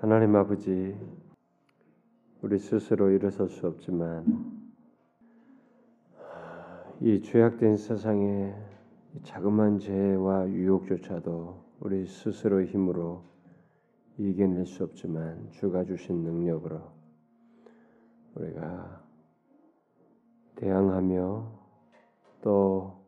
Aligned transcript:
하나님 0.00 0.36
아버지, 0.36 0.94
우리 2.42 2.58
스스로 2.58 3.10
일어설 3.10 3.48
수 3.48 3.66
없지만 3.66 4.24
이 7.00 7.22
죄악된 7.22 7.76
세상에 7.76 8.54
자그마한 9.22 9.78
죄와 9.78 10.48
유혹조차도 10.50 11.64
우리 11.80 12.06
스스로의 12.06 12.66
힘으로 12.66 13.22
이겨낼 14.18 14.66
수 14.66 14.84
없지만 14.84 15.48
주가 15.52 15.84
주신 15.84 16.22
능력으로 16.22 16.82
우리가 18.34 19.02
대항하며 20.56 21.50
또 22.42 23.00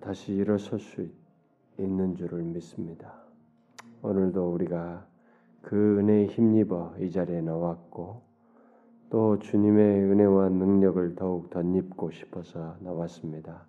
다시 0.00 0.32
일어설 0.32 0.78
수 0.78 1.06
있는 1.78 2.16
줄을 2.16 2.42
믿습니다. 2.42 3.27
오늘도 4.02 4.52
우리가 4.52 5.04
그 5.62 5.98
은혜에 5.98 6.26
힘입어 6.26 6.94
이 7.00 7.10
자리에 7.10 7.40
나왔고 7.40 8.22
또 9.10 9.38
주님의 9.38 10.04
은혜와 10.04 10.50
능력을 10.50 11.16
더욱 11.16 11.50
덧입고 11.50 12.10
싶어서 12.12 12.76
나왔습니다. 12.80 13.66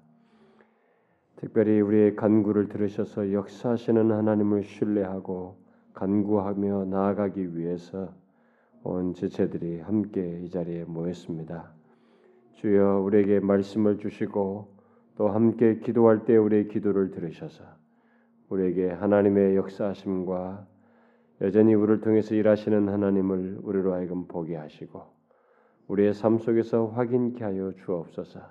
특별히 1.37 1.79
우리의 1.81 2.15
간구를 2.15 2.67
들으셔서 2.67 3.31
역사하시는 3.31 4.11
하나님을 4.11 4.63
신뢰하고 4.63 5.55
간구하며 5.93 6.85
나아가기 6.85 7.57
위해서 7.57 8.13
온 8.83 9.13
지체들이 9.13 9.79
함께 9.79 10.41
이 10.41 10.49
자리에 10.49 10.83
모였습니다. 10.83 11.71
주여 12.53 12.99
우리에게 12.99 13.39
말씀을 13.39 13.97
주시고 13.97 14.67
또 15.15 15.29
함께 15.29 15.79
기도할 15.79 16.25
때 16.25 16.37
우리의 16.37 16.67
기도를 16.67 17.11
들으셔서 17.11 17.78
우리에게 18.49 18.89
하나님의 18.89 19.55
역사하심과 19.55 20.67
여전히 21.41 21.73
우리를 21.73 22.01
통해서 22.01 22.35
일하시는 22.35 22.89
하나님을 22.89 23.59
우리로 23.63 23.93
하여금 23.93 24.27
보게 24.27 24.55
하시고 24.55 25.03
우리의 25.87 26.13
삶 26.13 26.37
속에서 26.37 26.87
확인케 26.87 27.43
하여 27.43 27.71
주옵소서. 27.73 28.41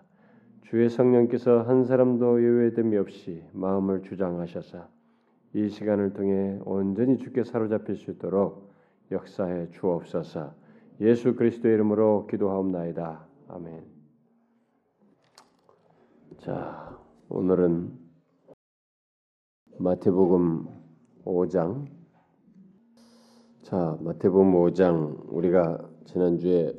주의 0.63 0.89
성령께서 0.89 1.63
한 1.63 1.85
사람도 1.85 2.43
예외됨이 2.43 2.97
없이 2.97 3.45
마음을 3.53 4.03
주장하셔서 4.03 4.89
이 5.55 5.69
시간을 5.69 6.13
통해 6.13 6.59
온전히 6.65 7.17
주께 7.17 7.45
사로잡힐 7.45 7.97
수 7.97 8.11
있도록 8.11 8.71
역사해 9.11 9.71
주옵소서. 9.71 10.53
예수 11.01 11.37
그리스도의 11.37 11.75
이름으로 11.75 12.27
기도하옵나이다. 12.27 13.27
아멘. 13.49 13.83
자, 16.39 16.99
오늘은 17.29 18.08
마태복음 19.81 20.67
5장. 21.25 21.87
자, 23.63 23.97
마태복음 24.01 24.53
5장 24.53 25.27
우리가 25.29 25.79
지난주에 26.05 26.73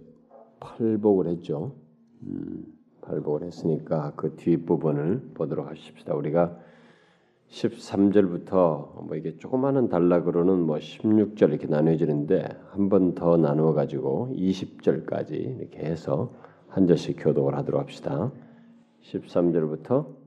팔복을 0.60 1.28
했죠. 1.28 1.76
음, 2.24 2.66
팔복을 3.02 3.44
했으니까 3.44 4.12
그 4.18 4.36
뒷부분을 4.36 5.32
보도록 5.34 5.68
하십시다. 5.70 6.14
우리가 6.14 6.58
13절부터 7.48 9.06
뭐 9.06 9.16
이게 9.16 9.38
조그마한 9.38 9.88
단락으로는 9.88 10.60
뭐 10.60 10.78
16절 10.78 11.50
이렇게 11.50 11.68
나눠지는데 11.68 12.48
한 12.72 12.90
번 12.90 13.16
더 13.16 13.38
나누어 13.38 13.74
가지고 13.74 14.30
20절까지 14.34 15.32
이렇게 15.32 15.80
해서 15.80 16.34
한 16.68 16.86
절씩 16.86 17.16
교독을 17.20 17.56
하도록 17.56 17.80
합시다. 17.80 18.32
13절부터 19.04 20.19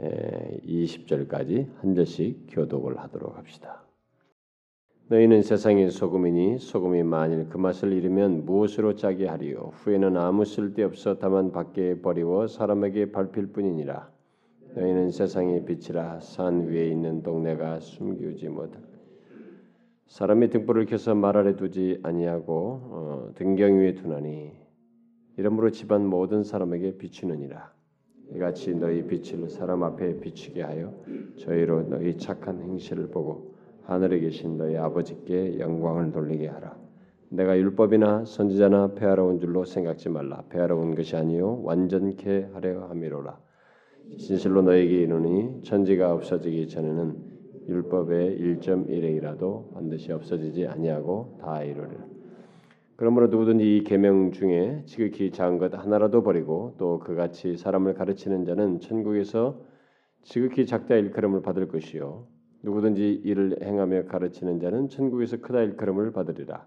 20절까지 0.00 1.66
한 1.80 1.94
절씩 1.94 2.46
교독을 2.50 2.98
하도록 2.98 3.36
합시다. 3.36 3.84
너희는 5.08 5.42
세상의 5.42 5.90
소금이니 5.90 6.58
소금이 6.58 7.02
만일 7.02 7.48
그 7.48 7.58
맛을 7.58 7.92
잃으면 7.92 8.44
무엇으로 8.44 8.94
짜게 8.94 9.26
하리요? 9.26 9.72
후에는 9.74 10.16
아무 10.16 10.44
쓸데없어 10.44 11.18
다만 11.18 11.50
밖에 11.50 12.00
버리워 12.00 12.46
사람에게 12.46 13.10
밟힐 13.10 13.52
뿐이니라. 13.52 14.10
너희는 14.74 15.10
세상의 15.10 15.64
빛이라 15.64 16.20
산 16.20 16.68
위에 16.68 16.88
있는 16.88 17.22
동네가 17.22 17.80
숨기지 17.80 18.48
못할 18.48 18.80
사람이 20.06 20.50
등불을 20.50 20.86
켜서 20.86 21.14
말 21.14 21.36
아래 21.36 21.56
두지 21.56 22.00
아니하고 22.02 22.52
어, 22.54 23.32
등경 23.34 23.78
위에 23.78 23.94
두나니 23.94 24.52
이러므로 25.36 25.70
집안 25.70 26.06
모든 26.06 26.44
사람에게 26.44 26.98
비추느니라 26.98 27.72
이같이 28.34 28.74
너희 28.74 29.06
빛을 29.06 29.48
사람 29.48 29.82
앞에 29.82 30.20
비추게 30.20 30.62
하여 30.62 30.94
저희로 31.36 31.88
너희 31.88 32.16
착한 32.16 32.60
행실을 32.62 33.08
보고 33.08 33.54
하늘에 33.82 34.20
계신 34.20 34.56
너희 34.56 34.76
아버지께 34.76 35.58
영광을 35.58 36.12
돌리게 36.12 36.46
하라. 36.46 36.76
내가 37.30 37.56
율법이나 37.56 38.24
선지자나 38.24 38.94
폐하러 38.94 39.24
온 39.26 39.38
줄로 39.38 39.64
생각지 39.64 40.08
말라. 40.08 40.44
폐하러 40.48 40.76
온 40.76 40.94
것이 40.94 41.16
아니요 41.16 41.60
완전케 41.62 42.50
하려 42.52 42.88
함이로라. 42.88 43.38
진실로 44.18 44.62
너에게 44.62 45.02
이르니 45.02 45.62
천지가 45.62 46.12
없어지기 46.14 46.68
전에는 46.68 47.30
율법의 47.68 48.38
1.1행이라도 48.38 49.72
반드시 49.74 50.12
없어지지 50.12 50.66
아니하고 50.66 51.38
다 51.40 51.62
이루리라. 51.62 52.09
그러므로 53.00 53.28
누구든지 53.28 53.78
이 53.78 53.82
계명 53.82 54.30
중에 54.30 54.82
지극히 54.84 55.30
작은 55.30 55.56
것 55.56 55.72
하나라도 55.74 56.22
버리고 56.22 56.74
또 56.76 56.98
그같이 56.98 57.56
사람을 57.56 57.94
가르치는 57.94 58.44
자는 58.44 58.78
천국에서 58.80 59.58
지극히 60.22 60.66
작다 60.66 60.96
일컬음을 60.96 61.40
받을 61.40 61.66
것이요 61.66 62.26
누구든지 62.62 63.22
이를 63.24 63.56
행하며 63.62 64.04
가르치는 64.04 64.60
자는 64.60 64.90
천국에서 64.90 65.38
크다 65.38 65.62
일컬음을 65.62 66.12
받으리라. 66.12 66.66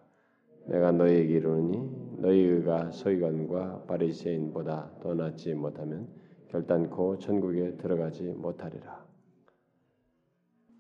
내가 0.70 0.92
너희에게 0.92 1.34
이르노니 1.36 2.18
너희가 2.22 2.90
서기관과 2.90 3.84
바리새인보다 3.84 4.94
더 5.04 5.14
낫지 5.14 5.54
못하면 5.54 6.08
결단코 6.48 7.20
천국에 7.20 7.78
들어가지 7.78 8.24
못하리라. 8.24 9.06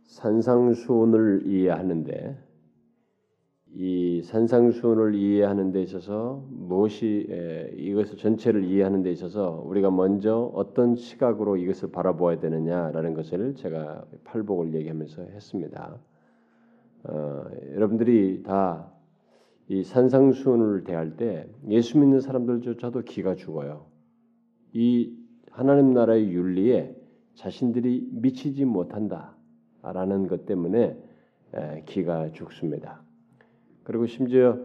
산상수훈을 0.01 1.43
이해하는데 1.45 2.52
이 3.75 4.21
산상수훈을 4.23 5.15
이해하는 5.15 5.71
데 5.71 5.81
있어서 5.81 6.43
무엇이 6.49 7.27
이것을 7.77 8.17
전체를 8.17 8.63
이해하는 8.65 9.01
데 9.01 9.11
있어서 9.11 9.63
우리가 9.65 9.89
먼저 9.89 10.51
어떤 10.53 10.95
시각으로 10.95 11.57
이것을 11.57 11.91
바라보아야 11.91 12.39
되느냐라는 12.39 13.13
것을 13.15 13.55
제가 13.55 14.05
팔복을 14.25 14.73
얘기하면서 14.75 15.23
했습니다. 15.23 15.97
어, 17.05 17.43
여러분들이 17.73 18.43
다 18.43 18.93
이 19.69 19.83
산상수훈을 19.83 20.83
대할 20.83 21.15
때 21.15 21.47
예수 21.69 21.97
믿는 21.97 22.19
사람들조차도 22.19 23.03
기가 23.03 23.35
죽어요. 23.35 23.85
이 24.73 25.15
하나님 25.51 25.93
나라의 25.93 26.29
윤리에 26.31 26.95
자신들이 27.35 28.09
미치지 28.11 28.65
못한다라는 28.65 30.27
것 30.27 30.45
때문에 30.45 30.97
기가 31.85 32.31
죽습니다. 32.31 33.03
그리고 33.83 34.05
심지어 34.05 34.57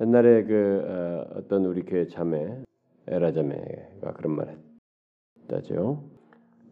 옛날에 0.00 0.44
그 0.44 1.30
어, 1.36 1.48
떤 1.48 1.64
우리 1.66 1.82
교회 1.82 2.06
자매 2.06 2.62
에라 3.06 3.32
자매가 3.32 4.14
그런 4.14 4.34
말 4.34 4.58
했다죠. 5.42 6.02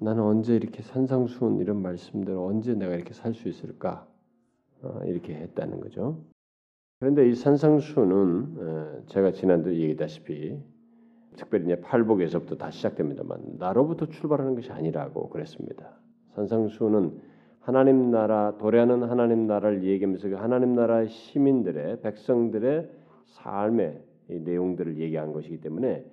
나는 0.00 0.22
언제 0.22 0.56
이렇게 0.56 0.82
산상수훈 0.82 1.58
이런 1.60 1.80
말씀들 1.80 2.34
언제 2.36 2.74
내가 2.74 2.94
이렇게 2.94 3.12
살 3.12 3.34
수 3.34 3.48
있을까 3.48 4.06
어, 4.82 5.00
이렇게 5.04 5.34
했다는 5.34 5.80
거죠. 5.80 6.24
그런데 6.98 7.28
이 7.28 7.34
산상수훈은 7.34 8.56
어, 8.58 9.02
제가 9.06 9.32
지난주 9.32 9.74
얘기다시피 9.74 10.58
특별히 11.36 11.64
이제 11.64 11.80
팔복에서부터 11.80 12.56
다 12.56 12.70
시작됩니다만 12.70 13.56
나로부터 13.58 14.06
출발하는 14.06 14.54
것이 14.54 14.70
아니라고 14.72 15.28
그랬습니다. 15.28 15.98
산상수훈은 16.34 17.31
하나님 17.62 18.10
나라 18.10 18.56
도래하는 18.58 19.04
하나님 19.04 19.46
나라를 19.46 19.84
얘기하면서 19.84 20.28
그 20.28 20.34
하나님 20.34 20.75
나라 20.75 21.06
시민들의 21.06 22.00
백성들의 22.00 22.90
삶의 23.26 24.02
내용들을 24.28 24.98
얘기한 24.98 25.32
것이기 25.32 25.60
때문에 25.60 26.04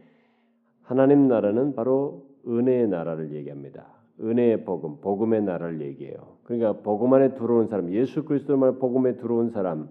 하나님 0.83 1.27
나라는 1.27 1.74
바로 1.75 2.27
은혜의 2.47 2.88
나라를 2.88 3.33
얘기합니다. 3.33 3.88
은혜의 4.21 4.63
복음, 4.63 5.01
복음의 5.01 5.41
나라를 5.44 5.81
얘기해요. 5.81 6.38
그러니까 6.44 6.81
복음 6.81 7.13
안에 7.13 7.33
들어온 7.33 7.68
사람, 7.68 7.91
예수 7.91 8.25
그리스도만 8.25 8.79
복음에 8.79 9.15
들어온 9.15 9.50
사람, 9.50 9.89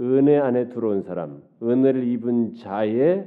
은혜 0.00 0.38
안에 0.38 0.68
들어온 0.68 1.02
사람, 1.02 1.42
은혜를 1.62 2.04
입은 2.08 2.54
자의 2.54 3.26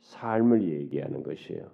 삶을 0.00 0.62
얘기하는 0.68 1.22
것이에요. 1.22 1.66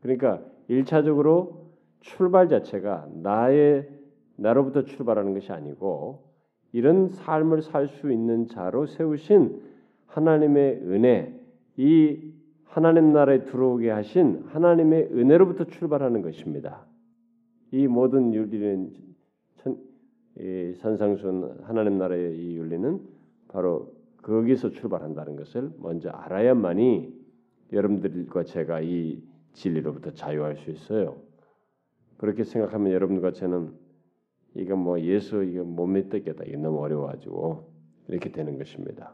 그러니까 0.00 0.42
일차적으로 0.68 1.61
출발 2.02 2.48
자체가 2.48 3.08
나의 3.22 3.88
나로부터 4.36 4.84
출발하는 4.84 5.34
것이 5.34 5.50
아니고 5.52 6.24
이런 6.72 7.08
삶을 7.08 7.62
살 7.62 7.88
수 7.88 8.12
있는 8.12 8.46
자로 8.46 8.86
세우신 8.86 9.60
하나님의 10.06 10.82
은혜, 10.84 11.38
이 11.76 12.32
하나님 12.64 13.12
나라에 13.12 13.44
들어오게 13.44 13.90
하신 13.90 14.44
하나님의 14.48 15.10
은혜로부터 15.12 15.64
출발하는 15.64 16.22
것입니다. 16.22 16.86
이 17.70 17.86
모든 17.86 18.34
윤리는 18.34 18.90
이 20.38 20.74
산상순 20.76 21.58
하나님 21.62 21.98
나라의 21.98 22.38
이 22.38 22.56
윤리는 22.56 23.00
바로 23.48 23.92
거기서 24.22 24.70
출발한다는 24.70 25.36
것을 25.36 25.70
먼저 25.78 26.08
알아야만이 26.08 27.12
여러분들과 27.72 28.44
제가 28.44 28.80
이 28.80 29.22
진리로부터 29.52 30.12
자유할 30.12 30.56
수 30.56 30.70
있어요. 30.70 31.16
그렇게 32.22 32.44
생각하면 32.44 32.92
여러분과 32.92 33.32
저는 33.32 33.72
이거 34.54 34.76
뭐 34.76 35.00
예수 35.00 35.42
이거 35.42 35.64
못 35.64 35.88
믿겠다 35.88 36.44
이게 36.44 36.56
너무 36.56 36.78
어려워가지고 36.78 37.68
이렇게 38.06 38.30
되는 38.30 38.58
것입니다. 38.58 39.12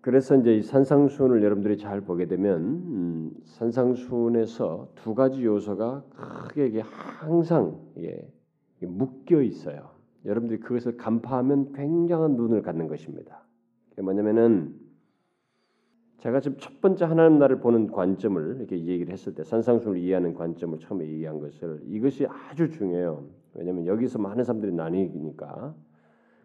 그래서 0.00 0.36
이제 0.36 0.54
이 0.54 0.62
산상수훈을 0.62 1.42
여러분들이 1.42 1.76
잘 1.76 2.00
보게 2.02 2.28
되면 2.28 2.62
음, 2.62 3.30
산상수훈에서 3.42 4.92
두 4.94 5.16
가지 5.16 5.44
요소가 5.44 6.04
크게 6.46 6.68
이게 6.68 6.80
항상 6.80 7.80
예, 7.98 8.30
묶여 8.80 9.42
있어요. 9.42 9.90
여러분들이 10.26 10.60
그것을 10.60 10.96
간파하면 10.96 11.72
굉장한 11.72 12.36
눈을 12.36 12.62
갖는 12.62 12.86
것입니다. 12.86 13.44
그게 13.90 14.02
뭐냐면은 14.02 14.76
제가 16.18 16.40
지금 16.40 16.56
첫 16.58 16.80
번째 16.80 17.04
하나님 17.04 17.38
나를 17.38 17.60
보는 17.60 17.92
관점을 17.92 18.56
이렇게 18.58 18.76
얘기를 18.76 19.12
했을 19.12 19.34
때 19.34 19.44
산상수훈을 19.44 20.00
이해하는 20.00 20.34
관점을 20.34 20.78
처음에 20.78 21.06
얘기한 21.06 21.38
것을 21.38 21.80
이것이 21.86 22.26
아주 22.26 22.70
중요해요. 22.70 23.24
왜냐하면 23.54 23.86
여기서 23.86 24.18
많은 24.18 24.42
사람들이 24.42 24.72
나뉘니까 24.72 25.74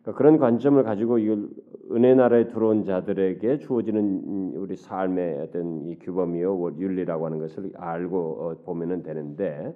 그러니까 0.04 0.18
그런 0.18 0.38
관점을 0.38 0.82
가지고 0.84 1.18
이 1.18 1.50
은혜 1.92 2.14
나라에 2.14 2.48
들어온 2.50 2.84
자들에게 2.84 3.58
주어지는 3.60 4.54
우리 4.56 4.76
삶의 4.76 5.40
어떤 5.40 5.88
이 5.88 5.98
규범이요 5.98 6.76
윤리라고 6.78 7.26
하는 7.26 7.40
것을 7.40 7.72
알고 7.76 8.18
어, 8.18 8.56
보면은 8.64 9.02
되는데 9.02 9.76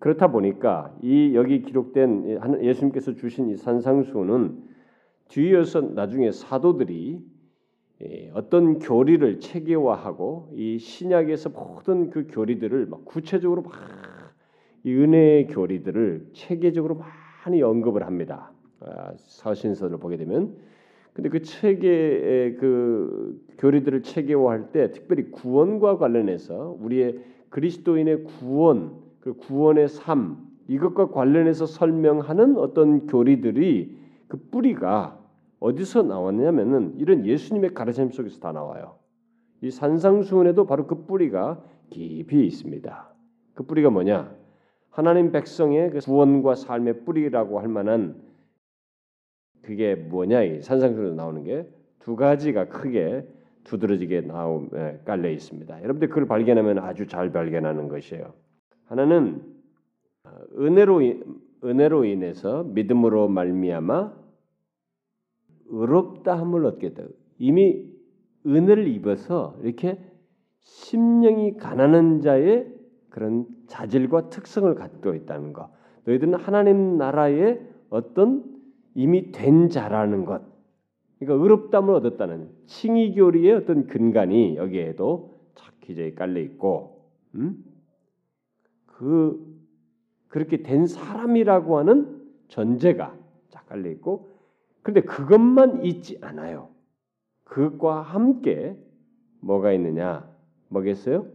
그렇다 0.00 0.32
보니까 0.32 0.92
이 1.02 1.36
여기 1.36 1.62
기록된 1.62 2.40
예수님께서 2.62 3.14
주신 3.14 3.48
이 3.48 3.56
산상수는 3.56 4.74
뒤이어서 5.28 5.82
나중에 5.82 6.32
사도들이 6.32 7.20
예, 7.20 7.33
어떤 8.34 8.78
교리를 8.78 9.40
체계화하고 9.40 10.50
이 10.54 10.78
신약에서 10.78 11.50
모든 11.50 12.10
그 12.10 12.26
교리들을 12.30 12.86
막 12.86 13.04
구체적으로 13.04 13.62
막 13.62 14.04
이 14.84 14.94
은혜의 14.94 15.46
교리들을 15.48 16.28
체계적으로 16.34 17.00
많이 17.44 17.62
언급을 17.62 18.06
합니다. 18.06 18.52
아, 18.80 19.12
서신서를 19.16 19.98
보게 19.98 20.18
되면 20.18 20.54
근데 21.14 21.30
그 21.30 21.40
체계의 21.40 22.56
그 22.56 23.40
교리들을 23.58 24.02
체계화할 24.02 24.72
때 24.72 24.90
특별히 24.90 25.30
구원과 25.30 25.96
관련해서 25.96 26.76
우리의 26.80 27.20
그리스도인의 27.48 28.24
구원, 28.24 28.96
그 29.20 29.34
구원의 29.34 29.88
삶 29.88 30.36
이것과 30.68 31.10
관련해서 31.10 31.66
설명하는 31.66 32.58
어떤 32.58 33.06
교리들이 33.06 33.96
그 34.28 34.38
뿌리가 34.50 35.18
어디서 35.60 36.02
나왔냐면은 36.02 36.94
이런 36.98 37.24
예수님의 37.26 37.74
가르침 37.74 38.10
속에서 38.10 38.38
다 38.40 38.52
나와요. 38.52 38.98
이 39.60 39.70
산상수훈에도 39.70 40.66
바로 40.66 40.86
그 40.86 41.06
뿌리가 41.06 41.62
깊이 41.90 42.46
있습니다. 42.46 43.14
그 43.54 43.62
뿌리가 43.62 43.90
뭐냐? 43.90 44.34
하나님 44.90 45.32
백성의 45.32 45.90
그 45.90 45.98
구원과 46.00 46.54
삶의 46.54 47.04
뿌리라고 47.04 47.60
할 47.60 47.68
만한 47.68 48.22
그게 49.62 49.94
뭐냐 49.94 50.42
이 50.42 50.62
산상수훈에서 50.62 51.14
나오는 51.14 51.42
게 51.44 51.84
두 52.04 52.16
가지가 52.16 52.68
크게 52.68 53.26
두드러지게 53.64 54.20
나오 54.22 54.68
깔려 55.06 55.30
있습니다. 55.30 55.82
여러분들 55.82 56.08
그걸 56.08 56.26
발견하면 56.26 56.78
아주 56.78 57.06
잘 57.06 57.32
발견하는 57.32 57.88
것이에요. 57.88 58.34
하나는 58.84 59.42
어, 60.24 60.30
은혜로 60.58 61.00
은혜로 61.64 62.04
인해서 62.04 62.62
믿음으로 62.64 63.28
말미암아 63.28 64.12
의롭다함을 65.66 66.64
얻겠다. 66.66 67.04
이미 67.38 67.90
은혜를 68.46 68.88
입어서 68.88 69.56
이렇게 69.62 69.98
심령이 70.60 71.56
가난한 71.56 72.20
자의 72.20 72.72
그런 73.10 73.46
자질과 73.66 74.30
특성을 74.30 74.74
갖고 74.74 75.14
있다는 75.14 75.52
것. 75.52 75.70
너희들은 76.04 76.34
하나님 76.34 76.96
나라의 76.96 77.60
어떤 77.90 78.44
이미 78.94 79.30
된 79.32 79.68
자라는 79.68 80.24
것. 80.24 80.42
그러니까 81.18 81.42
의롭담을 81.42 81.94
얻었다는 81.94 82.50
칭의 82.66 83.14
교리의 83.14 83.52
어떤 83.54 83.86
근간이 83.86 84.56
여기에도 84.56 85.38
착 85.54 85.80
기저에 85.80 86.14
깔려 86.14 86.40
있고, 86.40 87.08
음? 87.34 87.64
그 88.86 89.54
그렇게 90.28 90.62
된 90.62 90.86
사람이라고 90.86 91.78
하는 91.78 92.22
전제가 92.48 93.16
쫙 93.50 93.66
깔려 93.66 93.90
있고, 93.90 94.33
그런데 94.84 95.00
그것만 95.00 95.84
있지 95.84 96.18
않아요. 96.20 96.68
그것과 97.42 98.02
함께 98.02 98.76
뭐가 99.40 99.72
있느냐? 99.72 100.30
뭐겠어요? 100.68 101.26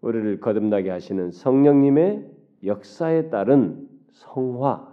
우리를 0.00 0.40
거듭나게 0.40 0.90
하시는 0.90 1.30
성령님의 1.30 2.28
역사에 2.64 3.30
따른 3.30 3.88
성화 4.10 4.92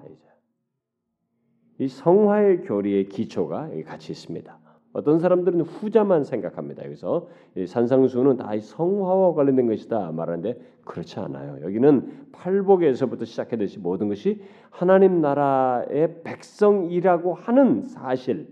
이 1.79 1.87
성화의 1.87 2.63
교리의 2.63 3.07
기초가 3.07 3.69
같이 3.85 4.11
있습니다. 4.11 4.58
어떤 4.91 5.19
사람들은 5.19 5.61
후자만 5.61 6.23
생각합니다. 6.23 6.83
여기서 6.85 7.27
산상수는 7.67 8.37
다 8.37 8.51
성화와 8.59 9.33
관련된 9.33 9.67
것이다 9.67 10.11
말하는데 10.11 10.59
그렇지 10.83 11.19
않아요. 11.19 11.61
여기는 11.61 12.29
팔복에서부터 12.31 13.25
시작해듯이 13.25 13.79
모든 13.79 14.07
것이 14.09 14.41
하나님 14.71 15.21
나라의 15.21 16.23
백성이라고 16.23 17.35
하는 17.35 17.83
사실, 17.83 18.47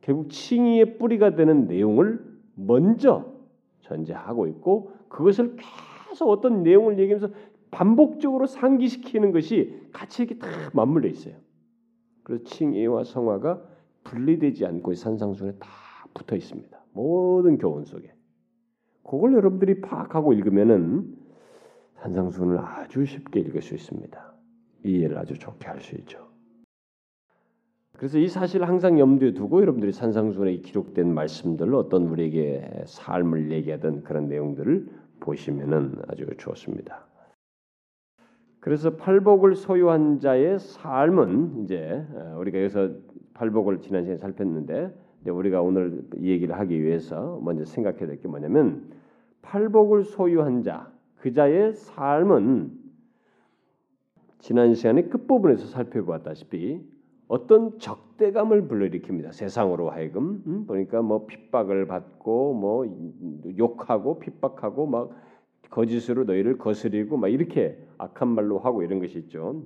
결국 0.00 0.30
칭의의 0.30 0.98
뿌리가 0.98 1.34
되는 1.34 1.66
내용을 1.66 2.24
먼저 2.54 3.32
전제하고 3.80 4.46
있고 4.48 4.92
그것을 5.08 5.56
계속 6.08 6.28
어떤 6.28 6.62
내용을 6.62 6.98
얘기하면서 6.98 7.34
반복적으로 7.70 8.46
상기시키는 8.46 9.32
것이 9.32 9.88
같이 9.92 10.22
이렇게 10.22 10.38
다 10.38 10.46
맞물려 10.72 11.08
있어요. 11.08 11.34
그래서 12.22 12.44
칭의와 12.44 13.04
성화가 13.04 13.71
분리되지 14.04 14.66
않고 14.66 14.94
산상순에 14.94 15.52
다 15.58 15.68
붙어 16.14 16.36
있습니다. 16.36 16.78
모든 16.92 17.58
교훈 17.58 17.84
속에. 17.84 18.12
그걸 19.04 19.34
여러분들이 19.34 19.80
파악하고 19.80 20.32
읽으면은 20.32 21.16
산상순을 21.94 22.58
아주 22.58 23.04
쉽게 23.04 23.40
읽을 23.40 23.62
수 23.62 23.74
있습니다. 23.74 24.34
이해를 24.84 25.18
아주 25.18 25.38
좋게 25.38 25.68
할 25.68 25.80
수 25.80 25.94
있죠. 25.96 26.32
그래서 27.96 28.18
이 28.18 28.26
사실을 28.26 28.66
항상 28.66 28.98
염두에 28.98 29.32
두고 29.32 29.60
여러분들이 29.60 29.92
산상순에 29.92 30.56
기록된 30.56 31.14
말씀들로 31.14 31.78
어떤 31.78 32.06
우리에게 32.08 32.82
삶을 32.86 33.52
얘기하던 33.52 34.02
그런 34.02 34.28
내용들을 34.28 34.88
보시면은 35.20 36.02
아주 36.08 36.26
좋습니다. 36.36 37.06
그래서 38.58 38.96
팔복을 38.96 39.54
소유한 39.54 40.18
자의 40.18 40.58
삶은 40.58 41.62
이제 41.64 42.04
어, 42.12 42.36
우리가 42.38 42.58
여기서 42.58 42.90
팔복을 43.42 43.80
지난 43.80 44.04
시간에 44.04 44.18
살폈는데 44.18 44.94
우리가 45.26 45.62
오늘 45.62 46.04
이 46.16 46.30
얘기를 46.30 46.56
하기 46.56 46.80
위해서 46.80 47.40
먼저 47.42 47.64
생각해야 47.64 48.06
될 48.06 48.20
게 48.20 48.28
뭐냐면 48.28 48.92
팔복을 49.42 50.04
소유한 50.04 50.62
자, 50.62 50.92
그 51.16 51.32
자의 51.32 51.72
삶은 51.72 52.70
지난 54.38 54.74
시간에 54.74 55.02
끝부분에서 55.08 55.66
살펴보았다시피 55.66 56.80
어떤 57.26 57.80
적대감을 57.80 58.68
불러일으킵니다. 58.68 59.32
세상으로 59.32 59.90
하여금 59.90 60.44
음? 60.46 60.66
보니까 60.66 61.02
뭐 61.02 61.26
핍박을 61.26 61.86
받고 61.86 62.54
뭐 62.54 62.86
욕하고 63.58 64.20
핍박하고 64.20 64.86
막 64.86 65.10
거짓으로 65.68 66.24
너희를 66.24 66.58
거스리고 66.58 67.16
막 67.16 67.26
이렇게 67.26 67.76
악한 67.98 68.28
말로 68.28 68.60
하고 68.60 68.84
이런 68.84 69.00
것이 69.00 69.18
있죠. 69.18 69.64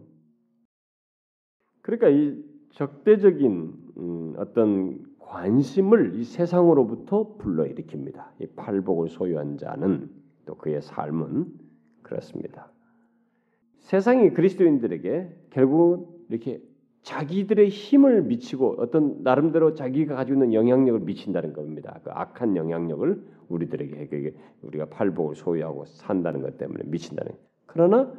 그러니까 1.83 2.09
이 2.09 2.55
적대적인 2.70 3.73
음, 3.96 4.35
어떤 4.37 5.04
관심을 5.18 6.14
이 6.14 6.25
세상으로부터 6.25 7.37
불러일으킵니다. 7.38 8.25
이 8.40 8.46
팔복을 8.54 9.08
소유한 9.08 9.58
자는 9.58 10.11
또 10.44 10.54
그의 10.56 10.80
삶은 10.80 11.46
그렇습니다. 12.02 12.70
세상이 13.80 14.30
그리스도인들에게 14.30 15.49
결국 15.50 16.26
이렇게 16.28 16.61
자기들의 17.02 17.68
힘을 17.68 18.23
미치고 18.23 18.76
어떤 18.78 19.23
나름대로 19.23 19.75
자기가 19.75 20.16
가지고 20.16 20.37
있는 20.37 20.54
영향력을 20.54 21.00
미친다는 21.00 21.52
겁니다. 21.52 22.00
그 22.02 22.11
악한 22.11 22.56
영향력을 22.56 23.25
우리들에게 23.49 24.35
우리가 24.62 24.87
팔복을 24.87 25.37
소유하고 25.37 25.85
산다는 25.85 26.42
것 26.42 26.58
때문에 26.58 26.82
미친다는. 26.87 27.32
그러나 27.66 28.12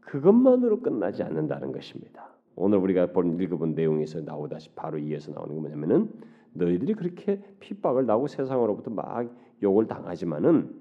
그것만으로 0.00 0.80
끝나지 0.80 1.22
않는다는 1.22 1.72
것입니다. 1.72 2.37
오늘 2.58 2.78
우리가 2.78 3.12
본 3.12 3.40
읽어본 3.40 3.74
내용에서 3.74 4.20
나오다시 4.20 4.74
바로 4.74 4.98
이어서 4.98 5.32
나오는 5.32 5.54
게 5.54 5.60
뭐냐면은 5.60 6.12
너희들이 6.52 6.94
그렇게 6.94 7.40
핍박을 7.60 8.06
나고 8.06 8.26
세상으로부터 8.26 8.90
막 8.90 9.32
욕을 9.62 9.86
당하지만은 9.86 10.74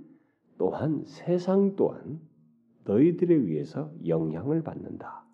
또한 0.57 1.03
세상 1.05 1.75
또한 1.75 2.19
너희들에 2.85 3.33
의해서 3.35 3.91
영향을 4.05 4.63
받는다. 4.63 5.27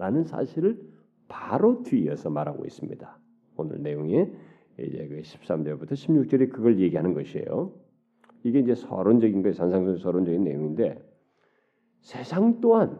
된다라는 0.00 0.24
사실을 0.24 0.80
바로 1.28 1.82
뒤이어서 1.82 2.30
말하고 2.30 2.64
있습니다. 2.64 3.18
오늘 3.56 3.82
내용이 3.82 4.26
이제 4.78 5.08
그 5.08 5.20
13절부터 5.20 5.92
16절이 5.92 6.50
그걸 6.50 6.80
얘기하는 6.80 7.12
것이에요. 7.12 7.72
이게 8.42 8.60
이제 8.60 8.74
서론적인 8.74 9.42
거예요. 9.42 9.52
산상순 9.52 9.98
서론적인 9.98 10.42
내용인데 10.42 10.98
세상 12.00 12.60
또한 12.62 12.98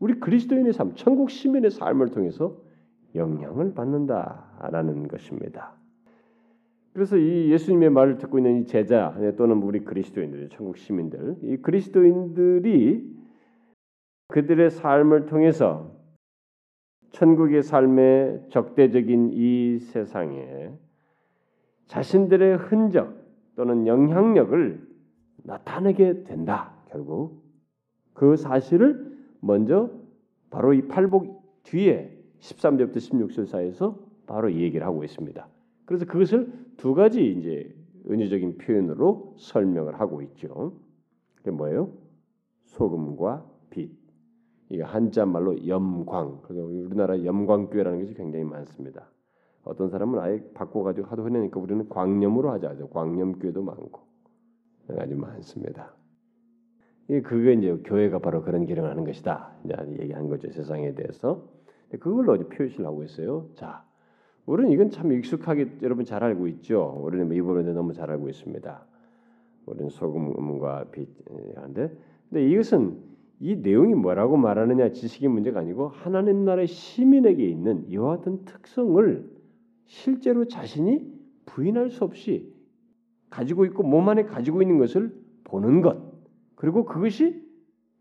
우리 0.00 0.18
그리스도인의 0.20 0.72
삶, 0.72 0.94
천국 0.94 1.30
시민의 1.30 1.70
삶을 1.70 2.10
통해서 2.10 2.56
영향을 3.14 3.74
받는다라는 3.74 5.08
것입니다. 5.08 5.74
그래서 6.92 7.16
이 7.16 7.50
예수님의 7.50 7.90
말을 7.90 8.18
듣고 8.18 8.38
있는 8.38 8.62
이 8.62 8.66
제자 8.66 9.16
또는 9.36 9.56
우리 9.62 9.80
그리스도인들, 9.80 10.48
천국 10.50 10.76
시민들, 10.76 11.36
이 11.42 11.56
그리스도인들이 11.56 13.14
그들의 14.28 14.70
삶을 14.70 15.26
통해서 15.26 15.92
천국의 17.10 17.62
삶의 17.62 18.46
적대적인 18.50 19.30
이 19.32 19.78
세상에 19.78 20.72
자신들의 21.86 22.56
흔적 22.56 23.14
또는 23.56 23.86
영향력을 23.86 24.88
나타내게 25.44 26.24
된다. 26.24 26.72
결국 26.90 27.44
그 28.14 28.36
사실을 28.36 29.13
먼저 29.44 29.90
바로 30.50 30.72
이 30.72 30.88
팔복 30.88 31.62
뒤에 31.64 32.10
13절부터 32.40 32.96
16절 32.96 33.46
사이에서 33.46 33.98
바로 34.26 34.48
이 34.48 34.62
얘기를 34.62 34.86
하고 34.86 35.04
있습니다. 35.04 35.46
그래서 35.84 36.06
그것을 36.06 36.50
두 36.78 36.94
가지 36.94 37.30
이제 37.32 37.74
은유적인 38.10 38.58
표현으로 38.58 39.34
설명을 39.38 40.00
하고 40.00 40.22
있죠. 40.22 40.74
그게 41.36 41.50
뭐예요? 41.50 41.90
소금과 42.64 43.44
빛. 43.70 43.90
이게 44.70 44.82
한자 44.82 45.26
말로 45.26 45.66
염광. 45.66 46.40
그래서 46.42 46.64
우리나라 46.64 47.22
염광교회라는 47.22 48.00
것이 48.00 48.14
굉장히 48.14 48.44
많습니다. 48.44 49.10
어떤 49.62 49.90
사람은 49.90 50.18
아예 50.20 50.42
바꿔가지고 50.54 51.06
하도 51.06 51.24
흔하니까 51.24 51.60
우리는 51.60 51.88
광염으로 51.88 52.50
하자 52.50 52.76
광염교회도 52.92 53.62
많고 53.62 54.00
아주 54.98 55.16
많습니다. 55.16 55.94
이 57.08 57.20
그게 57.20 57.52
이제 57.52 57.76
교회가 57.84 58.18
바로 58.18 58.42
그런 58.42 58.66
기능을 58.66 58.88
하는 58.88 59.04
것이다. 59.04 59.52
이제 59.64 59.74
얘기한 60.00 60.28
거죠 60.28 60.50
세상에 60.50 60.94
대해서. 60.94 61.46
그걸로 62.00 62.34
이제 62.36 62.44
표시를 62.48 62.86
하고 62.86 63.04
있어요. 63.04 63.48
자, 63.54 63.84
우리는 64.46 64.70
이건 64.70 64.90
참 64.90 65.12
익숙하게 65.12 65.78
여러분 65.82 66.04
잘 66.04 66.24
알고 66.24 66.48
있죠. 66.48 67.00
우리는 67.02 67.30
이 67.32 67.40
부분에 67.40 67.72
너무 67.72 67.92
잘 67.92 68.10
알고 68.10 68.28
있습니다. 68.28 68.86
우리는 69.66 69.88
소금과 69.90 70.86
빛한데, 70.90 71.96
근데 72.30 72.48
이것은 72.48 72.98
이 73.40 73.56
내용이 73.56 73.94
뭐라고 73.94 74.36
말하느냐 74.36 74.92
지식의 74.92 75.28
문제가 75.28 75.60
아니고 75.60 75.88
하나님 75.88 76.44
나라의 76.44 76.66
시민에게 76.66 77.46
있는 77.46 77.84
이와 77.88 78.16
같은 78.16 78.44
특성을 78.44 79.30
실제로 79.86 80.46
자신이 80.46 81.12
부인할 81.46 81.90
수 81.90 82.04
없이 82.04 82.52
가지고 83.30 83.64
있고 83.66 83.82
몸 83.82 84.08
안에 84.08 84.24
가지고 84.24 84.62
있는 84.62 84.78
것을 84.78 85.14
보는 85.44 85.80
것 85.80 86.03
그리고 86.54 86.84
그것이 86.84 87.42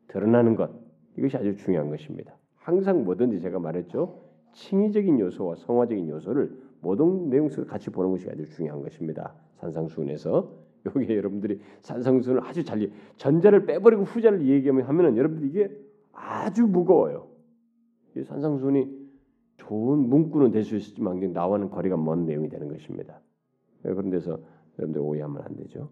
드러나는 0.08 0.56
것 0.56 0.72
이것이 1.18 1.38
아주 1.38 1.56
중요한 1.56 1.90
것입니다. 1.90 2.36
항상 2.56 3.04
뭐든지 3.04 3.40
제가 3.42 3.60
말했죠. 3.60 4.22
칭의적인 4.54 5.20
요소와 5.20 5.56
성화적인 5.56 6.08
요소를 6.10 6.58
모든 6.82 7.30
내용 7.30 7.50
속에 7.50 7.68
같이 7.68 7.90
보는 7.90 8.12
것이 8.12 8.30
아주 8.30 8.46
중요한 8.50 8.82
것입니다. 8.82 9.34
산상수훈에서 9.56 10.64
여기 10.86 11.16
여러분들이 11.16 11.62
산상수훈을 11.82 12.44
아주 12.44 12.64
잘 12.64 12.90
전자를 13.16 13.66
빼버리고 13.66 14.04
후자를 14.04 14.46
얘기하면 14.48 14.84
하면은 14.84 15.18
여러분들 15.18 15.48
이게 15.48 15.70
아주 16.12 16.68
무거워요. 16.68 17.28
이 18.16 18.24
산상수훈이 18.24 19.04
좋은 19.58 20.10
문구는 20.10 20.52
될 20.52 20.64
수 20.64 20.76
있지만 20.76 21.20
나와는 21.32 21.70
거리가 21.70 21.98
먼 21.98 22.26
내용이 22.26 22.50
되는 22.50 22.68
것입니다. 22.68 23.20
그런 23.82 24.10
데서 24.10 24.40
여러분들 24.78 25.02
오해하면 25.02 25.42
안 25.42 25.56
되죠. 25.56 25.90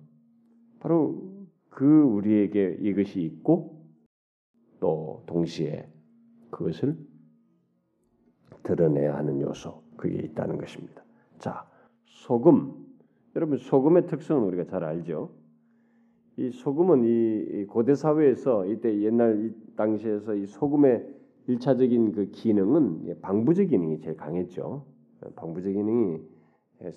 바로 0.79 1.40
그 1.71 2.03
우리에게 2.03 2.77
이것이 2.81 3.21
있고 3.21 3.81
또 4.79 5.23
동시에 5.25 5.89
그것을 6.51 6.97
드러내야 8.63 9.15
하는 9.15 9.41
요소 9.41 9.81
그게 9.97 10.19
있다는 10.19 10.57
것입니다. 10.57 11.03
자, 11.39 11.67
소금 12.05 12.75
여러분 13.35 13.57
소금의 13.57 14.05
특성은 14.07 14.43
우리가 14.43 14.65
잘 14.65 14.83
알죠. 14.83 15.31
이 16.37 16.51
소금은 16.51 17.03
이 17.05 17.65
고대 17.65 17.95
사회에서 17.95 18.65
이때 18.65 19.01
옛날 19.01 19.45
이 19.45 19.75
당시에서 19.75 20.35
이 20.35 20.45
소금의 20.45 21.07
일차적인 21.47 22.11
그 22.11 22.29
기능은 22.31 23.19
방부제 23.21 23.65
기능이 23.65 23.99
제일 23.99 24.17
강했죠. 24.17 24.85
방부제 25.35 25.71
기능이. 25.71 26.21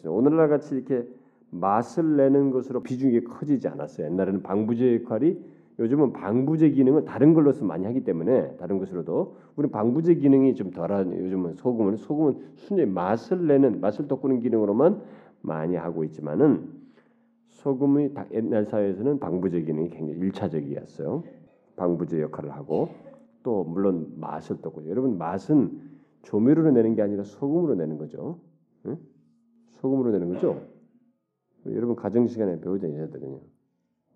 오늘날 0.07 0.49
같이 0.49 0.75
이렇게 0.75 1.07
맛을 1.55 2.17
내는 2.17 2.51
것으로 2.51 2.83
비중이 2.83 3.25
커지지 3.25 3.69
않았어요. 3.69 4.07
옛날에는 4.07 4.43
방부제 4.43 5.03
역할이 5.03 5.39
요즘은 5.79 6.13
방부제 6.13 6.71
기능을 6.71 7.05
다른 7.05 7.35
걸로서 7.35 7.65
많이 7.65 7.85
하기 7.87 8.05
때문에 8.05 8.57
다른 8.57 8.79
것으로도 8.79 9.37
우리 9.57 9.69
방부제 9.69 10.15
기능이 10.17 10.55
좀 10.55 10.71
덜한 10.71 11.17
요즘은 11.17 11.55
소금은 11.55 11.97
소금은 11.97 12.39
순전히 12.57 12.91
맛을 12.91 13.47
내는 13.47 13.81
맛을 13.81 14.07
돋구는 14.07 14.41
기능으로만 14.41 15.01
많이 15.41 15.77
하고 15.77 16.05
있지만은 16.05 16.69
소금이 17.49 18.11
옛날 18.33 18.65
사회에서는 18.65 19.19
방부제 19.19 19.63
기능이 19.63 19.91
굉장히 19.91 20.19
일차적이었어요. 20.21 21.25
방부제 21.77 22.21
역할을 22.21 22.53
하고 22.53 22.89
또 23.43 23.65
물론 23.65 24.13
맛을 24.17 24.61
돋고 24.61 24.89
여러분 24.89 25.19
맛은 25.19 25.81
조미료로 26.23 26.71
내는 26.71 26.95
게 26.95 27.03
아니라 27.03 27.25
소금으로 27.25 27.75
내는 27.75 27.99
거죠. 27.99 28.39
응? 28.87 28.97
소금으로 29.71 30.13
내는 30.13 30.33
거죠. 30.33 30.74
여러분 31.67 31.97
가정 31.97 32.27
시간에 32.27 32.61
배우자 32.61 32.89
얘네들은요. 32.89 33.41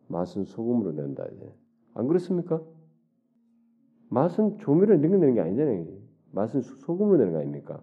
맛은 0.09 0.45
소금으로 0.45 0.93
낸다 0.93 1.27
이제. 1.27 1.53
안 1.95 2.07
그렇습니까? 2.07 2.63
맛은 4.11 4.59
조미료를 4.59 5.01
넣는 5.01 5.35
게 5.35 5.41
아니잖아요. 5.41 5.87
맛은 6.33 6.63
소금으로 6.63 7.19
내는 7.19 7.33
거 7.33 7.39
아닙니까? 7.41 7.83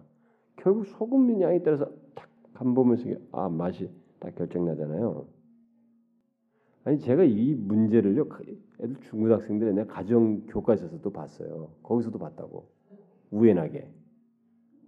결국 0.56 0.86
소금 0.86 1.40
양에 1.40 1.62
따라서 1.62 1.90
탁간 2.14 2.74
보면서 2.74 3.08
아 3.32 3.48
맛이 3.48 3.90
딱 4.18 4.34
결정나잖아요. 4.34 5.26
아니 6.84 6.98
제가 6.98 7.24
이 7.24 7.54
문제를요 7.54 8.28
애들 8.80 8.96
중고등학생들이 9.02 9.74
내가 9.74 9.92
가정 9.92 10.46
교과서에서도 10.46 11.10
봤어요. 11.10 11.70
거기서도 11.82 12.18
봤다고 12.18 12.68
우연하게 13.30 13.90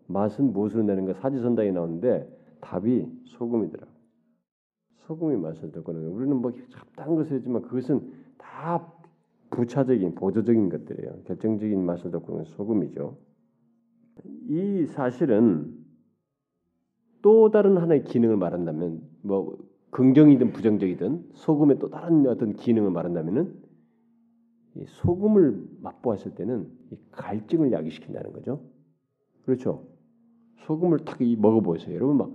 맛은 0.06 0.52
무엇으로 0.52 0.84
내는가 0.84 1.14
사지선다에 1.14 1.70
나오는데 1.72 2.28
답이 2.60 3.06
소금이더라고. 3.26 3.87
소금이 5.08 5.36
맛을 5.38 5.72
돋구는 5.72 6.06
우리는 6.08 6.36
뭐 6.36 6.52
잡다한 6.70 7.16
것을 7.16 7.36
했지만 7.36 7.62
그것은 7.62 8.12
다 8.36 8.92
부차적인 9.50 10.14
보조적인 10.14 10.68
것들이에요. 10.68 11.22
결정적인 11.24 11.84
맛을 11.84 12.10
돋구는 12.10 12.44
소금이죠. 12.44 13.16
이 14.48 14.84
사실은 14.86 15.74
또 17.22 17.50
다른 17.50 17.78
하나의 17.78 18.04
기능을 18.04 18.36
말한다면 18.36 19.00
뭐 19.22 19.56
긍정이든 19.90 20.52
부정적이든 20.52 21.30
소금의 21.32 21.78
또 21.78 21.88
다른 21.88 22.26
어떤 22.26 22.52
기능을 22.52 22.90
말한다면은 22.90 23.54
소금을 24.86 25.66
맛보았을 25.80 26.34
때는 26.34 26.70
갈증을 27.12 27.72
야기시킨다는 27.72 28.32
거죠. 28.34 28.62
그렇죠. 29.46 29.88
소금을 30.66 30.98
딱 31.06 31.18
먹어보세요. 31.22 31.94
여러분 31.94 32.18
막, 32.18 32.30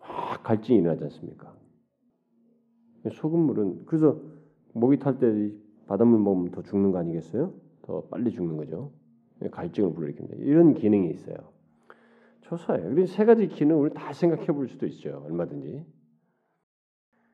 막 0.00 0.42
갈증이 0.42 0.78
일어나지 0.78 1.04
않습니까? 1.04 1.54
소금물은 3.10 3.86
그래서 3.86 4.20
목이 4.72 4.98
탈 4.98 5.18
때 5.18 5.50
바닷물 5.86 6.20
먹으면 6.20 6.50
더 6.50 6.62
죽는 6.62 6.92
거 6.92 6.98
아니겠어요? 6.98 7.52
더 7.82 8.02
빨리 8.04 8.30
죽는 8.30 8.56
거죠. 8.56 8.90
갈증을 9.50 9.90
불러일으킵니다. 9.92 10.38
이런 10.40 10.74
기능이 10.74 11.10
있어요. 11.10 11.36
조사예요. 12.42 12.90
그래서 12.90 13.12
세 13.14 13.24
가지 13.24 13.48
기능 13.48 13.80
우리 13.80 13.90
다 13.92 14.12
생각해 14.12 14.46
볼 14.46 14.68
수도 14.68 14.86
있죠. 14.86 15.22
얼마든지. 15.26 15.84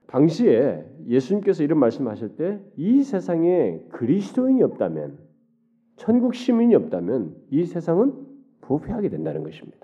당시에 0.06 0.84
예수님께서 1.06 1.62
이런 1.62 1.78
말씀하실 1.78 2.36
때 2.36 2.60
이 2.76 3.02
세상에 3.02 3.80
그리스도인이 3.90 4.62
없다면 4.62 5.18
천국 5.96 6.34
시민이 6.34 6.74
없다면 6.74 7.36
이 7.50 7.64
세상은 7.64 8.26
부패하게 8.60 9.08
된다는 9.08 9.42
것입니다. 9.42 9.81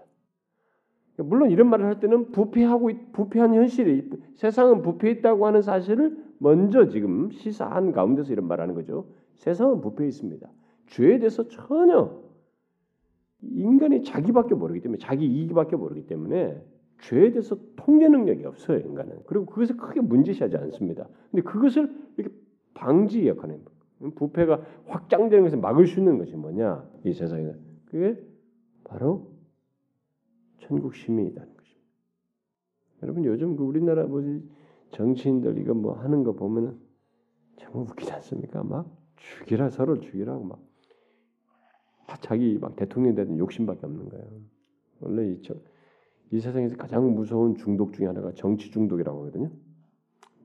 물론 1.19 1.51
이런 1.51 1.69
말을 1.69 1.87
할 1.87 2.01
때는 2.01 2.31
부패하고 2.31 2.91
부패한 3.13 3.55
현실이 3.55 4.11
세상은 4.35 4.83
부패했다고 4.83 5.47
하는 5.47 5.63
사실을 5.63 6.17
먼저 6.39 6.89
지금 6.89 7.31
시사한 7.31 7.93
가운데서 7.93 8.33
이런 8.33 8.47
말하는 8.47 8.75
거죠. 8.75 9.07
세상은 9.37 9.81
부패 9.81 10.07
있습니다. 10.07 10.49
죄에 10.87 11.19
대해서 11.19 11.49
전혀 11.49 12.23
인간이 13.43 14.03
자기밖에 14.03 14.55
모르기 14.55 14.81
때문에 14.81 14.99
자기 14.99 15.27
이익밖에 15.27 15.77
모르기 15.77 16.07
때문에 16.07 16.61
죄에 17.01 17.31
대해서 17.31 17.57
통제 17.77 18.09
능력이 18.09 18.45
없어요 18.45 18.79
인간은. 18.79 19.21
그리고 19.27 19.47
그것을 19.47 19.77
크게 19.77 20.01
문제시하지 20.01 20.57
않습니다. 20.57 21.09
근데 21.31 21.43
그것을 21.43 21.93
이렇게 22.17 22.35
방지 22.75 23.27
역할을 23.27 23.61
부패가 24.15 24.63
확장되는 24.87 25.45
것을 25.45 25.59
막을 25.59 25.87
수 25.87 25.99
있는 25.99 26.19
것이 26.19 26.37
뭐냐 26.37 26.89
이 27.05 27.13
세상에 27.13 27.53
그게 27.87 28.17
바로 28.85 29.38
천국 30.59 30.95
시민이라는 30.95 31.57
것입니다. 31.57 31.89
여러분 33.03 33.25
요즘 33.25 33.57
그 33.57 33.65
우리나라 33.65 34.07
뭐지 34.07 34.43
정치인들 34.91 35.59
이거 35.59 35.75
뭐 35.75 35.95
하는 35.95 36.25
거 36.25 36.33
보면은 36.33 36.79
정말 37.57 37.83
웃기지 37.91 38.13
않습니까? 38.13 38.63
막 38.63 38.91
죽이라 39.17 39.71
서로 39.71 40.01
죽이라고 40.01 40.45
막 40.45 40.61
자기 42.21 42.59
막 42.59 42.75
대통령 42.77 43.15
되는 43.15 43.39
욕심밖에 43.39 43.85
없는 43.87 44.09
거예요. 44.09 44.25
원래 45.01 45.29
이, 45.31 45.43
저, 45.43 45.55
이 46.31 46.41
세상에서 46.41 46.77
가장 46.77 47.15
무서운 47.15 47.55
중독 47.55 47.93
중에 47.93 48.07
하나가 48.07 48.33
정치 48.33 48.71
중독이라고 48.71 49.21
하거든요. 49.21 49.51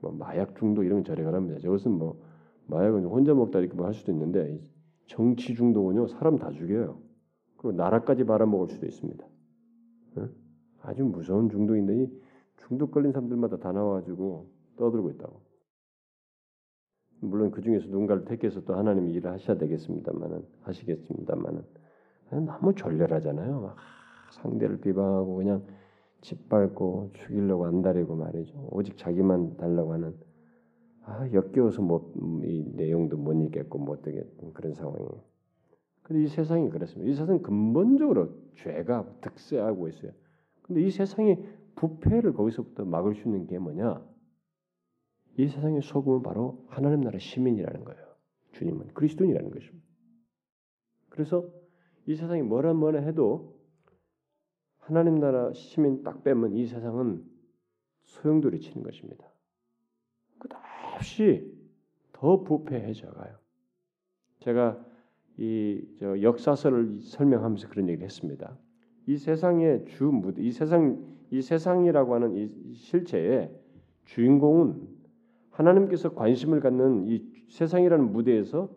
뭐 0.00 0.12
마약 0.12 0.56
중독 0.56 0.84
이런 0.84 0.98
건 0.98 1.04
저리 1.04 1.24
가랍니다. 1.24 1.58
저것은 1.60 1.92
뭐 1.92 2.20
마약은 2.66 3.04
혼자 3.06 3.34
먹다 3.34 3.58
이렇게 3.58 3.74
뭐 3.74 3.86
할 3.86 3.94
수도 3.94 4.12
있는데 4.12 4.60
정치 5.06 5.54
중독은요 5.54 6.06
사람 6.08 6.38
다 6.38 6.50
죽여요. 6.50 7.00
그리고 7.56 7.72
나라까지 7.72 8.24
말아먹을 8.24 8.68
수도 8.68 8.86
있습니다. 8.86 9.26
응? 10.18 10.30
아주 10.82 11.04
무서운 11.04 11.48
중독인데 11.48 12.04
이 12.04 12.22
중독 12.56 12.90
걸린 12.90 13.12
사람들마다 13.12 13.58
다 13.58 13.72
나와가지고 13.72 14.50
떠들고 14.76 15.10
있다고. 15.10 15.40
물론 17.20 17.50
그 17.50 17.62
중에서 17.62 17.86
누군가를 17.88 18.24
택해서 18.24 18.64
또 18.64 18.74
하나님이 18.74 19.12
일을 19.12 19.30
하셔야 19.30 19.56
되겠습니다만은 19.56 20.44
하시겠습니다만은 20.62 21.62
너무 22.46 22.74
졸렬하잖아요. 22.74 23.60
막 23.60 23.76
상대를 24.32 24.80
비방하고 24.80 25.36
그냥 25.36 25.64
짓밟고 26.20 27.10
죽이려고 27.14 27.66
안달이고 27.66 28.16
말이죠. 28.16 28.68
오직 28.70 28.96
자기만 28.96 29.56
달라고 29.56 29.92
하는 29.92 30.14
아 31.04 31.30
역겨워서 31.32 31.82
뭐이 31.82 32.72
내용도 32.74 33.16
못 33.16 33.34
읽겠고 33.34 33.78
못 33.78 34.02
되겠던 34.02 34.52
그런 34.52 34.74
상황이에요. 34.74 35.33
근데 36.04 36.22
이 36.22 36.28
세상이 36.28 36.68
그렇습니다. 36.68 37.10
이 37.10 37.14
세상 37.14 37.40
근본적으로 37.42 38.28
죄가 38.56 39.20
득세하고 39.22 39.88
있어요. 39.88 40.12
근데 40.62 40.82
이 40.82 40.90
세상이 40.90 41.36
부패를 41.76 42.34
거기서부터 42.34 42.84
막을 42.84 43.14
수 43.14 43.26
있는 43.26 43.46
게 43.46 43.58
뭐냐? 43.58 44.04
이 45.38 45.48
세상의 45.48 45.80
소금은 45.82 46.22
바로 46.22 46.64
하나님 46.68 47.00
나라 47.00 47.18
시민이라는 47.18 47.84
거예요. 47.84 48.14
주님은 48.52 48.88
그리스도인이라는 48.88 49.50
것입니다. 49.50 49.86
그래서 51.08 51.50
이 52.06 52.14
세상이 52.14 52.42
뭐라 52.42 52.74
뭐라 52.74 53.00
해도 53.00 53.58
하나님 54.78 55.18
나라 55.18 55.52
시민 55.54 56.02
딱 56.02 56.22
빼면 56.22 56.52
이 56.52 56.66
세상은 56.66 57.24
소용돌이 58.02 58.60
치는 58.60 58.82
것입니다. 58.82 59.26
끝없이 60.38 61.50
더 62.12 62.42
부패해져 62.42 63.10
가요. 63.12 63.38
제가 64.40 64.84
이 65.36 65.82
역사서를 66.00 67.00
설명하면서 67.02 67.68
그런 67.68 67.88
얘기를 67.88 68.04
했습니다. 68.04 68.56
이 69.06 69.16
세상의 69.16 69.84
주 69.86 70.04
무대, 70.04 70.42
이 70.42 70.50
세상 70.52 70.98
이 71.30 71.42
세상이라고 71.42 72.14
하는 72.14 72.36
이 72.36 72.74
실체의 72.74 73.50
주인공은 74.04 74.88
하나님께서 75.50 76.14
관심을 76.14 76.60
갖는 76.60 77.06
이 77.06 77.24
세상이라는 77.48 78.12
무대에서 78.12 78.70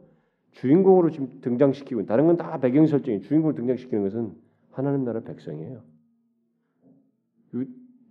주인공으로 0.52 1.12
지금 1.12 1.40
등장시키고 1.42 2.06
다른 2.06 2.26
건 2.26 2.38
다 2.38 2.60
배경 2.60 2.88
설정이 2.88 3.22
주인공을 3.22 3.56
등장시키는 3.56 4.04
것은 4.04 4.34
하나님 4.72 5.04
나라 5.04 5.20
백성이에요. 5.22 5.82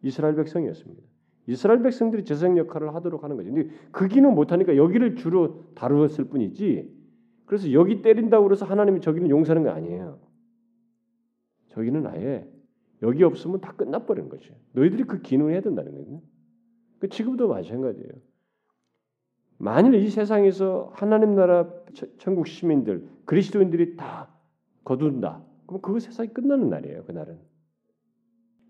이스라엘 0.02 0.36
백성이었습니다. 0.36 1.02
이스라엘 1.48 1.82
백성들이 1.82 2.24
재생 2.24 2.56
역할을 2.58 2.94
하도록 2.94 3.22
하는 3.22 3.36
거죠. 3.36 3.52
근데 3.52 3.70
그기는 3.92 4.34
못하니까 4.34 4.76
여기를 4.76 5.16
주로 5.16 5.64
다루었을 5.74 6.24
뿐이지. 6.24 6.95
그래서 7.46 7.72
여기 7.72 8.02
때린다고 8.02 8.44
그래서 8.44 8.66
하나님이 8.66 9.00
저기는 9.00 9.30
용서하는 9.30 9.62
거 9.62 9.70
아니에요. 9.70 10.18
저기는 11.68 12.06
아예 12.06 12.48
여기 13.02 13.22
없으면 13.22 13.60
다 13.60 13.72
끝나버리는 13.72 14.28
거죠. 14.28 14.54
너희들이 14.72 15.04
그 15.04 15.22
기능을 15.22 15.52
해야 15.52 15.60
된다는 15.60 15.92
거예요. 15.92 16.22
그 16.98 17.08
지금도 17.08 17.48
마찬가지예요. 17.48 18.10
만일 19.58 19.94
이 19.94 20.08
세상에서 20.10 20.92
하나님 20.94 21.34
나라 21.34 21.70
천국 22.18 22.46
시민들 22.46 23.08
그리스도인들이 23.24 23.96
다 23.96 24.28
거둔다. 24.84 25.42
그럼 25.66 25.80
그 25.80 25.98
세상이 25.98 26.30
끝나는 26.30 26.68
날이에요. 26.68 27.04
그날은 27.04 27.38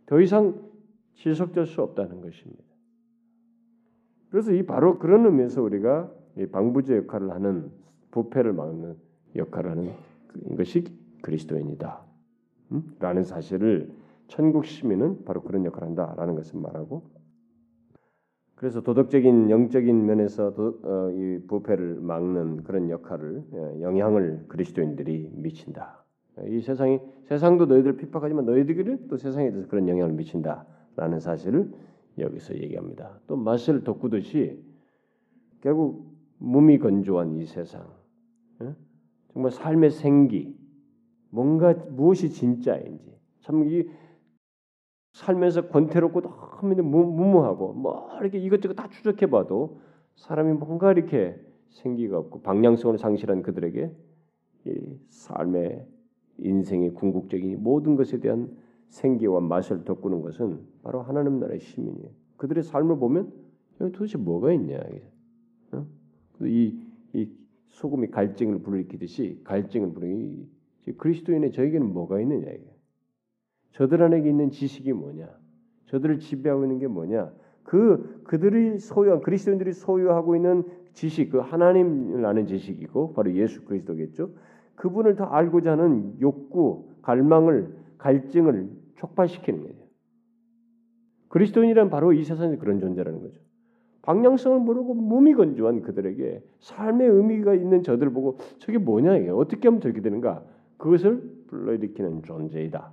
더 0.07 0.21
이상 0.21 0.71
지속될 1.15 1.67
수 1.67 1.83
없다는 1.83 2.21
것입니다. 2.21 2.63
그래서 4.31 4.53
이 4.53 4.65
바로 4.65 4.99
그런 4.99 5.25
의미에서 5.25 5.63
우리가 5.63 6.13
방부제 6.53 6.97
역할을 6.97 7.31
하는 7.31 7.73
부패를 8.17 8.55
막는 8.55 8.97
역할을 9.37 9.71
하는 9.73 9.93
것이 10.57 10.85
그리스도인이다. 11.21 12.01
라는 12.99 13.25
사실을 13.25 13.93
천국 14.29 14.65
시민은 14.65 15.25
바로 15.25 15.43
그런 15.43 15.67
역할을 15.67 15.89
한다라는 15.89 16.35
것을 16.35 16.59
말하고 16.59 17.05
그래서 18.55 18.81
도덕적인 18.81 19.51
영적인 19.51 20.07
면에서 20.07 20.55
도, 20.55 20.81
어, 20.83 21.11
이 21.11 21.47
부패를 21.47 22.01
막는 22.01 22.65
그런 22.65 22.89
역할을 22.89 23.45
예, 23.53 23.83
영향을 23.83 24.47
그리스도인들이 24.49 25.31
미친다. 25.35 26.03
이 26.49 26.61
세상이 26.63 27.01
세상도 27.25 27.67
너희들 27.67 27.97
핍박하지만 27.99 28.47
너희들이 28.47 29.09
또 29.09 29.19
세상에 29.19 29.51
대해서 29.51 29.69
그런 29.69 29.89
영향을 29.89 30.15
미친다라는 30.15 31.21
사실을 31.21 31.71
여기서 32.19 32.55
얘기합니다. 32.55 33.21
또 33.27 33.37
맛을 33.37 33.85
돋구듯이 33.85 34.59
결국 35.61 36.17
몸이 36.39 36.79
건조한 36.79 37.37
이 37.37 37.45
세상, 37.45 37.83
예? 37.83 37.96
정말 39.37 39.53
삶의 39.53 39.91
생기, 39.91 40.57
뭔가 41.29 41.75
무엇이 41.75 42.31
진짜인지 42.31 43.21
참 43.41 43.69
이 43.69 43.87
살면서 45.13 45.69
권태롭고 45.69 46.23
너무 46.23 47.05
무모하고 47.05 47.75
뭐 47.75 48.09
이렇게 48.19 48.39
이것저것 48.39 48.73
다 48.73 48.89
추적해봐도 48.89 49.79
사람이 50.15 50.55
뭔가 50.55 50.91
이렇게 50.93 51.39
생기가 51.69 52.17
없고 52.17 52.41
방향성을 52.41 52.97
상실한 52.97 53.43
그들에게 53.43 53.95
이 54.69 54.99
삶의 55.11 55.87
인생의 56.39 56.95
궁극적인 56.95 57.63
모든 57.63 57.95
것에 57.95 58.21
대한 58.21 58.57
생기와 58.89 59.41
맛을 59.41 59.85
돋구는 59.85 60.23
것은 60.23 60.67
바로 60.83 61.03
하나님 61.03 61.41
나라의 61.41 61.61
시민이에요. 61.61 62.09
그들의 62.39 62.63
삶을 62.63 62.99
보면 62.99 63.33
도대체 63.79 64.17
뭐가 64.17 64.53
있냐? 64.55 64.81
어? 65.73 65.87
이, 66.41 66.81
이 67.13 67.46
소금이 67.69 68.09
갈증을 68.09 68.61
불일으키듯이 68.61 69.41
갈증을 69.45 69.93
불이 69.93 70.49
그리스도인의 70.99 71.53
저에게는 71.53 71.93
뭐가 71.93 72.21
있느냐 72.21 72.51
이게. 72.51 72.77
저들 73.73 74.03
안에 74.03 74.19
있는 74.19 74.51
지식이 74.51 74.93
뭐냐? 74.93 75.29
저들을 75.87 76.19
지배하고 76.19 76.65
있는 76.65 76.79
게 76.79 76.87
뭐냐? 76.87 77.33
그 77.63 78.23
그들이 78.25 78.79
소유한 78.79 79.21
그리스도인들이 79.21 79.73
소유하고 79.73 80.37
있는 80.37 80.65
지식, 80.93 81.31
그 81.31 81.39
하나님을 81.39 82.25
아는 82.25 82.47
지식이고 82.47 83.13
바로 83.13 83.35
예수 83.35 83.65
그리스도겠죠. 83.65 84.31
그분을 84.77 85.17
더 85.17 85.25
알고자 85.25 85.73
하는 85.73 86.19
욕구, 86.21 86.89
갈망을, 87.03 87.77
갈증을 87.99 88.71
촉발시키는 88.97 89.63
거예요. 89.63 89.77
그리스도인이란 91.29 91.91
바로 91.91 92.13
이 92.13 92.23
세상에 92.25 92.57
그런 92.57 92.81
존재라는 92.81 93.21
거죠. 93.21 93.41
방향성을 94.07 94.61
모르고 94.61 94.95
무미건조한 94.95 95.83
그들에게 95.83 96.41
삶의 96.61 97.09
의미가 97.09 97.55
있는 97.55 97.83
저들을 97.83 98.13
보고 98.13 98.39
저게 98.61 98.79
뭐냐 98.79 99.17
이게 99.17 99.31
어떻게 99.31 99.67
하면 99.67 99.81
저렇게 99.81 100.01
되는가 100.01 100.45
그것을 100.79 101.45
불러일으키는 101.49 102.23
존재이다. 102.23 102.93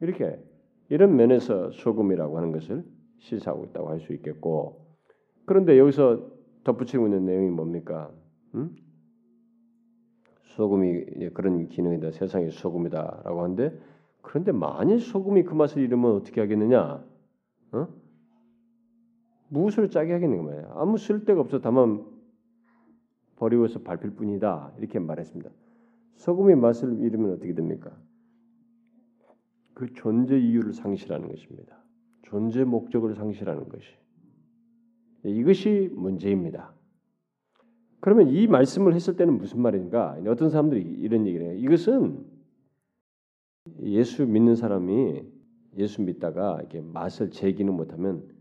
이렇게 0.00 0.42
이런 0.88 1.14
면에서 1.14 1.70
소금이라고 1.70 2.36
하는 2.36 2.50
것을 2.50 2.84
시사하고 3.18 3.66
있다고 3.66 3.88
할 3.88 4.00
수 4.00 4.12
있겠고 4.14 4.84
그런데 5.46 5.78
여기서 5.78 6.28
덧붙이고 6.64 7.06
있는 7.06 7.24
내용이 7.24 7.48
뭡니까? 7.50 8.10
음? 8.56 8.74
소금이 10.56 11.30
그런 11.34 11.68
기능이다 11.68 12.10
세상의 12.10 12.50
소금이다라고 12.50 13.42
하는데 13.44 13.78
그런데 14.22 14.50
만일 14.50 14.98
소금이 14.98 15.44
그 15.44 15.54
맛을 15.54 15.82
잃으면 15.82 16.16
어떻게 16.16 16.40
하겠느냐? 16.40 17.04
어? 17.72 17.99
무엇을 19.50 19.90
짜게 19.90 20.12
하겠는 20.12 20.44
거예요? 20.44 20.72
아무 20.76 20.96
쓸데가 20.96 21.40
없어 21.40 21.60
다만 21.60 22.04
버리고서 23.36 23.80
밟힐 23.80 24.12
뿐이다 24.12 24.74
이렇게 24.78 24.98
말했습니다. 24.98 25.50
소금의 26.16 26.56
맛을 26.56 27.00
잃으면 27.00 27.32
어떻게 27.32 27.54
됩니까? 27.54 27.96
그 29.74 29.92
존재 29.94 30.38
이유를 30.38 30.72
상실하는 30.72 31.28
것입니다. 31.28 31.82
존재 32.22 32.64
목적을 32.64 33.14
상실하는 33.14 33.68
것이 33.68 33.88
이것이 35.24 35.90
문제입니다. 35.92 36.74
그러면 38.00 38.28
이 38.28 38.46
말씀을 38.46 38.94
했을 38.94 39.16
때는 39.16 39.36
무슨 39.36 39.60
말인가? 39.60 40.16
어떤 40.26 40.48
사람들이 40.50 40.82
이런 40.82 41.26
얘기를 41.26 41.46
해요. 41.46 41.54
이것은 41.58 42.24
예수 43.82 44.26
믿는 44.26 44.54
사람이 44.54 45.22
예수 45.76 46.02
믿다가 46.02 46.58
이렇게 46.60 46.80
맛을 46.80 47.30
제기는 47.30 47.72
못하면 47.72 48.39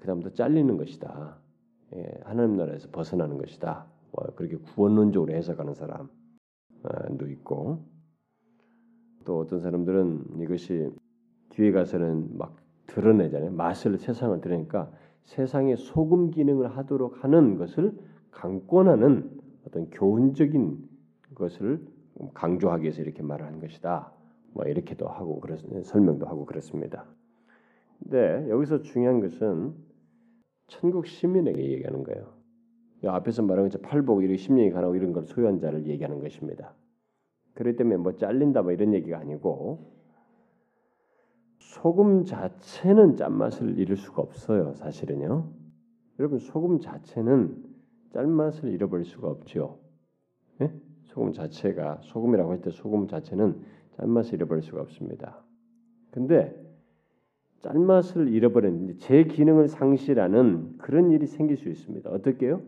그다음부터 0.00 0.34
잘리는 0.34 0.76
것이다. 0.76 1.38
예, 1.94 2.20
하나님 2.24 2.56
나라에서 2.56 2.90
벗어나는 2.90 3.38
것이다. 3.38 3.86
뭐 4.12 4.24
그렇게 4.34 4.56
구원론적으로 4.56 5.32
해석하는 5.32 5.74
사람도 5.74 7.28
있고 7.28 7.84
또 9.24 9.38
어떤 9.38 9.60
사람들은 9.60 10.40
이것이 10.40 10.90
뒤에 11.50 11.72
가서는 11.72 12.36
막 12.36 12.56
드러내잖아요. 12.86 13.50
맛을 13.52 13.98
세상을 13.98 14.40
드러니까 14.40 14.90
세상의 15.24 15.76
소금 15.76 16.30
기능을 16.30 16.76
하도록 16.76 17.22
하는 17.24 17.56
것을 17.56 17.92
강권하는 18.30 19.30
어떤 19.66 19.90
교훈적인 19.90 20.88
것을 21.34 21.84
강조하기 22.34 22.84
위해서 22.84 23.02
이렇게 23.02 23.22
말하는 23.22 23.60
것이다. 23.60 24.12
뭐 24.52 24.64
이렇게도 24.64 25.08
하고 25.08 25.40
그렇 25.40 25.56
설명도 25.82 26.26
하고 26.26 26.46
그렇습니다. 26.46 27.04
근데 27.98 28.48
여기서 28.50 28.82
중요한 28.82 29.20
것은 29.20 29.74
천국 30.68 31.06
시민에게 31.06 31.72
얘기하는 31.72 32.02
거예요. 32.02 32.34
앞에서 33.04 33.42
말한 33.42 33.66
것처럼 33.66 33.88
팔복 33.88 34.22
이렇게 34.22 34.36
심령이 34.36 34.70
가나고 34.70 34.96
이런 34.96 35.12
걸 35.12 35.24
소유한 35.24 35.58
자를 35.60 35.86
얘기하는 35.86 36.20
것입니다. 36.20 36.74
그렇기 37.54 37.76
때문에 37.76 37.96
뭐 37.98 38.16
잘린다 38.16 38.62
뭐 38.62 38.72
이런 38.72 38.92
얘기가 38.94 39.18
아니고 39.18 39.92
소금 41.58 42.24
자체는 42.24 43.16
짠맛을 43.16 43.78
잃을 43.78 43.96
수가 43.96 44.22
없어요. 44.22 44.74
사실은요. 44.74 45.52
여러분 46.18 46.38
소금 46.38 46.80
자체는 46.80 47.64
짠맛을 48.12 48.70
잃어버릴 48.72 49.04
수가 49.04 49.28
없죠. 49.28 49.78
예? 50.60 50.72
소금 51.04 51.32
자체가 51.32 52.00
소금이라고 52.02 52.50
할 52.50 52.60
때 52.60 52.70
소금 52.70 53.06
자체는 53.08 53.60
짠맛을 53.98 54.34
잃어버릴 54.34 54.62
수가 54.62 54.80
없습니다. 54.82 55.44
근데 56.10 56.65
짠맛을 57.60 58.28
잃어버린 58.28 58.96
제 58.98 59.24
기능을 59.24 59.68
상실하는 59.68 60.78
그런 60.78 61.10
일이 61.10 61.26
생길 61.26 61.56
수 61.56 61.68
있습니다. 61.68 62.10
어떻게요? 62.10 62.62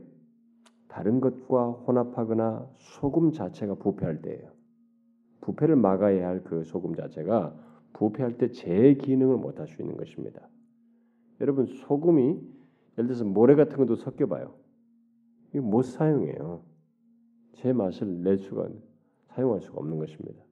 다른 0.89 1.21
것과 1.21 1.71
혼합하거나 1.71 2.69
소금 2.77 3.33
자체가 3.33 3.75
부패할 3.75 4.23
때예요. 4.23 4.51
부패를 5.41 5.77
막아야 5.77 6.27
할 6.29 6.43
그 6.45 6.65
소금 6.65 6.95
자체가 6.95 7.55
부패할 7.93 8.39
때 8.39 8.49
제 8.51 8.95
기능을 8.95 9.37
못 9.37 9.59
할 9.61 9.69
수 9.69 9.81
있는 9.83 9.97
것입니다. 9.97 10.49
여러분 11.41 11.67
소금이 11.67 12.41
예를 12.99 13.07
들어서 13.09 13.25
모래 13.25 13.55
같은 13.55 13.77
것도 13.77 13.97
섞여봐요. 13.97 14.55
이거 15.55 15.63
못 15.63 15.83
사용해요. 15.83 16.63
제 17.53 17.73
맛을 17.73 18.23
낼 18.23 18.39
수가 18.39 18.69
사용할 19.29 19.61
수가 19.61 19.79
없는 19.79 19.99
것입니다. 19.99 20.43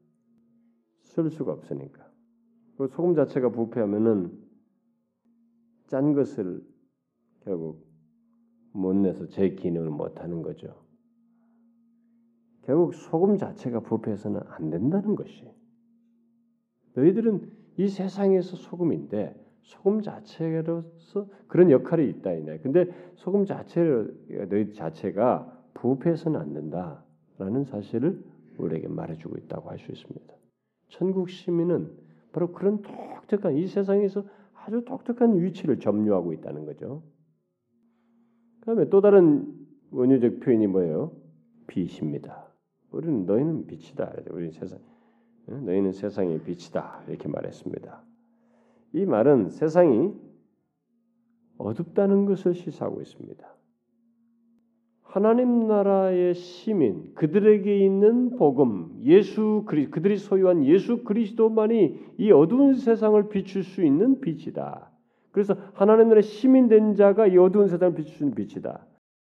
쓸 1.00 1.30
수가 1.30 1.52
없으니까. 1.52 2.05
그 2.76 2.88
소금 2.88 3.14
자체가 3.14 3.50
부패하면은 3.50 4.30
짠 5.86 6.12
것을 6.14 6.62
결국 7.44 7.86
못 8.72 8.94
내서 8.94 9.26
제 9.28 9.50
기능을 9.50 9.90
못 9.90 10.20
하는 10.20 10.42
거죠. 10.42 10.84
결국 12.62 12.94
소금 12.94 13.38
자체가 13.38 13.80
부패해서는 13.80 14.40
안 14.48 14.70
된다는 14.70 15.14
것이. 15.14 15.48
너희들은 16.94 17.50
이 17.78 17.88
세상에서 17.88 18.56
소금인데 18.56 19.34
소금 19.62 20.02
자체로서 20.02 21.28
그런 21.46 21.70
역할이 21.70 22.08
있다 22.10 22.32
이네. 22.32 22.58
근데 22.58 22.86
소금 23.14 23.44
자체를 23.44 24.48
너희 24.48 24.72
자체가 24.72 25.52
부패해서는 25.74 26.40
안 26.40 26.52
된다라는 26.52 27.64
사실을 27.64 28.22
우리에게 28.58 28.88
말해주고 28.88 29.36
있다고 29.38 29.70
할 29.70 29.78
수 29.78 29.92
있습니다. 29.92 30.34
천국 30.88 31.30
시민은 31.30 32.05
바로 32.36 32.52
그런 32.52 32.82
독특한 32.82 33.56
이 33.56 33.66
세상에서 33.66 34.22
아주 34.52 34.84
독특한 34.84 35.40
위치를 35.40 35.80
점유하고 35.80 36.34
있다는 36.34 36.66
거죠. 36.66 37.02
그다음에 38.60 38.90
또 38.90 39.00
다른 39.00 39.56
원유적 39.90 40.40
표현이 40.40 40.66
뭐예요? 40.66 41.12
빛입니다. 41.66 42.52
우리는 42.90 43.24
너희는 43.24 43.66
빛이다. 43.66 44.12
우리 44.32 44.50
세상 44.50 44.78
너희는 45.46 45.92
세상의 45.92 46.42
빛이다 46.42 47.04
이렇게 47.08 47.26
말했습니다. 47.26 48.02
이 48.92 49.06
말은 49.06 49.48
세상이 49.48 50.12
어둡다는 51.56 52.26
것을 52.26 52.52
시사하고 52.52 53.00
있습니다. 53.00 53.55
하나님 55.08 55.66
나라의 55.66 56.34
시민 56.34 57.14
그들에게 57.14 57.78
있는 57.78 58.30
복음 58.36 59.00
예수 59.04 59.62
그리 59.66 59.88
그들이 59.88 60.16
소유한 60.16 60.64
예수 60.64 61.04
그리스도만이 61.04 61.98
이 62.18 62.32
어두운 62.32 62.74
세상을 62.74 63.28
비출 63.28 63.62
수 63.62 63.84
있는 63.84 64.20
빛이다. 64.20 64.90
그래서 65.30 65.56
하나님 65.74 66.08
나라의 66.08 66.22
시민 66.22 66.68
된 66.68 66.94
자가 66.94 67.28
이 67.28 67.38
어두운 67.38 67.68
세상을 67.68 67.94
비출 67.94 68.14
수 68.14 68.24
있는 68.24 68.34
빛이다. 68.34 68.84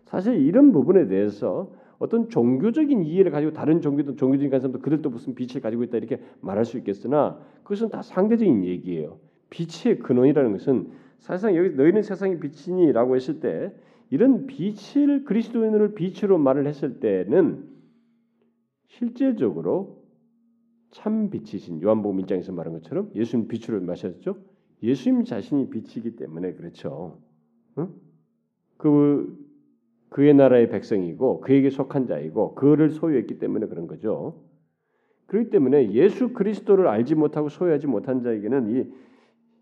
사실 0.07 0.37
이런 0.41 0.73
부분에 0.73 1.07
대해서 1.09 1.71
어떤 1.99 2.29
종교적인 2.29 3.05
이해를 3.05 3.31
가지고 3.31 3.53
다른 3.53 3.81
종교도 3.81 4.17
종교적인 4.17 4.51
관점도 4.51 4.81
그들도 4.81 5.11
무슨 5.11 5.35
빛을 5.35 5.61
가지고 5.62 5.85
있다 5.85 5.99
이렇게 5.99 6.21
말할 6.41 6.65
수 6.65 6.79
있겠으나 6.79 7.39
그것은 7.62 7.91
다 7.91 8.03
상대적인 8.03 8.65
얘기예요. 8.65 9.19
빛의 9.51 9.99
근원이라는 10.01 10.53
것은 10.53 10.89
사실상 11.19 11.57
여기 11.57 11.71
너희는 11.71 12.03
세상의 12.03 12.41
빛이니라고 12.41 13.15
했을 13.15 13.41
때 13.41 13.73
이런 14.11 14.47
빛을 14.47 15.25
그리스도인을 15.25 15.95
빛으로 15.95 16.38
말을 16.38 16.66
했을 16.66 17.01
때는 17.01 17.69
실제적으로 18.88 20.05
참 20.90 21.31
빛이신 21.31 21.83
요한복음 21.83 22.23
1장에서 22.23 22.53
말한 22.53 22.73
것처럼 22.75 23.11
예수님 23.14 23.49
빛으로 23.49 23.81
마셨죠. 23.81 24.37
예수님 24.83 25.25
자신이 25.25 25.71
빛이기 25.71 26.16
때문에 26.16 26.55
그렇죠. 26.55 27.19
응? 27.79 27.88
그 28.77 29.47
그의 30.09 30.35
나라의 30.35 30.71
백성이고 30.71 31.40
그에게 31.40 31.71
속한 31.71 32.07
자이고 32.07 32.55
그를 32.55 32.90
소유했기 32.90 33.38
때문에 33.38 33.66
그런 33.66 33.87
거죠. 33.87 34.42
그렇기 35.27 35.51
때문에 35.51 35.92
예수 35.92 36.33
그리스도를 36.33 36.87
알지 36.87 37.16
못하고 37.16 37.49
소유하지 37.49 37.88
못한 37.88 38.23
자에게는 38.23 38.77
이 38.77 38.92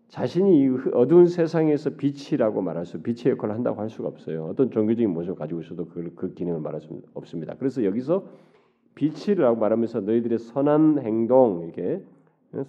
자신이 0.09 0.61
이 0.61 0.69
어두운 0.93 1.27
세상에서 1.27 1.91
빛이라고 1.91 2.61
말할 2.61 2.85
수, 2.85 3.01
빛의 3.01 3.33
역할을 3.33 3.55
한다고 3.55 3.81
할 3.81 3.89
수가 3.89 4.07
없어요. 4.07 4.45
어떤 4.45 4.71
종교적인 4.71 5.09
모습을 5.09 5.35
가지고 5.35 5.61
있어도 5.61 5.87
그, 5.87 6.13
그 6.15 6.33
기능을 6.33 6.61
말할 6.61 6.81
수 6.81 7.01
없습니다. 7.13 7.55
그래서 7.57 7.83
여기서 7.83 8.25
빛이라고 8.95 9.59
말하면서 9.59 10.01
너희들의 10.01 10.39
선한 10.39 10.99
행동, 10.99 11.63
이렇게 11.63 12.01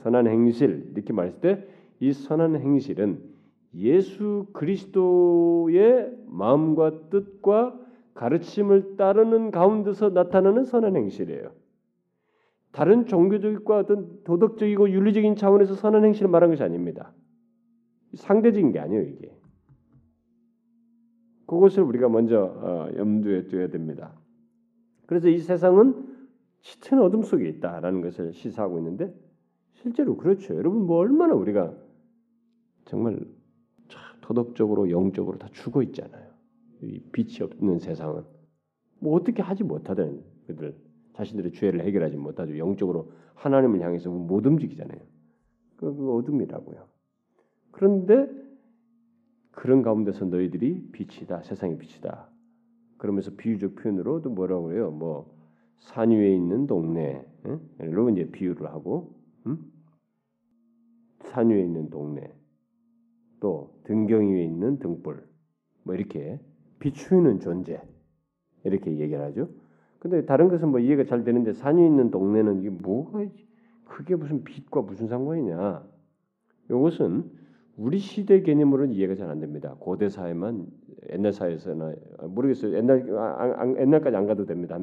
선한 0.03 0.27
행실 0.27 0.91
이렇게 0.95 1.13
말했을 1.13 1.41
때 1.41 1.77
이 2.01 2.13
선한 2.13 2.57
행실은 2.57 3.21
예수 3.75 4.47
그리스도의 4.53 6.13
마음과 6.27 7.09
뜻과 7.11 7.79
가르침을 8.15 8.97
따르는 8.97 9.51
가운데서 9.51 10.11
나타나는 10.11 10.65
선한 10.65 10.97
행실이에요. 10.97 11.51
다른 12.73 13.07
종교적과 13.07 13.79
어떤 13.79 14.23
도덕적이고 14.25 14.91
윤리적인 14.91 15.37
차원에서 15.37 15.75
선한 15.75 16.05
행실을 16.05 16.29
말한 16.29 16.51
것이 16.51 16.63
아닙니다. 16.63 17.13
상대적인 18.17 18.73
게 18.73 18.79
아니에요 18.79 19.03
이게. 19.03 19.37
그것을 21.47 21.85
우리가 21.85 22.09
먼저 22.09 22.43
어, 22.43 22.91
염두에 22.97 23.47
둬야 23.47 23.69
됩니다. 23.69 24.13
그래서 25.07 25.29
이 25.29 25.39
세상은 25.39 26.17
짙은 26.61 27.01
어둠 27.01 27.23
속에 27.23 27.49
있다라는 27.49 28.01
것을 28.01 28.33
시사하고 28.33 28.79
있는데 28.79 29.15
실제로 29.75 30.17
그렇죠. 30.17 30.57
여러분 30.57 30.85
뭐 30.87 30.99
얼마나 30.99 31.35
우리가 31.35 31.73
정말 32.87 33.21
도덕적으로 34.21 34.91
영적으로 34.91 35.39
다 35.39 35.49
죽어 35.53 35.83
있잖아요. 35.85 36.33
이 36.83 37.01
빛이 37.13 37.39
없는 37.43 37.79
세상은 37.79 38.25
뭐 38.99 39.15
어떻게 39.15 39.43
하지 39.43 39.63
못하든 39.63 40.25
그들 40.47 40.77
자신들의 41.15 41.53
죄를 41.53 41.83
해결하지 41.83 42.17
못하죠. 42.17 42.59
영적으로 42.59 43.13
하나님을 43.35 43.81
향해서 43.81 44.11
못 44.11 44.45
움직이잖아요. 44.45 44.99
그, 45.77 45.95
그 45.95 46.15
어둠이라고요. 46.15 46.96
그런데 47.77 48.27
그런 49.53 49.83
가운데서 49.83 50.25
너희들이 50.27 50.93
빛이다, 50.93 51.43
세상의 51.43 51.79
빛이다. 51.79 52.29
그러면서 52.97 53.31
비유적 53.37 53.75
표현으로 53.77 54.23
또 54.23 54.31
뭐라고 54.31 54.73
해요? 54.73 54.91
뭐 54.91 55.37
산 55.79 56.11
위에 56.11 56.35
있는 56.35 56.67
동네, 56.67 57.25
응? 57.47 57.61
로 57.79 58.11
이제 58.11 58.31
비유를 58.31 58.67
하고, 58.67 59.15
응? 59.47 59.59
산 61.21 61.51
위에 61.51 61.63
있는 61.63 61.91
동네, 61.91 62.33
또 63.41 63.79
등경 63.85 64.33
위에 64.33 64.45
있는 64.45 64.79
등불, 64.79 65.27
뭐 65.85 65.95
이렇게 65.95 66.41
비추는 66.79 67.41
존재 67.41 67.81
이렇게 68.65 68.99
얘기를 68.99 69.23
하죠. 69.27 69.49
근데 69.99 70.25
다른 70.25 70.49
것은 70.49 70.71
뭐 70.71 70.81
이해가 70.81 71.05
잘 71.05 71.25
되는데 71.25 71.53
산 71.53 71.79
위에 71.79 71.87
있는 71.87 72.11
동네는 72.11 72.61
이게 72.61 72.71
뭐가 72.71 73.25
그게 73.85 74.17
무슨 74.17 74.45
빛과 74.45 74.83
무슨 74.83 75.09
상관이냐? 75.09 75.85
이것은 76.71 77.31
우리 77.77 77.99
시대 77.99 78.41
개념으로는 78.43 78.95
이해가 78.95 79.15
잘 79.15 79.29
안 79.31 79.39
됩니다. 79.41 79.77
고대 79.79 80.09
사회만 80.09 80.67
옛날 81.11 81.33
사회에서나 81.33 81.95
모르겠어요. 82.29 82.75
옛날 82.75 83.07
옛날까지 83.79 84.17
안 84.17 84.27
가도 84.27 84.47
됩니다. 84.47 84.79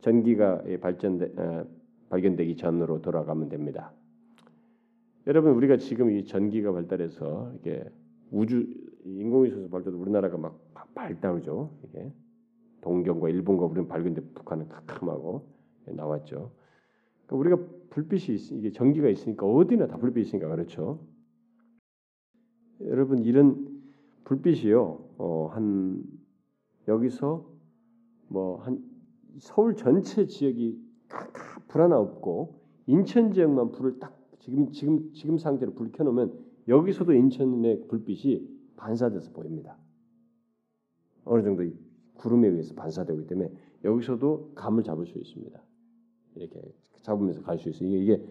전기가 0.00 0.62
발전돼 0.80 1.32
어, 1.36 1.66
발견되기 2.10 2.56
전으로 2.56 3.00
돌아가면 3.00 3.48
됩니다. 3.48 3.92
여러분 5.26 5.52
우리가 5.52 5.76
지금 5.76 6.10
이 6.10 6.24
전기가 6.24 6.72
발달해서 6.72 7.52
이게 7.58 7.84
우주 8.30 8.66
인공위성 9.04 9.70
발달도 9.70 9.98
우리나라가 9.98 10.36
막 10.36 10.58
발달죠. 10.94 11.70
이게 11.84 12.12
동경과 12.82 13.30
일본과 13.30 13.64
우리는 13.66 13.88
발견돼 13.88 14.20
북한은 14.34 14.68
캄캄하고 14.68 15.46
나왔죠. 15.86 16.50
그러니까 17.26 17.56
우리가 17.56 17.72
불빛이 17.90 18.36
있, 18.36 18.52
이게 18.52 18.72
전기가 18.72 19.08
있으니까 19.08 19.46
어디나 19.46 19.86
다 19.86 19.96
불빛이 19.96 20.26
있으니까 20.26 20.48
그렇죠. 20.48 20.98
여러분 22.82 23.24
이런 23.24 23.82
불빛이요. 24.24 25.04
어, 25.18 25.46
한 25.52 26.04
여기서 26.86 27.46
뭐 28.28 28.58
한 28.58 28.82
서울 29.38 29.76
전체 29.76 30.26
지역이 30.26 30.80
다, 31.08 31.30
다 31.32 31.58
불 31.68 31.82
하나 31.82 31.98
없고 31.98 32.60
인천 32.86 33.32
지역만 33.32 33.72
불을 33.72 33.98
딱 33.98 34.18
지금 34.38 34.70
지금 34.72 35.12
지금 35.12 35.38
상태로 35.38 35.74
불 35.74 35.92
켜놓으면 35.92 36.32
여기서도 36.68 37.12
인천의 37.12 37.88
불빛이 37.88 38.48
반사돼서 38.76 39.32
보입니다. 39.32 39.76
어느 41.24 41.42
정도 41.42 41.62
구름에 42.14 42.48
의해서 42.48 42.74
반사되기 42.74 43.26
때문에 43.26 43.50
여기서도 43.84 44.52
감을 44.54 44.82
잡을 44.82 45.06
수 45.06 45.18
있습니다. 45.18 45.62
이렇게 46.36 46.60
잡으면서 47.02 47.42
갈 47.42 47.58
수 47.58 47.68
있어요. 47.68 47.88
이게, 47.88 48.22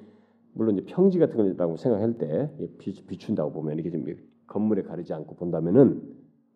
물론 0.54 0.78
이제 0.78 0.86
평지 0.88 1.20
같은 1.20 1.38
거라고 1.38 1.78
생각할 1.78 2.18
때 2.18 2.52
비, 2.80 2.94
비춘다고 3.06 3.52
보면 3.52 3.78
이게 3.80 3.92
좀 3.92 4.04
건물에 4.48 4.82
가리지 4.84 5.14
않고 5.14 5.36
본다면은 5.36 6.02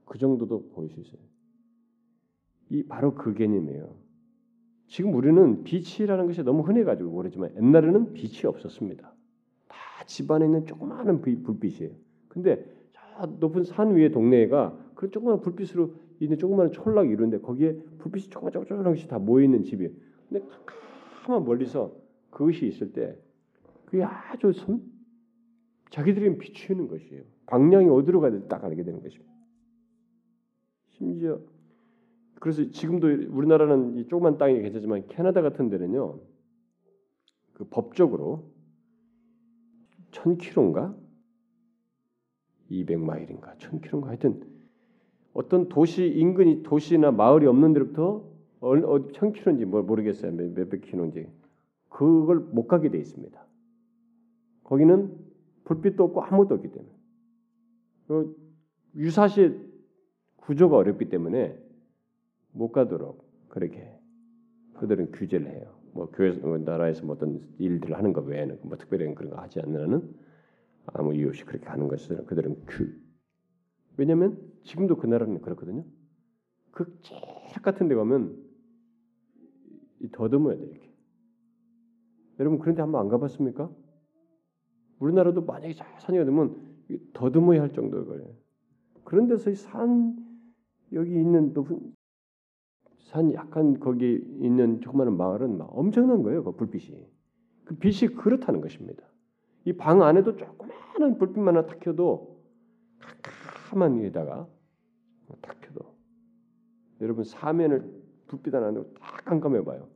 그 0.05 0.17
정도도 0.17 0.69
보일 0.69 0.89
수 0.89 0.99
있어요. 0.99 1.21
이 2.69 2.83
바로 2.83 3.13
그 3.15 3.33
개념이에요. 3.33 3.95
지금 4.87 5.13
우리는 5.13 5.63
빛이라는 5.63 6.25
것이 6.25 6.43
너무 6.43 6.63
흔해가지고 6.63 7.09
모르지만 7.11 7.55
옛날에는 7.55 8.13
빛이 8.13 8.45
없었습니다. 8.45 9.13
다 9.67 9.77
집안에 10.05 10.45
있는 10.45 10.65
조그마한 10.65 11.21
불빛이에요. 11.21 11.93
근데 12.27 12.65
저 12.93 13.25
높은 13.25 13.63
산 13.63 13.95
위의 13.95 14.11
동네가 14.11 14.77
그런 14.95 15.11
조그마한 15.11 15.41
불빛으로 15.41 15.93
있는 16.19 16.37
조그마한 16.37 16.71
촌락이 16.71 17.09
이루는데 17.09 17.39
거기에 17.39 17.77
불빛이 17.99 18.29
조그마조그마한 18.29 18.95
다 19.07 19.19
모여 19.19 19.43
있는 19.43 19.63
집이에요. 19.63 19.91
근데 20.29 20.45
가만 21.23 21.45
멀리서 21.45 21.93
그것이 22.29 22.67
있을 22.67 22.93
때 22.93 23.17
그게 23.85 24.03
아주 24.03 24.51
섬, 24.53 24.81
자기들이 25.91 26.37
비추는 26.37 26.87
것이에요. 26.87 27.23
방향이 27.45 27.89
어디로 27.89 28.21
가야 28.21 28.31
될지 28.31 28.47
딱 28.47 28.63
알게 28.63 28.83
되는 28.83 29.01
것입니다. 29.01 29.31
심지어 30.89 31.39
그래서 32.39 32.69
지금도 32.71 33.07
우리나라는 33.29 33.97
이 33.97 34.07
조그만 34.07 34.37
땅이 34.37 34.61
괜찮지만 34.61 35.07
캐나다 35.07 35.41
같은 35.41 35.69
데는요. 35.69 36.19
그 37.53 37.65
법적으로 37.65 38.49
1000km인가 40.11 40.97
200마일인가 42.71 43.57
1000km인가 43.57 44.05
하여튼 44.05 44.41
어떤 45.33 45.69
도시 45.69 46.07
인근이 46.07 46.63
도시나 46.63 47.11
마을이 47.11 47.45
없는 47.45 47.73
데로부터 47.73 48.25
어, 48.59 48.69
어 48.69 49.07
1000km인지 49.07 49.65
뭘 49.65 49.83
모르겠어요. 49.83 50.31
몇, 50.31 50.51
몇백 50.53 50.81
킬로인지 50.81 51.27
그걸 51.89 52.39
못 52.39 52.67
가게 52.67 52.89
돼 52.89 52.97
있습니다. 52.97 53.45
거기는 54.63 55.15
불빛도 55.65 56.03
없고 56.03 56.23
아무것도 56.23 56.55
없기 56.55 56.71
때문에 56.71 56.93
그 58.07 58.35
유사시 58.95 59.55
구조가 60.37 60.77
어렵기 60.77 61.09
때문에 61.09 61.57
못 62.51 62.71
가도록 62.71 63.25
그렇게 63.49 63.97
그들은 64.75 65.11
규제를 65.11 65.47
해요. 65.47 65.79
뭐 65.93 66.09
교회 66.11 66.31
뭐 66.31 66.57
나라에서 66.57 67.05
뭐 67.05 67.15
어떤 67.15 67.41
일들을 67.59 67.95
하는 67.95 68.13
것 68.13 68.25
외에는 68.25 68.59
뭐 68.63 68.77
특별히 68.77 69.13
그런 69.13 69.31
거 69.31 69.41
하지 69.41 69.59
않는 69.59 70.13
아무 70.87 71.13
이유 71.13 71.27
없이 71.27 71.43
그렇게 71.45 71.67
하는 71.67 71.87
것을 71.87 72.25
그들은 72.25 72.65
규. 72.67 72.91
왜냐하면 73.97 74.39
지금도 74.63 74.97
그 74.97 75.07
나라는 75.07 75.41
그렇거든요. 75.41 75.85
그책 76.71 77.61
같은 77.61 77.87
데 77.87 77.95
가면 77.95 78.37
더듬어야 80.11 80.57
돼 80.57 80.65
이렇게. 80.65 80.91
여러분 82.39 82.59
그런데 82.59 82.81
한번 82.81 83.01
안 83.01 83.09
가봤습니까? 83.09 83.69
우리나라도 85.01 85.41
만약에 85.41 85.73
산이 85.99 86.17
되면 86.23 86.55
더듬어야 87.13 87.61
할 87.61 87.73
정도로 87.73 88.05
그래요. 88.05 88.27
그런 89.03 89.27
데서 89.27 89.53
산 89.55 90.15
여기 90.93 91.11
있는 91.11 91.53
높은 91.53 91.93
산 92.99 93.33
약간 93.33 93.79
거기 93.79 94.13
있는 94.39 94.79
조그마한 94.79 95.17
마을은 95.17 95.57
막 95.57 95.69
엄청난 95.77 96.21
거예요. 96.23 96.43
그 96.43 96.51
불빛이. 96.51 97.05
그 97.65 97.75
빛이 97.75 98.13
그렇다는 98.15 98.61
것입니다. 98.61 99.03
이 99.65 99.73
방 99.73 100.01
안에도 100.03 100.35
조그마한 100.35 101.17
불빛만 101.17 101.55
하나 101.57 101.67
탁 101.67 101.79
켜도 101.79 102.39
캄캄한 103.69 103.99
위에다가 104.01 104.47
탁 105.41 105.61
켜도 105.61 105.81
여러분 107.01 107.23
사면을 107.23 107.91
불빛 108.27 108.53
하나 108.53 108.67
안고 108.67 108.93
딱 108.93 109.25
깜깜해 109.25 109.63
봐요. 109.63 109.87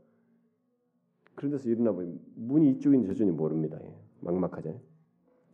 그런 1.35 1.51
데서 1.51 1.69
일어나 1.69 1.91
보면 1.91 2.19
문이 2.35 2.71
이쪽인지 2.71 3.07
저쪽인지 3.07 3.37
모릅니다. 3.37 3.77
예. 3.83 3.95
막막하잖아요. 4.21 4.79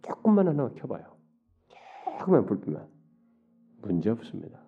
조금만 0.03 0.47
하나 0.47 0.69
켜봐요. 0.73 1.03
조금만 2.19 2.45
불빛만 2.45 2.87
문제 3.81 4.09
없습니다. 4.09 4.59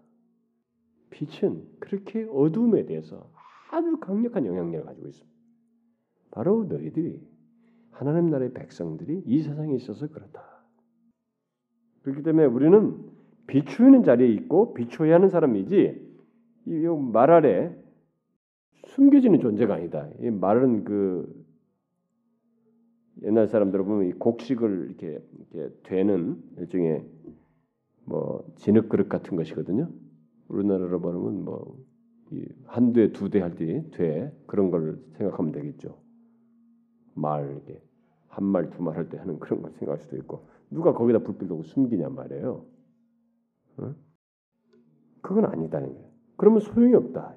빛은 1.11 1.63
그렇게 1.79 2.23
어둠에 2.29 2.85
대해서 2.85 3.31
아주 3.71 3.97
강력한 3.99 4.45
영향력을 4.45 4.85
가지고 4.85 5.07
있습니다. 5.07 5.37
바로 6.31 6.63
너희들이 6.65 7.21
하나님 7.91 8.29
나라의 8.29 8.53
백성들이 8.53 9.23
이 9.25 9.41
세상에 9.43 9.75
있어서 9.75 10.07
그렇다. 10.07 10.41
그렇기 12.01 12.23
때문에 12.23 12.45
우리는 12.47 13.11
비추는 13.47 14.03
자리에 14.03 14.27
있고 14.29 14.73
비추어야 14.73 15.15
하는 15.15 15.29
사람이지 15.29 16.13
이 16.65 16.87
말 16.87 17.29
아래 17.29 17.75
숨겨지는 18.87 19.39
존재가 19.39 19.75
아니다. 19.75 20.09
이 20.21 20.29
말은 20.29 20.83
그 20.85 21.42
옛날 23.21 23.47
사람들 23.47 23.83
보면 23.83 24.07
이 24.07 24.13
곡식을 24.13 24.87
이렇게 24.89 25.23
이렇게 25.53 25.75
되는 25.83 26.41
일종의 26.57 27.05
뭐 28.05 28.43
진흙 28.57 28.89
그릇 28.89 29.07
같은 29.07 29.37
것이거든요. 29.37 29.89
우리나라로 30.47 30.99
말하면 30.99 31.45
뭐 31.45 31.77
한대 32.65 33.11
두대 33.11 33.39
할 33.39 33.55
때 33.55 33.83
돼 33.91 34.35
그런 34.47 34.71
걸 34.71 34.99
생각하면 35.17 35.51
되겠죠. 35.51 35.97
말 37.13 37.49
이렇게 37.51 37.81
한 38.27 38.45
말 38.45 38.69
두 38.71 38.81
말 38.81 38.97
할 38.97 39.09
때 39.09 39.17
하는 39.17 39.39
그런 39.39 39.61
걸 39.61 39.71
생각할 39.73 39.99
수도 39.99 40.17
있고 40.17 40.47
누가 40.71 40.93
거기다 40.93 41.19
불빛 41.19 41.47
놓고 41.47 41.63
숨기냐 41.63 42.09
말이에요. 42.09 42.65
어? 43.77 43.95
그건 45.21 45.45
아니다는 45.45 45.93
거예요. 45.93 46.09
그러면 46.35 46.59
소용이 46.59 46.95
없다. 46.95 47.35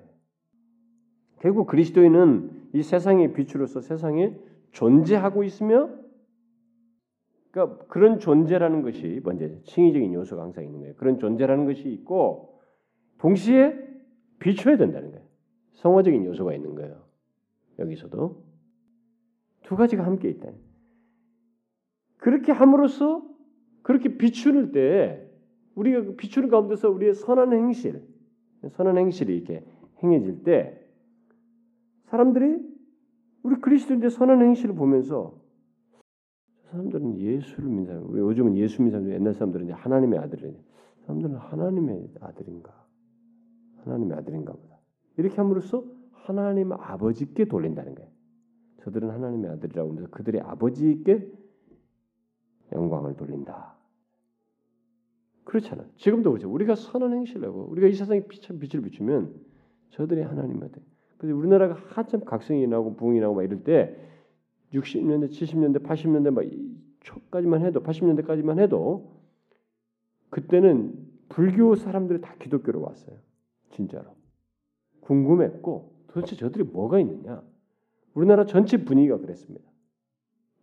결국 1.41 1.67
그리스도인은 1.67 2.71
이 2.73 2.83
세상의 2.83 3.35
빛으로서 3.35 3.81
세상에 3.83 4.35
존재하고 4.77 5.43
있으며 5.43 5.89
그러니까 7.51 7.87
그런 7.87 8.19
존재라는 8.19 8.83
것이 8.83 9.23
먼저 9.25 9.49
칭의적인 9.65 10.13
요소가 10.13 10.43
항상 10.43 10.65
있는 10.65 10.81
거예요. 10.81 10.95
그런 10.97 11.19
존재라는 11.19 11.65
것이 11.65 11.89
있고 11.89 12.61
동시에 13.17 13.75
비춰야 14.39 14.77
된다는 14.77 15.13
거예요. 15.13 15.25
성화적인 15.77 16.27
요소가 16.27 16.53
있는 16.55 16.75
거예요. 16.75 17.03
여기서도 17.79 18.45
두 19.63 19.77
가지가 19.77 20.05
함께 20.05 20.29
있다. 20.29 20.51
그렇게 22.19 22.53
함으로써 22.53 23.27
그렇게 23.83 24.19
비추는 24.19 24.73
때 24.73 25.27
우리가 25.75 26.17
비추는 26.19 26.51
가운데서 26.51 26.91
우리의 26.91 27.15
선한 27.15 27.55
행실, 27.55 28.03
선한 28.73 28.99
행실이 28.99 29.35
이렇게 29.35 29.65
행해질 30.03 30.45
때 30.45 30.79
사람들이 32.05 32.76
우리 33.47 33.61
그리스도인의 33.61 34.11
선한 34.11 34.43
행실을 34.43 34.75
보면서 34.75 35.41
사람들은 36.65 37.17
예수를 37.17 37.69
믿는 37.69 37.87
사람, 37.87 38.11
우리 38.11 38.19
요즘은 38.19 38.57
예수 38.57 38.83
믿는 38.83 38.91
사람들, 38.91 39.15
옛날 39.15 39.35
사람들은 39.35 39.71
하나님의 39.71 40.19
아들이에요. 40.19 40.57
사람들은 41.03 41.37
하나님의 41.37 42.09
아들인가, 42.21 42.87
하나님의 43.85 44.19
아들인가 44.19 44.53
보다. 44.53 44.81
이렇게 45.17 45.37
함으로써 45.37 45.85
하나님 46.11 46.73
아버지께 46.73 47.45
돌린다는 47.45 47.95
거예요. 47.95 48.11
저들은 48.83 49.11
하나님의 49.11 49.53
아들이라고 49.53 49.91
하면서 49.91 50.11
그들의 50.11 50.41
아버지께 50.41 51.31
영광을 52.73 53.15
돌린다. 53.15 53.77
그렇잖아. 55.45 55.87
지금도 55.95 56.31
그렇죠. 56.33 56.51
우리가 56.51 56.75
선한 56.75 57.13
행실을 57.13 57.47
하고 57.47 57.69
우리가 57.71 57.87
이 57.87 57.93
세상에 57.93 58.27
빛을 58.27 58.83
비추면 58.83 59.41
저들이 59.91 60.23
하나님 60.23 60.61
아들. 60.65 60.83
그래서 61.19 61.37
우리나라가 61.37 61.75
한참 61.89 62.25
각성이 62.25 62.67
나고 62.67 62.97
부흥이 62.97 63.21
나고 63.21 63.35
막 63.35 63.43
이럴 63.43 63.63
때 63.65 63.97
60년대, 64.73 65.31
70년대, 65.31 65.83
80년대 65.83 66.31
막 66.31 66.45
초까지만 67.01 67.65
해도 67.65 67.83
80년대까지만 67.83 68.59
해도 68.59 69.13
그때는 70.31 70.95
불교 71.29 71.75
사람들이 71.75 72.21
다 72.21 72.35
기독교로 72.39 72.83
왔어요. 72.83 73.17
진짜로. 73.71 74.15
궁금했고 75.01 75.95
도대체 76.09 76.37
저들이 76.37 76.65
뭐가 76.65 76.99
있느냐? 77.01 77.43
우리나라 78.15 78.47
전체 78.47 78.85
분위기가 78.85 79.19
그랬습니다. 79.19 79.65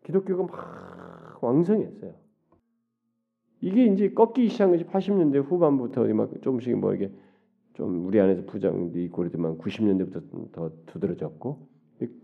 기독교가 0.03 0.43
막 0.43 1.43
왕성했어요. 1.43 2.13
이게 3.61 3.85
이제 3.85 4.09
꺾이기 4.09 4.49
시작한 4.49 4.73
것이 4.73 4.85
80년대 4.85 5.41
후반부터 5.43 6.05
막 6.13 6.29
조금씩 6.41 6.77
뭐 6.77 6.93
이게 6.93 7.11
좀 7.73 8.05
우리 8.05 8.19
안에서 8.19 8.41
있고 8.41 9.17
그랬지만 9.17 9.57
90년대부터 9.57 10.51
더 10.51 10.71
두드러졌고 10.85 11.67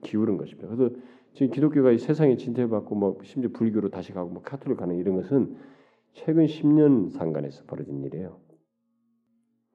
기울은 0.01 0.37
것입니다. 0.37 0.67
그래서 0.67 0.95
지금 1.33 1.51
기독교가 1.51 1.91
이 1.91 1.97
세상에 1.97 2.35
진퇴받고 2.37 2.95
뭐 2.95 3.17
심지어 3.23 3.51
불교로 3.51 3.89
다시 3.89 4.11
가고 4.13 4.29
뭐 4.29 4.41
카톨릭 4.41 4.77
가는 4.77 4.95
이런 4.95 5.15
것은 5.15 5.57
최근 6.13 6.45
10년 6.45 7.11
상간에서 7.11 7.63
벌어진 7.65 8.03
일이에요. 8.03 8.39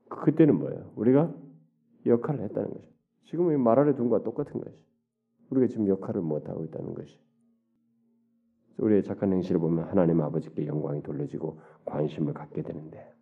그때는 0.09 0.59
뭐예요? 0.59 0.93
우리가 0.97 1.35
역할을 2.07 2.41
했다는 2.43 2.71
거죠. 2.71 2.89
지금은 3.25 3.61
말 3.61 3.79
아래 3.79 3.95
둔 3.95 4.09
것과 4.09 4.25
똑같은 4.25 4.61
것이. 4.61 4.77
우리가 5.51 5.67
지금 5.69 5.89
역할을 5.89 6.21
못 6.21 6.49
하고 6.49 6.65
있다는 6.65 6.95
것이. 6.95 7.19
우리의 8.79 9.05
착한 9.05 9.33
행실을 9.33 9.61
보면 9.61 9.85
하나님 9.85 10.21
아버지께 10.21 10.67
영광이 10.67 11.03
돌려지고 11.03 11.61
관심을 11.85 12.35
갖게 12.35 12.63
되는데. 12.63 13.14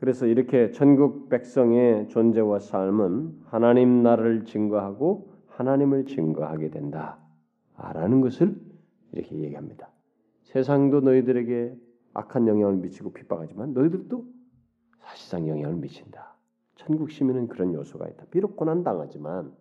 그래서 0.00 0.24
이렇게 0.24 0.70
천국 0.70 1.28
백성의 1.28 2.08
존재와 2.08 2.60
삶은 2.60 3.42
하나님 3.44 4.02
나라를 4.02 4.46
증거하고 4.46 5.30
하나님을 5.48 6.06
증거하게 6.06 6.70
된다라는 6.70 8.22
것을 8.22 8.58
이렇게 9.12 9.36
얘기합니다. 9.36 9.90
세상도 10.44 11.00
너희들에게 11.02 11.76
악한 12.14 12.48
영향을 12.48 12.76
미치고 12.76 13.12
핍박하지만 13.12 13.74
너희들도 13.74 14.24
사실상 15.00 15.46
영향을 15.46 15.76
미친다. 15.76 16.34
천국 16.76 17.10
시민은 17.10 17.48
그런 17.48 17.74
요소가 17.74 18.08
있다. 18.08 18.24
비록 18.30 18.56
고난 18.56 18.82
당하지만 18.82 19.52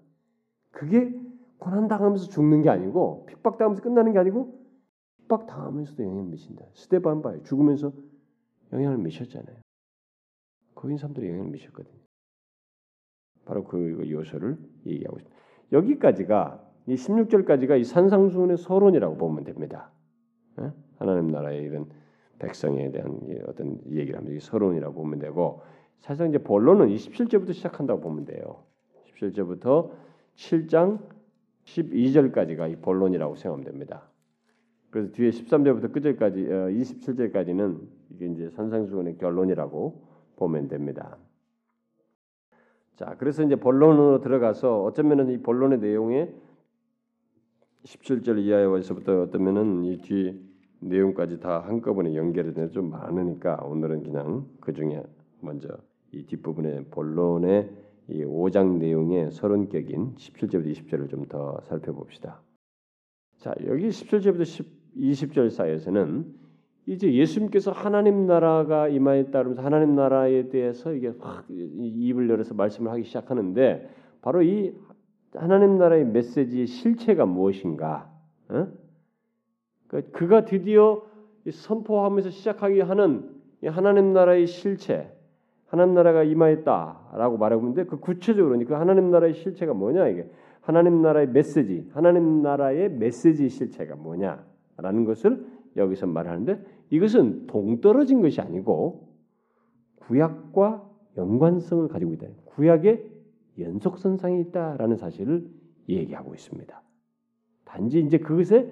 그게 0.71 1.13
고난 1.57 1.89
당하면서 1.89 2.29
죽는 2.29 2.61
게 2.61 2.69
아니고 2.69 3.25
핍박 3.25 3.57
당하면서 3.57 3.83
끝나는 3.83 4.13
게 4.13 4.19
아니고 4.19 4.57
핍박 5.17 5.47
당하면서도 5.47 6.01
영향을 6.01 6.29
미친다. 6.29 6.63
스테반 6.75 7.21
바요 7.21 7.43
죽으면서 7.43 7.91
영향을 8.71 8.99
미쳤잖아요. 8.99 9.57
거인 10.79 10.97
사람들이 10.97 11.27
영향을 11.27 11.51
미쳤거든요. 11.51 11.99
바로 13.43 13.65
그 13.65 14.09
요소를 14.09 14.57
얘기하고 14.85 15.17
있습니다. 15.17 15.41
여기까지가 15.73 16.65
이 16.87 16.95
16절까지가 16.95 17.79
이 17.79 17.83
산상수훈의 17.83 18.57
서론이라고 18.57 19.17
보면 19.17 19.43
됩니다. 19.43 19.91
예? 20.61 20.71
하나님 20.97 21.27
나라의 21.27 21.63
이런 21.63 21.89
백성에 22.39 22.91
대한 22.91 23.19
어떤 23.47 23.81
얘기를 23.89 24.17
하면 24.17 24.33
이 24.33 24.39
서론이라고 24.39 24.93
보면 24.93 25.19
되고 25.19 25.61
사실상 25.99 26.29
이제 26.29 26.37
본론은 26.37 26.87
27절부터 26.87 27.53
시작한다고 27.53 27.99
보면 27.99 28.23
돼요. 28.23 28.63
17절부터 29.07 29.91
7장 30.35 30.99
12절까지가 31.65 32.71
이 32.71 32.77
본론이라고 32.77 33.35
생각하면 33.35 33.65
됩니다. 33.65 34.09
그래서 34.91 35.11
뒤에 35.11 35.29
13절부터 35.29 35.91
끝절까지 35.91 36.45
27절까지는 36.45 37.75
어, 37.75 37.87
이게 38.11 38.27
이제 38.27 38.49
산상수훈의 38.51 39.17
결론이라고 39.17 40.08
보면 40.39 40.67
됩니다. 40.69 41.17
자, 42.95 43.15
그래서 43.19 43.43
이제 43.43 43.55
본론으로 43.55 44.21
들어가서 44.21 44.83
어쩌면은 44.83 45.29
이 45.29 45.37
본론의 45.37 45.79
내용에 45.79 46.33
17절 47.83 48.39
이하에서부터 48.39 49.23
어쩌면은 49.23 49.83
이 49.85 49.97
뒤 50.01 50.49
내용까지 50.81 51.39
다 51.39 51.59
한꺼번에 51.59 52.15
연결이 52.15 52.53
되는 52.53 52.71
좀 52.71 52.89
많으니까 52.89 53.57
오늘은 53.63 54.03
그냥 54.03 54.47
그 54.61 54.73
중에 54.73 55.03
먼저 55.41 55.67
이 56.11 56.25
뒷부분의 56.25 56.85
본론의 56.91 57.69
이 58.09 58.23
5장 58.23 58.77
내용의 58.79 59.31
서론격인 59.31 60.15
17절부터 60.15 60.65
20절을 60.65 61.09
좀 61.09 61.27
더 61.27 61.59
살펴봅시다. 61.65 62.41
자, 63.37 63.53
여기 63.67 63.89
17절부터 63.89 64.65
20절 64.97 65.49
사이에서는 65.51 66.33
이제 66.89 67.13
예수님께서 67.13 67.71
하나님 67.71 68.25
나라가 68.25 68.87
임하에 68.87 69.25
따르면서 69.25 69.61
하나님 69.61 69.93
나라에 69.93 70.49
대해서 70.49 70.91
이게 70.91 71.13
확 71.19 71.45
입을 71.47 72.27
열어서 72.27 72.55
말씀을 72.55 72.91
하기 72.93 73.03
시작하는데 73.03 73.87
바로 74.23 74.41
이 74.41 74.73
하나님 75.35 75.77
나라의 75.77 76.05
메시지의 76.05 76.65
실체가 76.65 77.27
무엇인가? 77.27 78.11
어? 78.49 78.67
그러니까 79.87 80.17
그가 80.17 80.45
드디어 80.45 81.03
선포하면서 81.47 82.31
시작하게 82.31 82.81
하는 82.81 83.35
하나님 83.67 84.11
나라의 84.11 84.47
실체, 84.47 85.15
하나님 85.67 85.93
나라가 85.93 86.23
임하였다라고 86.23 87.37
말하고 87.37 87.61
있는데 87.67 87.85
그 87.85 87.99
구체적으로 87.99 88.57
그 88.65 88.73
하나님 88.73 89.11
나라의 89.11 89.35
실체가 89.35 89.75
뭐냐 89.75 90.07
이게 90.07 90.27
하나님 90.61 91.03
나라의 91.03 91.27
메시지, 91.27 91.87
하나님 91.93 92.41
나라의 92.41 92.89
메시지 92.89 93.47
실체가 93.47 93.95
뭐냐라는 93.95 95.05
것을 95.05 95.58
여기서 95.75 96.07
말하는데 96.07 96.63
이것은 96.89 97.47
동떨어진 97.47 98.21
것이 98.21 98.41
아니고 98.41 99.07
구약과 99.97 100.89
연관성을 101.17 101.87
가지고 101.87 102.13
있다. 102.13 102.27
구약의 102.45 103.05
연속선상에 103.59 104.39
있다라는 104.41 104.97
사실을 104.97 105.47
얘기하고 105.87 106.33
있습니다. 106.33 106.81
단지 107.65 107.99
이제 107.99 108.17
그것에 108.17 108.71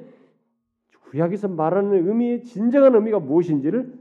구약에서 1.10 1.48
말하는 1.48 2.08
의미의 2.08 2.44
진정한 2.44 2.96
의미가 2.96 3.20
무엇인지를 3.20 3.94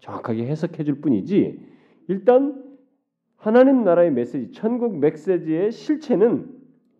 정확하게 0.00 0.46
해석해 0.46 0.84
줄 0.84 1.00
뿐이지 1.00 1.60
일단 2.08 2.62
하나님 3.36 3.84
나라의 3.84 4.12
메시지, 4.12 4.52
천국 4.52 4.98
메시지의 4.98 5.72
실체는 5.72 6.48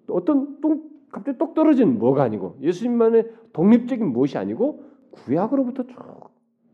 어떤 0.08 0.60
똥, 0.60 0.90
갑자기 1.12 1.38
똑 1.38 1.54
떨어진 1.54 1.98
뭐가 1.98 2.24
아니고 2.24 2.56
예수님만의 2.60 3.30
독립적인 3.52 4.12
무엇이 4.12 4.38
아니고 4.38 4.84
구약으로부터 5.12 5.86
쭉 5.86 5.96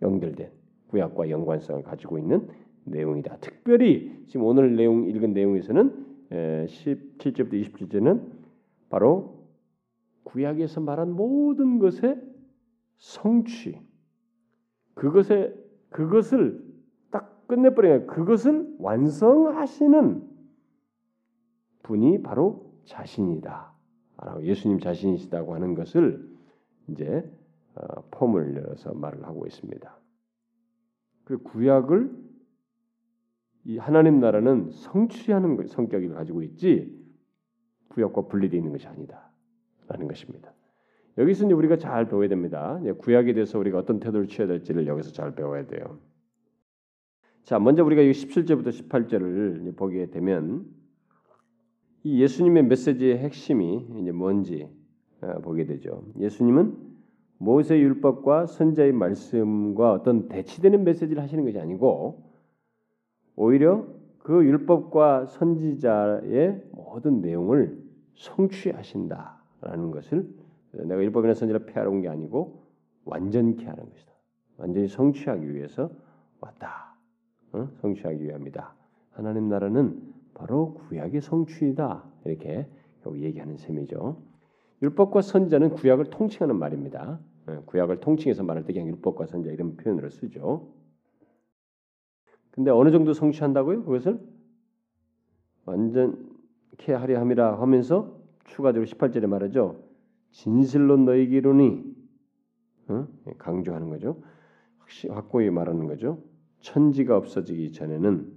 연결된 0.01 0.51
구약과 0.88 1.29
연관성을 1.29 1.83
가지고 1.83 2.18
있는 2.18 2.48
내용이다. 2.85 3.38
특별히 3.40 4.24
지금 4.29 4.46
오늘 4.46 4.77
내용 4.77 5.07
읽은 5.07 5.35
내용에서는 5.35 6.07
17절부터 6.31 7.53
27절은 7.53 8.22
바로 8.88 9.48
구약에서 10.22 10.81
말한 10.81 11.12
모든 11.12 11.79
것의 11.79 12.20
성취, 12.98 13.81
그것의 14.94 15.55
그것을 15.90 16.64
딱 17.11 17.46
끝내버리면 17.48 18.07
그것을 18.07 18.77
완성하시는 18.79 20.22
분이 21.83 22.22
바로 22.22 22.72
자신이다. 22.85 23.78
예수님 24.42 24.81
자신이시다고 24.81 25.54
하는 25.54 25.74
것을 25.74 26.28
이제 26.88 27.24
어, 27.74 28.02
폼을 28.11 28.54
내서 28.54 28.92
말을 28.94 29.24
하고 29.24 29.46
있습니다. 29.46 29.98
그 31.24 31.38
구약을 31.38 32.11
이 33.64 33.78
하나님 33.78 34.18
나라는 34.18 34.70
성취하는 34.70 35.66
성격을 35.66 36.14
가지고 36.14 36.42
있지 36.42 36.96
구약과 37.88 38.22
분리되어 38.22 38.59
있는 38.59 38.72
것이 38.72 38.87
아니다라는 38.87 40.09
것입니다. 40.09 40.52
여기서 41.18 41.46
이제 41.46 41.54
우리가 41.54 41.78
잘 41.78 42.09
배워야 42.09 42.28
됩니다. 42.28 42.81
구약에 42.98 43.35
대해서 43.35 43.59
우리가 43.59 43.78
어떤 43.78 44.00
태도를 44.00 44.28
취해야 44.28 44.46
될지를 44.46 44.87
여기서 44.87 45.12
잘 45.12 45.35
배워야 45.35 45.66
돼요. 45.66 45.98
자, 47.42 47.59
먼저 47.59 47.85
우리가 47.85 48.02
이 48.02 48.11
17절부터 48.12 48.68
18절을 48.68 49.76
보게 49.76 50.11
되면 50.11 50.66
이 52.09 52.23
예수님의 52.23 52.64
메시지의 52.64 53.18
핵심이 53.18 53.87
이제 54.01 54.12
뭔지 54.12 54.66
어, 55.21 55.40
보게 55.42 55.66
되죠. 55.66 56.03
예수님은 56.18 56.75
모세 57.37 57.79
율법과 57.79 58.47
선자의 58.47 58.92
말씀과 58.92 59.92
어떤 59.92 60.27
대치되는 60.29 60.85
메시지를 60.85 61.23
하시는 61.23 61.44
것이 61.44 61.59
아니고 61.59 62.23
오히려 63.37 63.87
그 64.21 64.42
율법과 64.42 65.27
선지자의 65.27 66.62
모든 66.73 67.21
내용을 67.21 67.79
성취하신다라는 68.14 69.90
것을 69.90 70.31
내가 70.73 71.03
율법이나 71.03 71.35
선지를 71.35 71.66
폐하러 71.66 71.90
온 71.90 72.01
게 72.01 72.09
아니고 72.09 72.62
완전케 73.05 73.66
하는 73.66 73.90
것이다. 73.90 74.12
완전히 74.57 74.88
성취하기 74.88 75.55
위해서 75.55 75.90
왔다. 76.40 76.97
어? 77.53 77.68
성취하기 77.83 78.25
위함이다. 78.25 78.75
하나님 79.13 79.48
나라는 79.50 80.08
바로 80.39 80.75
구약의 80.75 81.21
성취이다. 81.21 82.05
이렇게 82.25 82.67
얘기하는 83.13 83.57
셈이죠. 83.57 84.23
율법과 84.83 85.23
선자는 85.23 85.71
구약을 85.71 86.11
통칭하는 86.11 86.57
말입니다. 86.59 87.19
예, 87.49 87.57
구약을 87.67 88.01
통칭해서 88.01 88.45
말할 88.45 88.65
때 88.65 88.73
그냥 88.73 88.89
율법과 88.89 89.27
선자 89.27 89.51
이런 89.51 89.77
표현으로 89.77 90.11
쓰죠. 90.11 90.73
근데 92.51 92.71
어느 92.71 92.91
정도 92.91 93.13
성취한다고요? 93.13 93.85
그것을 93.85 94.21
완전케 95.65 96.93
하려 96.93 97.19
함이라 97.19 97.61
하면서 97.61 98.17
추가적으로 98.45 98.87
18절에 98.87 99.27
말하죠. 99.27 99.83
진실로 100.31 100.97
너희기로니 100.99 101.97
어? 102.89 103.07
예, 103.27 103.33
강조하는 103.39 103.89
거죠. 103.89 104.23
확고히 105.09 105.51
말하는 105.51 105.87
거죠. 105.87 106.23
천지가 106.61 107.17
없어지기 107.17 107.73
전에는 107.73 108.33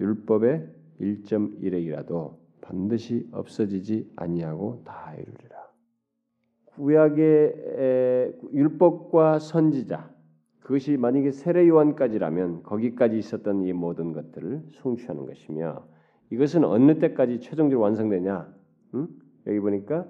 율법의 0.00 0.75
1.1핵이라도 1.00 2.36
반드시 2.60 3.28
없어지지 3.32 4.10
아니하고 4.16 4.82
다 4.84 5.14
이루리라. 5.14 5.56
구약의 6.66 8.34
율법과 8.52 9.38
선지자 9.38 10.14
그것이 10.60 10.96
만약에 10.96 11.30
세례 11.30 11.68
요한까지라면 11.68 12.64
거기까지 12.64 13.16
있었던 13.18 13.62
이 13.62 13.72
모든 13.72 14.12
것들을 14.12 14.64
성취하는 14.72 15.26
것이며 15.26 15.86
이것은 16.30 16.64
어느 16.64 16.98
때까지 16.98 17.40
최종적으로 17.40 17.84
완성되냐? 17.84 18.52
응? 18.94 19.08
여기 19.46 19.60
보니까 19.60 20.08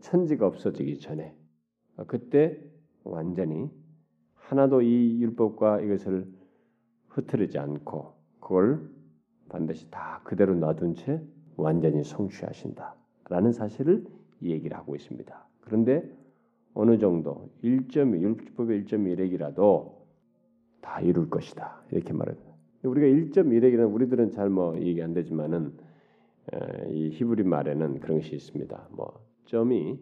천지가 0.00 0.46
없어지기 0.46 1.00
전에 1.00 1.34
그때 2.06 2.62
완전히 3.02 3.68
하나도 4.34 4.82
이 4.82 5.20
율법과 5.20 5.80
이것을 5.80 6.28
흐트르지 7.08 7.58
않고 7.58 8.14
그걸 8.38 8.88
반드시 9.48 9.90
다 9.90 10.20
그대로 10.24 10.54
놔둔 10.54 10.94
채 10.94 11.20
완전히 11.56 12.04
성취하신다라는 12.04 13.52
사실을 13.52 14.04
이 14.40 14.50
얘기를 14.50 14.76
하고 14.76 14.94
있습니다. 14.94 15.46
그런데 15.60 16.02
어느 16.74 16.98
정도 16.98 17.50
1.1 17.64 18.20
율법의 18.20 18.84
1.1핵이라도 18.84 19.98
다 20.80 21.00
이룰 21.00 21.28
것이다 21.28 21.82
이렇게 21.90 22.12
말합니다. 22.12 22.48
우리가 22.84 23.06
1.1핵이라는 23.06 23.92
우리들은 23.92 24.30
잘 24.30 24.48
뭐 24.48 24.78
얘기 24.80 25.02
안 25.02 25.12
되지만은 25.12 25.72
이 26.90 27.10
히브리 27.10 27.42
말에는 27.42 28.00
그런 28.00 28.18
것이 28.18 28.34
있습니다. 28.36 28.88
뭐 28.92 29.26
점이 29.46 29.98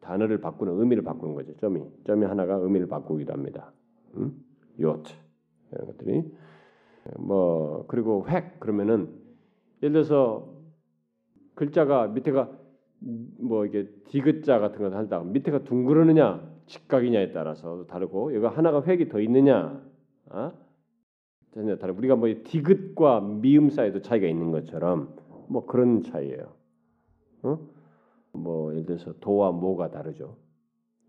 단어를 0.00 0.40
바꾸는 0.40 0.80
의미를 0.80 1.04
바꾸는 1.04 1.34
거죠. 1.34 1.54
점이 1.56 1.82
점이 2.04 2.24
하나가 2.24 2.54
의미를 2.56 2.88
바꾸기도 2.88 3.32
합니다. 3.32 3.72
음? 4.16 4.42
요트 4.80 5.12
이런 5.72 5.86
것들이 5.86 6.24
뭐 7.18 7.84
그리고 7.88 8.26
획 8.28 8.60
그러면은 8.60 9.14
예를 9.82 9.92
들어서 9.92 10.48
글자가 11.54 12.08
밑에가 12.08 12.50
뭐 13.38 13.66
이게 13.66 13.88
디귿자 14.08 14.58
같은 14.58 14.78
거 14.78 14.96
한다 14.96 15.20
밑에가 15.20 15.64
둥그러느냐 15.64 16.48
직각이냐에 16.66 17.32
따라서 17.32 17.86
다르고 17.86 18.34
여기 18.34 18.46
하나가 18.46 18.82
획이 18.82 19.08
더 19.08 19.20
있느냐 19.20 19.82
아? 20.28 20.52
전혀 21.52 21.76
다르. 21.76 21.92
우리가 21.92 22.16
뭐 22.16 22.28
디귿과 22.28 23.20
미음 23.20 23.70
사이도 23.70 24.02
차이가 24.02 24.26
있는 24.26 24.50
것처럼 24.52 25.16
뭐 25.48 25.66
그런 25.66 26.02
차이예요. 26.02 26.54
어? 27.42 27.58
뭐 28.32 28.72
예를 28.72 28.86
들어서 28.86 29.12
도와 29.20 29.50
모가 29.50 29.90
다르죠. 29.90 30.36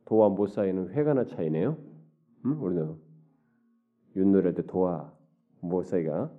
도와 0.05 0.29
모 0.29 0.47
사이는 0.47 0.89
회가나 0.89 1.25
차이네요. 1.25 1.77
음? 2.45 2.63
우리는 2.63 2.95
윷노래 4.15 4.55
때 4.55 4.65
도와 4.65 5.13
모 5.61 5.83
사이가 5.83 6.31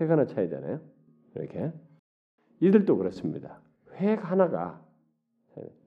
회가나 0.00 0.26
차이잖아요. 0.26 0.80
이렇게 1.34 1.72
이들도 2.60 2.96
그렇습니다. 2.96 3.60
회 3.94 4.14
하나가 4.14 4.82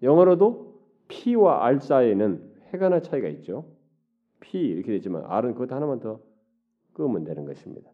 영어로도 0.01 0.79
P와 1.07 1.65
R 1.65 1.79
사이에는 1.79 2.53
회가나 2.73 3.01
차이가 3.01 3.27
있죠. 3.29 3.65
P 4.39 4.59
이렇게 4.59 4.91
되지만 4.91 5.23
R은 5.25 5.53
그것 5.53 5.71
하나만 5.71 5.99
더 5.99 6.19
끄면 6.93 7.23
되는 7.23 7.45
것입니다. 7.45 7.89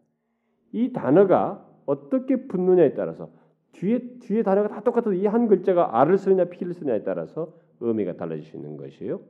이 0.72 0.92
단어가 0.92 1.66
어떻게 1.86 2.46
붙느냐에 2.46 2.94
따라서 2.94 3.30
뒤에 3.72 4.18
뒤에 4.20 4.42
단어가 4.42 4.68
다 4.68 4.80
똑같아도 4.80 5.12
이 5.12 5.26
한 5.26 5.48
글자가 5.48 6.00
R을 6.00 6.18
쓰느냐 6.18 6.46
P를 6.46 6.74
쓰느냐에 6.74 7.02
따라서 7.02 7.52
의미가 7.80 8.16
달라질 8.16 8.44
수 8.44 8.56
있는 8.56 8.76
것이에요. 8.76 9.20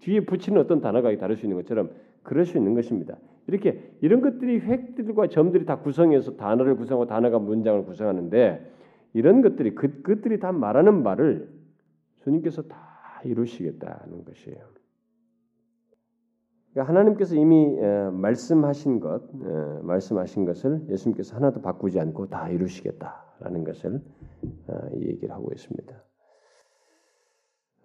뒤에 0.00 0.20
붙이는 0.20 0.60
어떤 0.60 0.80
단어가 0.80 1.14
다를 1.16 1.36
수 1.36 1.46
있는 1.46 1.56
것처럼 1.56 1.90
그럴 2.22 2.46
수 2.46 2.56
있는 2.56 2.74
것입니다. 2.74 3.16
이렇게 3.50 3.96
이런 4.00 4.20
것들이 4.20 4.60
획들과 4.60 5.28
점들이 5.28 5.66
다 5.66 5.80
구성해서 5.80 6.36
단어를 6.36 6.76
구성하고 6.76 7.06
단어가 7.06 7.38
문장을 7.38 7.84
구성하는데 7.84 8.70
이런 9.12 9.42
것들이 9.42 9.74
그, 9.74 10.02
그들이 10.02 10.38
다 10.38 10.52
말하는 10.52 11.02
말을 11.02 11.48
주님께서 12.22 12.62
다 12.62 13.20
이루시겠다는 13.24 14.24
것이에요. 14.24 14.58
그러니까 16.72 16.92
하나님께서 16.92 17.34
이미 17.34 17.76
말씀하신 18.12 19.00
것, 19.00 19.22
말씀하신 19.82 20.44
것을 20.44 20.86
예수님께서 20.88 21.34
하나도 21.36 21.60
바꾸지 21.60 21.98
않고 21.98 22.28
다 22.28 22.48
이루시겠다라는 22.48 23.64
것을 23.64 24.00
어, 24.68 24.74
얘기를 24.94 25.34
하고 25.34 25.50
있습니다. 25.52 26.09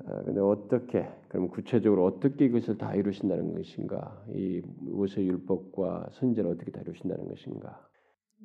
그런데 0.06 0.40
어, 0.40 0.50
어떻게 0.50 1.08
그럼 1.30 1.50
구체적으로 1.50 2.06
어떻게 2.06 2.46
이것을 2.46 2.78
다 2.78 2.94
이루신다는 2.94 3.56
것인가? 3.56 4.24
이 4.34 4.62
모세 4.80 5.24
율법과 5.24 6.10
선제를 6.12 6.52
어떻게 6.52 6.72
다 6.72 6.82
이루신다는 6.82 7.28
것인가? 7.28 7.80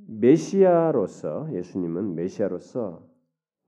메시아로서 0.07 1.53
예수님은 1.53 2.15
메시아로서 2.15 3.03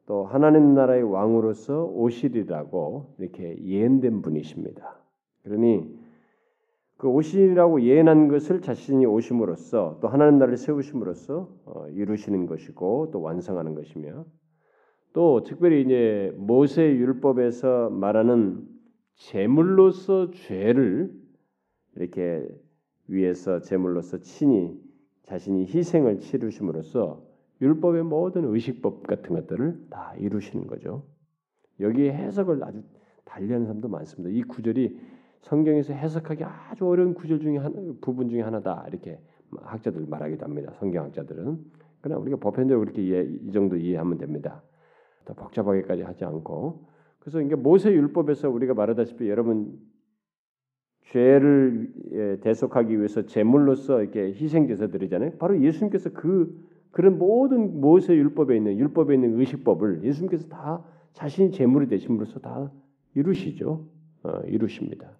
또 0.07 0.25
하나님 0.25 0.75
나라의 0.75 1.03
왕으로서 1.03 1.85
오시리라고 1.85 3.15
이렇게 3.19 3.57
예언된 3.63 4.23
분이십니다. 4.23 4.97
그러니 5.43 6.03
그 6.97 7.09
오시라고 7.09 7.83
예언한 7.83 8.29
것을 8.29 8.63
자신이 8.63 9.07
오심으로써 9.07 9.99
또 10.01 10.09
하나님 10.09 10.39
나라를 10.39 10.57
세우심으로써 10.57 11.49
어, 11.67 11.89
이루시는 11.89 12.47
것이고 12.47 13.11
또 13.13 13.21
완성하는 13.21 13.75
것이며 13.75 14.25
또 15.13 15.43
특별히 15.43 15.83
이제 15.83 16.35
모세 16.37 16.83
율법에서 16.83 17.91
말하는 17.91 18.67
제물로서 19.15 20.31
죄를 20.31 21.13
이렇게 21.97 22.47
위해서 23.09 23.61
제물로서 23.61 24.21
친히 24.21 24.75
자신이 25.25 25.67
희생을 25.67 26.21
치르심으로써 26.21 27.23
율법의 27.61 28.05
모든 28.05 28.45
의식법 28.45 29.07
같은 29.07 29.37
것들을 29.37 29.87
다 29.91 30.15
이루시는 30.19 30.67
거죠. 30.67 31.05
여기 31.81 32.09
해석을 32.09 32.65
아주 32.65 32.83
달리하는 33.25 33.67
사람도 33.67 33.89
많습니다. 33.89 34.37
이 34.37 34.43
구절이 34.43 34.99
성경에서 35.43 35.93
해석하기 35.93 36.45
아주 36.45 36.87
어려운 36.87 37.15
구절 37.15 37.41
중에 37.41 37.59
한 37.59 37.99
부분 38.01 38.29
중에 38.29 38.41
하나다 38.41 38.85
이렇게 38.89 39.21
학자들 39.61 40.07
말하기도 40.07 40.45
합니다. 40.45 40.73
성경학자들은 40.79 41.59
그러나 42.01 42.21
우리가 42.21 42.39
보편적으로 42.39 42.91
이렇게 42.91 43.23
이 43.47 43.53
정도 43.53 43.77
이해하면 43.77 44.19
됩니다. 44.19 44.63
더 45.25 45.35
복잡하게까지 45.35 46.03
하지 46.03 46.25
않고 46.25 46.87
그래서 47.19 47.41
이게 47.41 47.55
모세 47.55 47.93
율법에서 47.93 48.51
우리가 48.51 48.75
말하다시피 48.75 49.29
여러분 49.29 49.79
죄를 51.05 51.93
예, 52.13 52.41
대속하기 52.41 52.97
위해서 52.97 53.27
제물로서 53.27 54.03
이렇게 54.03 54.33
희생 54.33 54.67
제사 54.67 54.87
드리잖아요. 54.87 55.33
바로 55.39 55.61
예수님께서 55.61 56.11
그 56.11 56.59
그런 56.91 57.19
모든 57.19 57.81
모세 57.81 58.15
율법에 58.15 58.57
있는 58.57 58.79
율법에 58.79 59.15
있는 59.15 59.39
의식법을 59.39 60.05
예수님께서 60.05 60.49
다 60.49 60.85
자신이 61.13 61.51
제물이 61.53 61.89
되심으로써 61.89 62.41
다 62.41 62.71
이루시죠. 63.15 63.87
어, 64.25 64.41
이루십니다. 64.47 65.11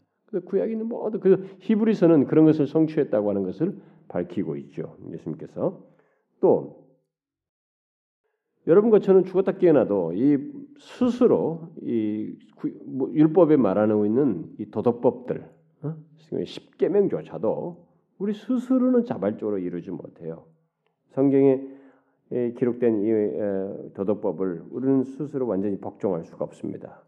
구약에 0.47 0.73
있는 0.73 0.89
모든 0.89 1.21
그 1.21 1.47
히브리서는 1.61 2.27
그런 2.27 2.47
것을 2.47 2.67
성취했다고 2.67 3.29
하는 3.29 3.43
것을 3.43 3.77
밝히고 4.09 4.57
있죠. 4.57 4.97
예수님께서 5.13 5.85
또 6.41 6.82
여러분과 8.67 9.01
저는 9.01 9.25
죽었다 9.25 9.53
깨어나도 9.53 10.13
이 10.15 10.53
스스로 10.79 11.73
이뭐 11.83 13.13
율법에 13.13 13.57
말하고 13.57 14.07
있는 14.07 14.53
이 14.59 14.71
도덕법들 14.71 15.51
어? 15.83 15.97
십계명조차도 16.45 17.87
우리 18.19 18.35
스스로는 18.35 19.05
자발적으로 19.05 19.59
이루지 19.59 19.91
못해요. 19.91 20.47
성경에 21.11 21.61
기록된 22.31 23.03
이 23.03 23.93
도덕법을 23.95 24.65
우리는 24.71 25.03
스스로 25.05 25.47
완전히 25.47 25.79
복종할 25.79 26.25
수가 26.25 26.45
없습니다. 26.45 27.03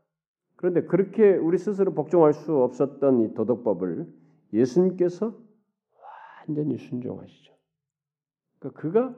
그런데 0.56 0.82
그렇게 0.82 1.34
우리 1.36 1.56
스스로 1.56 1.94
복종할 1.94 2.32
수 2.32 2.56
없었던 2.56 3.20
이 3.22 3.34
도덕법을 3.34 4.06
예수님께서 4.52 5.34
완전히 6.46 6.76
순종하시죠. 6.78 7.54
그러니까 8.58 8.80
그가 8.80 9.16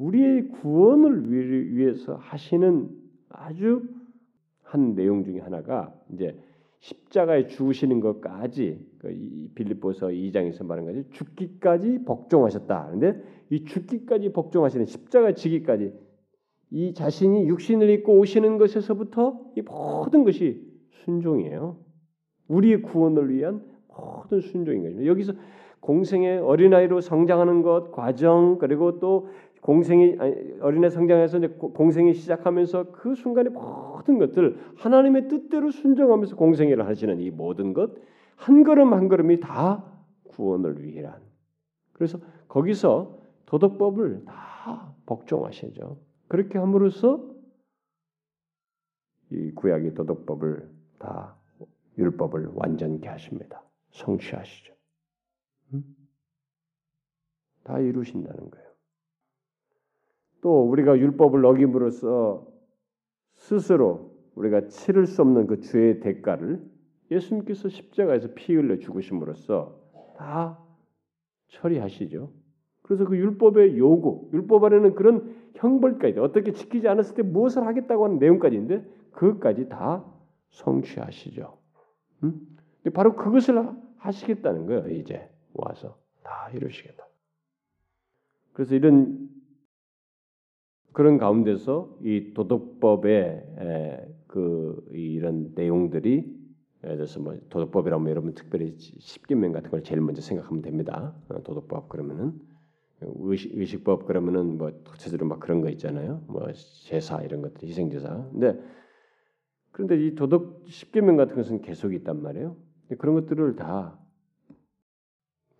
우리의 0.00 0.48
구원을 0.48 1.30
위해서 1.30 2.14
하시는 2.16 2.88
아주 3.28 3.82
한 4.62 4.94
내용 4.94 5.24
중에 5.24 5.40
하나가 5.40 5.92
이제 6.12 6.38
십자가에 6.78 7.46
죽으시는 7.46 8.00
것까지 8.00 8.80
그 8.98 9.08
빌립보서 9.54 10.06
2장에서 10.08 10.64
말한 10.64 10.86
거지 10.86 11.04
죽기까지 11.10 12.04
복종하셨다. 12.04 12.86
그런데 12.86 13.22
이 13.50 13.64
죽기까지 13.64 14.32
복종하시는 14.32 14.86
십자가 14.86 15.34
지기까지 15.34 15.92
이 16.70 16.94
자신이 16.94 17.46
육신을 17.48 17.90
입고 17.90 18.18
오시는 18.18 18.56
것에서부터 18.56 19.38
이 19.56 19.62
모든 19.62 20.24
것이 20.24 20.64
순종이에요. 21.04 21.76
우리의 22.48 22.82
구원을 22.82 23.30
위한 23.30 23.62
모든 23.88 24.40
순종인 24.40 24.82
거죠. 24.82 25.04
여기서 25.04 25.34
공생의 25.80 26.38
어린아이로 26.38 27.00
성장하는 27.00 27.62
것 27.62 27.90
과정 27.90 28.58
그리고 28.58 28.98
또 28.98 29.28
공생이 29.60 30.16
어린애 30.60 30.88
성장해서 30.88 31.38
이제 31.38 31.48
공생이 31.48 32.14
시작하면서 32.14 32.92
그 32.92 33.14
순간에 33.14 33.50
모든 33.50 34.18
것들 34.18 34.58
하나님의 34.76 35.28
뜻대로 35.28 35.70
순종하면서 35.70 36.36
공생애를 36.36 36.86
하시는 36.86 37.20
이 37.20 37.30
모든 37.30 37.72
것 37.72 38.10
한 38.40 38.64
걸음 38.64 38.94
한 38.94 39.08
걸음이 39.08 39.40
다 39.40 39.84
구원을 40.28 40.82
위한. 40.82 41.22
그래서 41.92 42.18
거기서 42.48 43.20
도덕법을 43.44 44.24
다 44.24 44.94
복종하시죠. 45.04 46.00
그렇게 46.26 46.58
함으로써 46.58 47.28
이 49.30 49.52
구약의 49.52 49.94
도덕법을 49.94 50.70
다 50.98 51.36
율법을 51.98 52.52
완전케 52.54 53.08
하십니다. 53.08 53.62
성취하시죠. 53.90 54.74
음? 55.74 55.84
다 57.62 57.78
이루신다는 57.78 58.50
거예요. 58.50 58.69
또 60.40 60.68
우리가 60.68 60.98
율법을 60.98 61.44
어김으로써 61.44 62.46
스스로 63.32 64.10
우리가 64.34 64.68
치를 64.68 65.06
수 65.06 65.22
없는 65.22 65.46
그 65.46 65.60
죄의 65.60 66.00
대가를 66.00 66.62
예수님께서 67.10 67.68
십자가에서 67.68 68.28
피 68.34 68.54
흘려 68.54 68.78
죽으심으로써 68.78 69.78
다 70.16 70.58
처리하시죠. 71.48 72.32
그래서 72.82 73.04
그 73.04 73.16
율법의 73.16 73.78
요구, 73.78 74.30
율법 74.32 74.64
안에는 74.64 74.94
그런 74.94 75.34
형벌까지 75.54 76.18
어떻게 76.18 76.52
지키지 76.52 76.88
않았을 76.88 77.16
때 77.16 77.22
무엇을 77.22 77.66
하겠다고 77.66 78.04
하는 78.04 78.18
내용까지인데 78.18 78.84
그것까지 79.12 79.68
다 79.68 80.04
성취하시죠. 80.50 81.58
음? 82.24 82.40
바로 82.94 83.14
그것을 83.14 83.70
하시겠다는 83.98 84.66
거예요. 84.66 84.88
이제 84.90 85.28
와서 85.52 85.98
다 86.22 86.50
이루시겠다. 86.54 87.06
그래서 88.52 88.74
이런 88.74 89.28
그런 90.92 91.18
가운데서 91.18 91.98
이 92.02 92.32
도덕법의 92.34 94.16
그 94.26 94.86
이런 94.92 95.52
내용들이 95.54 96.40
예를 96.84 96.96
들어서 96.96 97.20
뭐 97.20 97.36
도덕법이라면 97.50 98.08
여러분 98.08 98.34
특별히 98.34 98.74
십계명 98.78 99.52
같은 99.52 99.70
걸 99.70 99.82
제일 99.82 100.00
먼저 100.00 100.22
생각하면 100.22 100.62
됩니다. 100.62 101.14
어, 101.28 101.42
도덕법 101.42 101.88
그러면은 101.88 102.40
의식, 103.00 103.56
의식 103.56 103.84
법 103.84 104.06
그러면은 104.06 104.56
뭐 104.56 104.72
구체적으로 104.84 105.28
막 105.28 105.40
그런 105.40 105.60
거 105.60 105.68
있잖아요. 105.70 106.22
뭐 106.26 106.46
제사 106.86 107.22
이런 107.22 107.42
것들 107.42 107.68
희생 107.68 107.90
제사. 107.90 108.08
근데 108.30 108.58
그런데 109.72 110.04
이 110.04 110.14
도덕 110.14 110.62
십계명 110.66 111.16
같은 111.16 111.36
것은 111.36 111.62
계속 111.62 111.94
있단 111.94 112.22
말이에요. 112.22 112.56
그런 112.98 113.14
것들을 113.14 113.56
다 113.56 113.98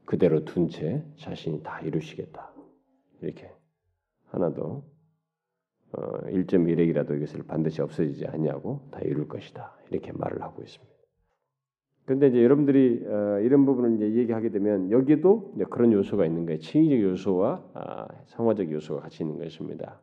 그대로 0.05 0.45
둔 0.45 0.69
채 0.69 1.05
자신이 1.17 1.63
다 1.63 1.81
이루시겠다. 1.81 2.53
이렇게 3.23 3.51
하나도 4.27 4.63
어, 4.63 5.00
1.1핵이라도 5.93 7.17
이것을 7.17 7.43
반드시 7.45 7.83
없어지지 7.83 8.27
않냐고 8.27 8.81
다 8.91 9.01
이룰 9.01 9.27
것이다. 9.29 9.75
이렇게 9.91 10.13
말을 10.13 10.43
하고 10.43 10.63
있습니다. 10.63 10.91
그런데 12.05 12.29
이제 12.29 12.43
여러분들이 12.43 13.05
어, 13.07 13.41
이런 13.41 13.65
부분을 13.67 13.95
이제 13.97 14.21
얘기하게 14.21 14.51
되면 14.51 14.91
여기도 14.91 15.55
그런 15.71 15.93
요소가 15.93 16.27
있는 16.27 16.45
거예요. 16.45 16.59
칭의적 16.59 17.01
요소와 17.01 17.71
아, 17.75 18.09
성화적 18.27 18.71
요소가 18.73 19.03
같이 19.03 19.23
있는 19.23 19.39
것입니다. 19.39 20.01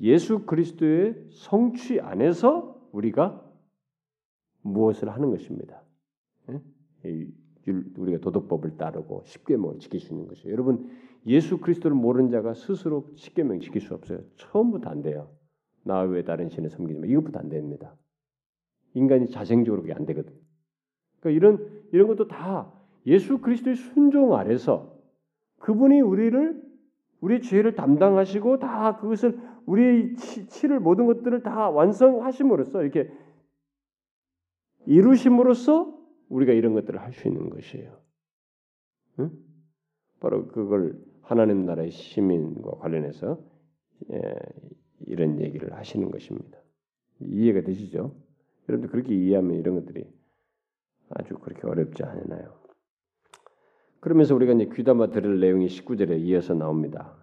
예수 0.00 0.46
그리스도의 0.46 1.26
성취 1.30 2.00
안에서 2.00 2.80
우리가 2.92 3.42
무엇을 4.62 5.10
하는 5.10 5.30
것입니다. 5.30 5.82
예? 7.68 7.72
우리가 7.96 8.18
도덕법을 8.18 8.76
따르고 8.76 9.22
십계명을 9.24 9.78
지킬 9.78 10.00
수 10.00 10.12
있는 10.12 10.28
것이죠. 10.28 10.50
여러분 10.50 10.90
예수 11.26 11.58
그리스도를 11.58 11.96
모르는 11.96 12.30
자가 12.30 12.54
스스로 12.54 13.10
십계명 13.14 13.60
지킬 13.60 13.80
수 13.80 13.94
없어요. 13.94 14.20
처음부터 14.36 14.90
안 14.90 15.02
돼요. 15.02 15.30
나 15.84 16.00
외에 16.00 16.24
다른 16.24 16.48
신을 16.48 16.70
섬기지 16.70 17.00
이것부터 17.06 17.38
안 17.38 17.48
됩니다. 17.48 17.94
인간이 18.94 19.28
자생적으로 19.28 19.82
그게 19.82 19.94
안 19.94 20.04
되거든. 20.06 20.32
그러니까 21.20 21.36
이런 21.36 21.82
이런 21.92 22.08
것도 22.08 22.28
다 22.28 22.72
예수 23.06 23.38
그리스도의 23.38 23.76
순종 23.76 24.34
아래서 24.34 24.96
그분이 25.60 26.00
우리를 26.00 26.62
우리의 27.20 27.42
죄를 27.42 27.74
담당하시고 27.74 28.58
다 28.58 28.96
그것을 28.96 29.40
우리의 29.66 30.16
치, 30.16 30.66
를 30.66 30.80
모든 30.80 31.06
것들을 31.06 31.42
다 31.42 31.70
완성하심으로써 31.70 32.82
이렇게 32.82 33.10
이루심으로써 34.86 35.96
우리가 36.32 36.52
이런 36.52 36.72
것들을 36.74 37.00
할 37.00 37.12
수 37.12 37.28
있는 37.28 37.50
것이에요. 37.50 38.00
응? 39.20 39.30
바로 40.20 40.48
그걸 40.48 40.98
하나님 41.20 41.66
나라의 41.66 41.90
시민과 41.90 42.78
관련해서 42.78 43.38
예, 44.12 44.34
이런 45.06 45.40
얘기를 45.40 45.72
하시는 45.74 46.10
것입니다. 46.10 46.58
이해가 47.20 47.62
되시죠? 47.62 48.16
여러분들 48.68 48.90
그렇게 48.90 49.14
이해하면 49.14 49.56
이런 49.56 49.74
것들이 49.76 50.04
아주 51.10 51.34
그렇게 51.34 51.66
어렵지 51.66 52.02
않나요? 52.02 52.58
그러면서 54.00 54.34
우리가 54.34 54.54
이제 54.54 54.68
귀담아 54.74 55.10
들을 55.10 55.38
내용이 55.38 55.66
19절에 55.66 56.20
이어서 56.20 56.54
나옵니다. 56.54 57.16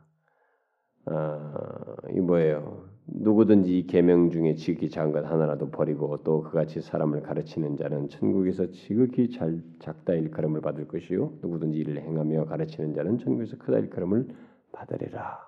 아, 1.05 1.95
이 2.11 2.19
뭐예요? 2.19 2.87
누구든지 3.11 3.79
이 3.79 3.87
계명 3.87 4.29
중에 4.29 4.55
지극히 4.55 4.89
작은 4.89 5.11
것 5.11 5.25
하나라도 5.25 5.69
버리고 5.69 6.17
또 6.23 6.41
그같이 6.41 6.81
사람을 6.81 7.21
가르치는 7.21 7.75
자는 7.77 8.07
천국에서 8.09 8.71
지극히 8.71 9.29
잘 9.29 9.61
작다 9.79 10.13
일컬음을 10.13 10.61
받을 10.61 10.87
것이요 10.87 11.39
누구든지 11.41 11.77
이를 11.77 12.01
행하며 12.01 12.45
가르치는 12.45 12.93
자는 12.93 13.17
천국에서 13.17 13.57
크다 13.57 13.79
일컬음을 13.79 14.27
받으리라. 14.71 15.39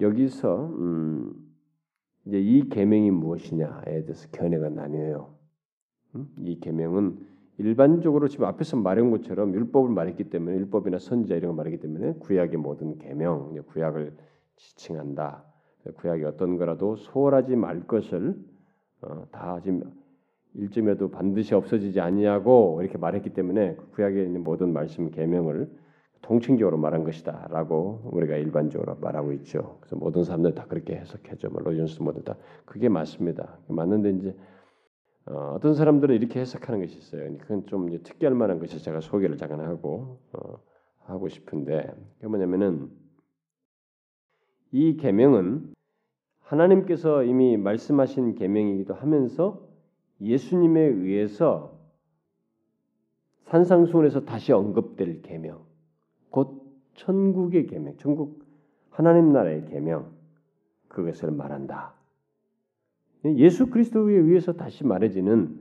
여기서 0.00 0.66
음, 0.78 1.32
이제 2.26 2.40
이 2.40 2.68
계명이 2.68 3.10
무엇이냐에 3.10 4.04
대해서 4.04 4.28
견해가 4.32 4.70
나뉘어요. 4.70 5.34
음? 6.14 6.28
이 6.40 6.58
계명은 6.58 7.18
일반적으로 7.58 8.28
지금 8.28 8.46
앞에서 8.46 8.76
말한 8.78 9.10
것처럼 9.10 9.54
율법을 9.54 9.90
말했기 9.90 10.30
때문에 10.30 10.56
율법이나 10.56 10.98
선지자 10.98 11.36
이런 11.36 11.50
걸 11.50 11.56
말했기 11.56 11.80
때문에 11.80 12.14
구약의 12.14 12.56
모든 12.56 12.98
계명, 12.98 13.54
구약을 13.68 14.16
지칭한다. 14.56 15.53
구약이 15.96 16.24
어떤 16.24 16.56
거라도 16.56 16.96
소홀하지 16.96 17.56
말 17.56 17.86
것을 17.86 18.36
어, 19.02 19.26
다 19.30 19.60
지금 19.62 19.92
일점에도 20.54 21.10
반드시 21.10 21.54
없어지지 21.54 22.00
않냐고 22.00 22.80
이렇게 22.80 22.96
말했기 22.96 23.30
때문에 23.30 23.76
구약에 23.92 24.22
있는 24.22 24.44
모든 24.44 24.72
말씀 24.72 25.10
계명을 25.10 25.68
통칭적으로 26.22 26.78
말한 26.78 27.04
것이다라고 27.04 28.10
우리가 28.12 28.36
일반적으로 28.36 28.96
말하고 28.96 29.32
있죠. 29.32 29.78
그래서 29.80 29.96
모든 29.96 30.24
사람들 30.24 30.54
다 30.54 30.64
그렇게 30.66 30.96
해석해죠. 30.96 31.50
뭐 31.50 31.60
로이존스 31.62 32.02
모두 32.02 32.22
다 32.24 32.36
그게 32.64 32.88
맞습니다. 32.88 33.58
맞는데 33.68 34.10
이제 34.10 34.36
어, 35.26 35.58
떤 35.60 35.74
사람들은 35.74 36.14
이렇게 36.14 36.40
해석하는 36.40 36.80
것이 36.80 36.98
있어요. 36.98 37.36
그건 37.38 37.66
좀 37.66 38.02
특이할 38.02 38.34
만한 38.34 38.58
것이 38.58 38.82
제가 38.82 39.00
소개를 39.00 39.36
잠깐 39.36 39.60
하고 39.60 40.18
어, 40.32 40.58
하고 41.04 41.28
싶은데 41.28 41.94
그게 42.16 42.28
뭐냐면은 42.28 42.90
이 44.74 44.96
계명은 44.96 45.72
하나님께서 46.40 47.22
이미 47.22 47.56
말씀하신 47.56 48.34
계명이기도 48.34 48.92
하면서 48.92 49.68
예수님에 50.20 50.80
의해서 50.80 51.78
산상수훈에서 53.44 54.24
다시 54.24 54.50
언급될 54.50 55.22
계명, 55.22 55.60
곧 56.28 56.60
천국의 56.94 57.68
계명, 57.68 57.96
천국 57.98 58.42
하나님 58.90 59.32
나라의 59.32 59.64
계명 59.66 60.10
그것을 60.88 61.30
말한다. 61.30 61.94
예수 63.26 63.70
그리스도에 63.70 64.12
의해서 64.12 64.54
다시 64.54 64.84
말해지는 64.84 65.56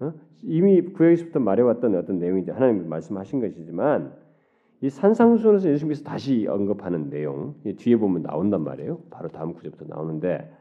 어? 0.00 0.14
이미 0.42 0.80
구약에서부터 0.80 1.38
말해왔던 1.40 1.94
어떤 1.96 2.18
내용이지 2.18 2.50
하나님 2.52 2.88
말씀하신 2.88 3.40
것이지만 3.40 4.16
이 4.80 4.90
산상수훈에서 4.90 5.70
예수님께서 5.70 6.04
다시 6.04 6.46
언급하는 6.46 7.10
내용 7.10 7.54
뒤에 7.76 7.96
보면 7.96 8.22
나온단 8.22 8.62
말이에요. 8.62 9.00
바로 9.10 9.28
다음 9.28 9.52
구절부터 9.54 9.86
나오는데 9.88 10.52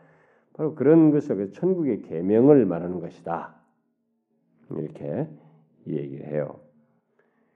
바로 0.53 0.73
그런 0.73 1.11
것을 1.11 1.51
천국의 1.51 2.01
계명을 2.01 2.65
말하는 2.65 2.99
것이다. 2.99 3.55
이렇게 4.71 5.27
얘기를 5.85 6.27
해요. 6.27 6.59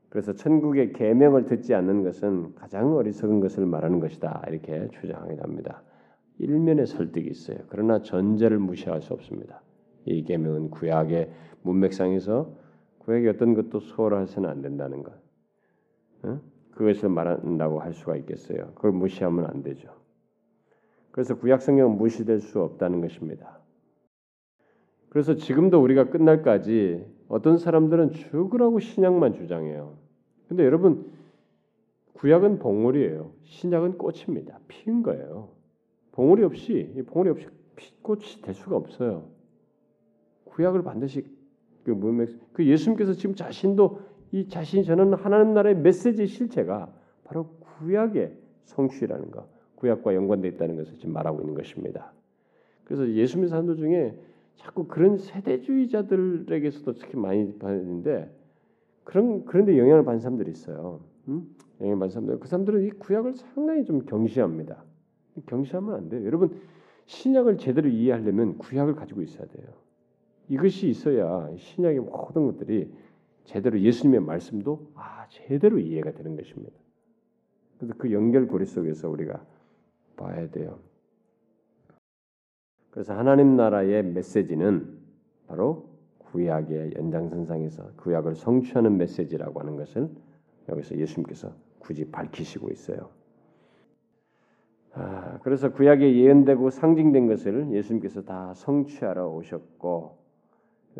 그래서 0.10 0.34
천국의 0.34 0.94
계명을 0.94 1.46
듣지 1.46 1.74
않는 1.74 2.04
것은 2.04 2.54
가장 2.56 2.96
어리석은 2.96 3.40
것을 3.40 3.66
말하는 3.66 4.00
것이다. 4.00 4.44
이렇게 4.50 4.90
주장하게 4.90 5.38
됩니다. 5.38 5.82
일면의 6.38 6.86
설득이 6.86 7.30
있어요. 7.30 7.58
그러나 7.70 8.02
전제를 8.02 8.60
무시할 8.60 9.02
수 9.02 9.14
없습니다. 9.14 9.62
이 10.06 10.24
계명은 10.24 10.70
구약의 10.70 11.32
문맥상에서 11.64 12.54
구약의 13.00 13.30
어떤 13.30 13.54
것도 13.54 13.80
소홀해서는 13.80 14.50
안 14.50 14.62
된다는 14.62 15.02
것. 15.02 15.14
그것을 16.82 17.10
말한다고 17.10 17.80
할 17.80 17.94
수가 17.94 18.16
있겠어요. 18.18 18.72
그걸 18.74 18.92
무시하면 18.94 19.46
안 19.46 19.62
되죠. 19.62 19.94
그래서 21.12 21.38
구약 21.38 21.62
성경은 21.62 21.98
무시될 21.98 22.40
수 22.40 22.60
없다는 22.60 23.02
것입니다. 23.02 23.60
그래서 25.10 25.36
지금도 25.36 25.80
우리가 25.80 26.10
끝날까지 26.10 27.06
어떤 27.28 27.60
사람들은 27.60 28.14
죽으라고 28.14 28.80
신약만 28.80 29.36
주장해요. 29.36 29.96
근데 30.48 30.66
여러분 30.66 31.12
구약은 32.14 32.58
봉우리예요. 32.58 33.32
신약은 33.44 34.00
꽃입니다. 34.00 34.60
피인 34.68 35.04
거예요. 35.04 35.50
봉우리 36.14 36.44
없이 36.44 37.04
봉우리 37.08 37.30
없이 37.30 37.48
꽃이 38.02 38.42
될 38.42 38.56
수가 38.56 38.76
없어요. 38.76 39.28
구약을 40.46 40.82
반드시 40.82 41.26
그, 41.84 41.96
그 42.54 42.66
예수님께서 42.66 43.14
지금 43.14 43.36
자신도 43.36 44.00
이 44.32 44.48
자신이 44.48 44.84
저는 44.86 45.14
하나님 45.14 45.54
나라의 45.54 45.78
메시지 45.78 46.26
실체가 46.26 46.92
바로 47.24 47.48
구약의 47.60 48.38
성취라는 48.64 49.32
것, 49.32 49.48
구약과 49.76 50.16
연관되어 50.16 50.52
있다는 50.52 50.78
것을 50.78 50.98
지금 50.98 51.14
말하고 51.14 51.42
있는 51.42 51.54
것입니다. 51.54 52.14
그래서 52.86 53.10
예수 53.12 53.38
믿는 53.38 53.50
사람들 53.50 53.78
중에 53.78 54.18
자꾸 54.56 54.86
그런 54.88 55.18
세대주의자들에게서도 55.18 56.94
특히 56.94 57.18
많이 57.18 57.58
받는데 57.58 58.30
그런 59.04 59.46
그런데 59.46 59.78
영향을 59.78 60.04
받는 60.06 60.20
사람들이 60.20 60.52
있어요. 60.52 61.02
음? 61.28 61.56
영향을 61.80 62.00
받는 62.00 62.12
사람들 62.12 62.40
그 62.40 62.48
사람들은 62.48 62.84
이 62.84 62.90
구약을 62.92 63.34
상당히 63.34 63.86
좀 63.86 64.06
경시합니다. 64.06 64.84
경시하면 65.48 65.96
안 65.96 66.10
돼요. 66.10 66.26
여러분 66.26 66.60
신약을 67.06 67.58
제대로 67.58 67.90
이해하려면 67.90 68.58
구약을 68.58 68.96
가지고 68.96 69.22
있어야 69.22 69.48
돼요. 69.48 69.66
이것이 70.48 70.90
있어야 70.90 71.50
신약의 71.56 72.02
모든 72.02 72.46
것들이 72.46 72.92
제대로 73.46 73.80
예수님의 73.80 74.22
말씀도 74.22 74.92
아 74.96 75.28
제대로 75.30 75.80
이해가 75.80 76.12
되는 76.12 76.36
것입니다. 76.36 76.78
그래서 77.78 77.94
그 77.98 78.12
연결고리 78.12 78.66
속에서 78.66 79.10
우리가 79.10 79.44
봐야 80.16 80.50
돼요. 80.50 80.80
그래서 82.92 83.14
하나님 83.18 83.56
나라의 83.56 84.04
메시지는 84.04 85.00
바로 85.48 85.90
구약의 86.20 86.94
연장선상에서 86.96 87.94
구약을 87.98 88.36
성취하는 88.36 88.98
메시지라고 88.98 89.60
하는 89.60 89.76
것을 89.76 90.10
여기서 90.70 90.98
예수님께서 90.98 91.54
굳이 91.80 92.10
밝히시고 92.10 92.70
있어요. 92.70 93.10
아, 94.94 95.40
그래서 95.44 95.72
구약에 95.72 96.16
예언되고 96.16 96.70
상징된 96.70 97.28
것을 97.28 97.72
예수님께서 97.72 98.24
다 98.24 98.54
성취하러 98.54 99.30
오셨고 99.30 100.21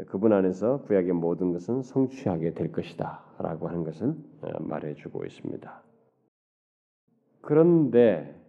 그분 0.08 0.32
안에서 0.34 0.82
구약의 0.84 1.14
모든 1.14 1.52
것은 1.52 1.82
성취하게 1.82 2.54
될 2.54 2.72
것이다라고 2.72 3.68
하는 3.68 3.84
것을 3.84 4.16
어, 4.42 4.64
말해주고 4.64 5.26
있습니다. 5.26 5.84
그런데 7.42 8.40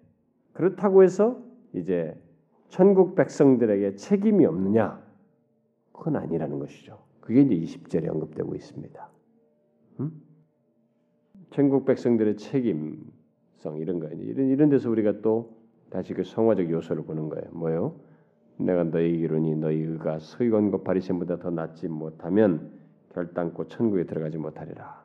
그렇다고 0.52 1.02
해서 1.02 1.42
이제 1.72 2.16
천국 2.68 3.14
백성들에게 3.14 3.96
책임이 3.96 4.46
없느냐? 4.46 5.02
그건 5.92 6.16
아니라는 6.16 6.58
것이죠. 6.58 6.98
그게 7.20 7.42
이제 7.42 7.54
20절에 7.54 8.08
언급되고 8.08 8.54
있습니다. 8.54 9.10
음? 10.00 10.22
천국 11.50 11.84
백성들의 11.84 12.36
책임성 12.36 13.78
이런 13.78 13.98
거 13.98 14.08
이런 14.08 14.48
이런 14.48 14.68
데서 14.68 14.90
우리가 14.90 15.20
또 15.20 15.56
다시 15.90 16.14
그 16.14 16.24
성화적 16.24 16.70
요소를 16.70 17.04
보는 17.04 17.28
거예요. 17.28 17.50
뭐요? 17.52 18.00
내가 18.64 18.84
너희 18.84 19.10
이르니 19.18 19.56
너희 19.56 19.76
의가 19.80 20.18
서기관과 20.18 20.82
바리새인보다 20.82 21.38
더 21.38 21.50
낫지 21.50 21.88
못하면 21.88 22.70
결단코 23.12 23.68
천국에 23.68 24.04
들어가지 24.04 24.38
못하리라. 24.38 25.02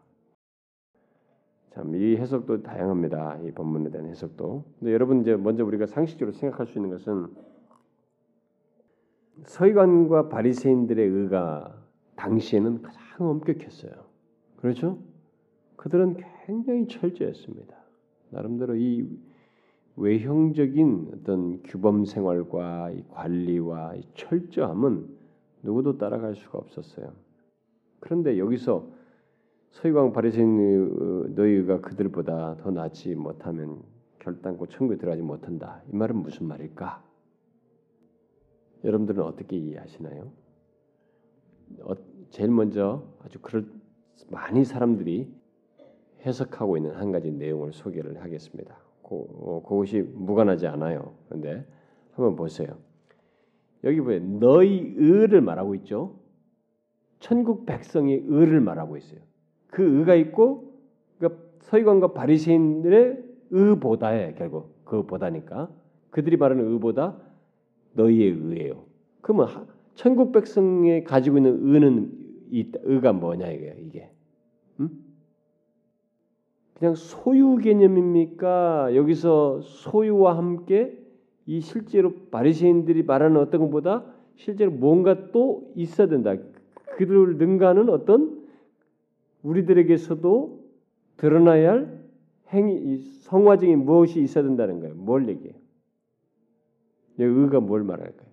참 1.71 1.93
이 1.93 2.15
해석도 2.17 2.63
다양합니다. 2.63 3.37
이 3.43 3.51
본문에 3.51 3.91
대한 3.91 4.07
해석도. 4.07 4.63
근데 4.79 4.93
여러분 4.93 5.21
이제 5.21 5.35
먼저 5.35 5.63
우리가 5.63 5.85
상식적으로 5.85 6.35
생각할 6.35 6.67
수 6.67 6.79
있는 6.79 6.89
것은 6.89 7.27
서기관과 9.43 10.29
바리새인들의 10.29 11.07
의가 11.07 11.75
당시에는 12.15 12.81
가장 12.81 13.29
엄격했어요. 13.29 13.91
그렇죠? 14.57 14.97
그들은 15.75 16.17
굉장히 16.45 16.87
철저했습니다. 16.87 17.75
나름대로 18.31 18.75
이 18.75 19.07
외형적인 19.97 21.11
어떤 21.13 21.63
규범 21.63 22.05
생활과 22.05 22.91
이 22.91 23.03
관리와 23.09 23.95
이 23.95 24.03
철저함은 24.13 25.07
누구도 25.63 25.97
따라갈 25.97 26.35
수가 26.35 26.59
없었어요. 26.59 27.11
그런데 27.99 28.37
여기서 28.37 28.87
서기관 29.71 30.13
바리새인 30.13 31.33
너희가 31.35 31.81
그들보다 31.81 32.57
더 32.57 32.71
낫지 32.71 33.15
못하면 33.15 33.81
결단코 34.19 34.67
천국에 34.67 34.97
들어가지 34.97 35.23
못한다. 35.23 35.81
이 35.91 35.95
말은 35.95 36.17
무슨 36.17 36.47
말일까? 36.47 37.03
여러분들은 38.83 39.23
어떻게 39.23 39.57
이해하시나요? 39.57 40.31
어, 41.81 41.93
제일 42.29 42.51
먼저 42.51 43.03
아주 43.23 43.39
그럴 43.39 43.65
많이 44.29 44.63
사람들이 44.63 45.33
해석하고 46.25 46.77
있는 46.77 46.95
한 46.95 47.11
가지 47.11 47.31
내용을 47.31 47.73
소개를 47.73 48.21
하겠습니다. 48.21 48.86
고, 49.07 49.27
어, 49.39 49.63
그것이 49.67 50.01
무관하지 50.01 50.67
않아요. 50.67 51.13
그런데 51.27 51.65
한번 52.11 52.35
보세요. 52.35 52.77
여기 53.83 54.01
보여 54.01 54.19
너희 54.19 54.93
의를 54.97 55.39
말하고 55.41 55.75
있죠. 55.75 56.19
천국 57.19 57.65
백성의 57.65 58.23
의를 58.27 58.59
말하고 58.59 58.97
있어요. 58.97 59.21
그 59.69 59.81
의가 59.99 60.15
있고 60.15 60.73
그러니까 61.17 61.41
서기관과 61.61 62.13
바리새인들의 62.13 63.23
의보다에 63.49 64.33
결국 64.33 64.83
그보다니까 64.85 65.69
그들이 66.09 66.35
말하는 66.37 66.65
의보다 66.73 67.17
너희의 67.93 68.31
의예요. 68.31 68.83
그러면 69.21 69.67
천국 69.95 70.31
백성에 70.33 71.03
가지고 71.03 71.37
있는 71.37 71.59
의는 71.61 72.11
이 72.51 72.71
의가 72.83 73.13
뭐냐 73.13 73.47
이게 73.51 73.75
이게 73.79 74.11
음? 74.79 75.06
그냥 76.78 76.93
소유 76.93 77.57
개념입니까? 77.57 78.95
여기서 78.95 79.61
소유와 79.61 80.38
함께 80.38 80.95
이 81.47 81.59
실제로 81.59 82.13
바리새인들이 82.30 83.01
말하는 83.01 83.38
어떤 83.38 83.61
것보다 83.61 84.05
실제로 84.36 84.69
뭔가 84.69 85.32
또 85.32 85.71
있어야 85.75 86.07
된다. 86.07 86.36
그들을 86.97 87.38
능가하는 87.38 87.89
어떤 87.89 88.47
우리들에게서도 89.41 90.67
드러나야 91.17 91.71
할 91.71 92.07
행위, 92.49 92.97
성화적인 93.21 93.84
무엇이 93.84 94.21
있어야 94.21 94.43
된다는 94.43 94.80
거예요. 94.80 94.93
뭘 94.93 95.28
얘기해요? 95.30 95.55
의가 97.17 97.59
뭘 97.59 97.84
말할까요? 97.84 98.30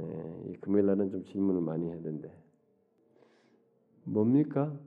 예, 0.00 0.52
금요일 0.60 0.86
날은 0.86 1.10
좀 1.10 1.24
질문을 1.24 1.62
많이 1.62 1.88
되는데 2.02 2.30
뭡니까? 4.04 4.78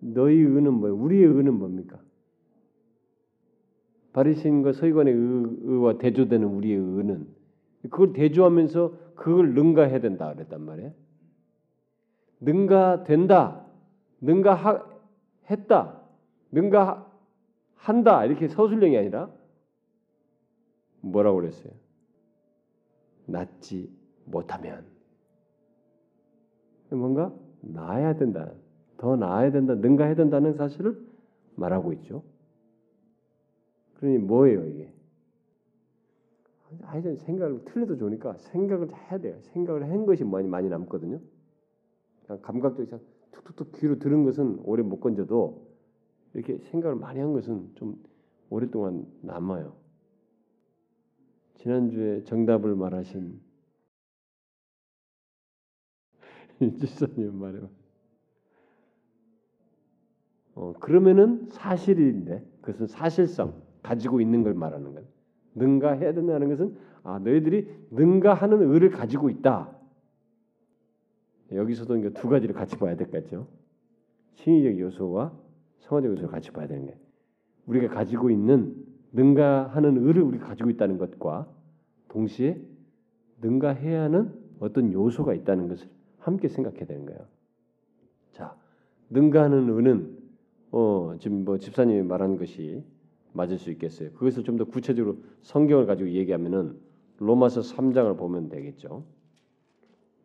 너희 0.00 0.36
의는 0.36 0.74
뭐예요? 0.74 0.96
우리의 0.96 1.24
의는 1.24 1.54
뭡니까? 1.54 2.00
바리새인과 4.12 4.72
서기관의 4.72 5.14
의, 5.14 5.82
와 5.82 5.98
대조되는 5.98 6.46
우리의 6.46 6.76
의는 6.76 7.26
그걸 7.82 8.12
대조하면서 8.12 9.14
그걸 9.14 9.54
능가해야 9.54 10.00
된다 10.00 10.32
그랬단 10.32 10.62
말이에요. 10.62 10.92
능가된다, 12.40 13.66
능가했다, 14.20 16.02
능가한다 16.50 18.24
이렇게 18.24 18.48
서술형이 18.48 18.96
아니라 18.96 19.30
뭐라고 21.00 21.40
그랬어요? 21.40 21.72
낫지 23.26 23.90
못하면 24.24 24.86
뭔가 26.90 27.32
나아야 27.60 28.16
된다. 28.16 28.52
더 28.96 29.16
나아야 29.16 29.50
된다. 29.50 29.74
능가해야 29.74 30.14
된다는 30.14 30.54
사실을 30.54 30.98
말하고 31.56 31.92
있죠. 31.94 32.22
그러니 33.98 34.18
뭐예요 34.18 34.66
이게? 34.66 34.92
하여튼 36.82 37.16
생각을 37.16 37.64
틀려도 37.64 37.96
좋으니까 37.96 38.36
생각을 38.38 38.92
해야 38.94 39.18
돼요. 39.18 39.38
생각을 39.40 39.84
한 39.84 40.04
것이 40.04 40.24
많이 40.24 40.48
많이 40.48 40.68
남거든요. 40.68 41.20
감각적으로 42.42 43.00
툭툭툭 43.32 43.72
귀로 43.72 43.98
들은 43.98 44.24
것은 44.24 44.60
오래 44.64 44.82
못 44.82 45.00
건져도 45.00 45.66
이렇게 46.34 46.58
생각을 46.58 46.96
많이 46.96 47.20
한 47.20 47.32
것은 47.32 47.70
좀 47.76 48.02
오랫동안 48.50 49.06
남아요. 49.22 49.74
지난주에 51.54 52.24
정답을 52.24 52.74
말하신 52.74 53.40
일지사님 56.60 57.38
말해. 57.38 57.60
어 60.56 60.72
그러면은 60.80 61.46
사실인데 61.50 62.42
그것은 62.62 62.86
사실성 62.86 63.62
가지고 63.82 64.20
있는 64.20 64.42
걸 64.42 64.54
말하는 64.54 64.94
거예요. 64.94 65.06
능가해야 65.54 66.14
된다는 66.14 66.48
것은 66.48 66.76
아 67.02 67.18
너희들이 67.18 67.68
능가하는 67.90 68.72
의를 68.72 68.90
가지고 68.90 69.30
있다. 69.30 69.70
여기서도 71.52 71.98
이제 71.98 72.10
두 72.10 72.28
가지를 72.28 72.54
같이 72.54 72.76
봐야 72.78 72.96
될겠죠. 72.96 73.46
신의적 74.34 74.80
요소와 74.80 75.32
성화적 75.80 76.10
요소를 76.10 76.30
같이 76.30 76.50
봐야 76.50 76.66
되는 76.66 76.86
거예요. 76.86 76.98
우리가 77.66 77.94
가지고 77.94 78.30
있는 78.30 78.74
능가하는 79.12 80.06
의를 80.06 80.22
우리가 80.22 80.48
가지고 80.48 80.70
있다는 80.70 80.96
것과 80.98 81.48
동시에 82.08 82.60
능가해야 83.42 84.04
하는 84.04 84.32
어떤 84.58 84.92
요소가 84.92 85.34
있다는 85.34 85.68
것을 85.68 85.88
함께 86.18 86.48
생각해야 86.48 86.86
되는 86.86 87.04
거예요. 87.04 87.20
자, 88.32 88.56
능가하는 89.10 89.68
의는 89.68 90.15
어, 90.78 91.16
지금 91.18 91.42
뭐 91.46 91.56
집사님이 91.56 92.02
말한 92.02 92.36
것이 92.36 92.84
맞을 93.32 93.56
수 93.56 93.70
있겠어요. 93.70 94.12
그것을 94.12 94.44
좀 94.44 94.58
더 94.58 94.66
구체적으로 94.66 95.16
성경을 95.40 95.86
가지고 95.86 96.10
얘기하면은 96.10 96.78
로마서 97.16 97.62
3장을 97.62 98.14
보면 98.18 98.50
되겠죠. 98.50 99.06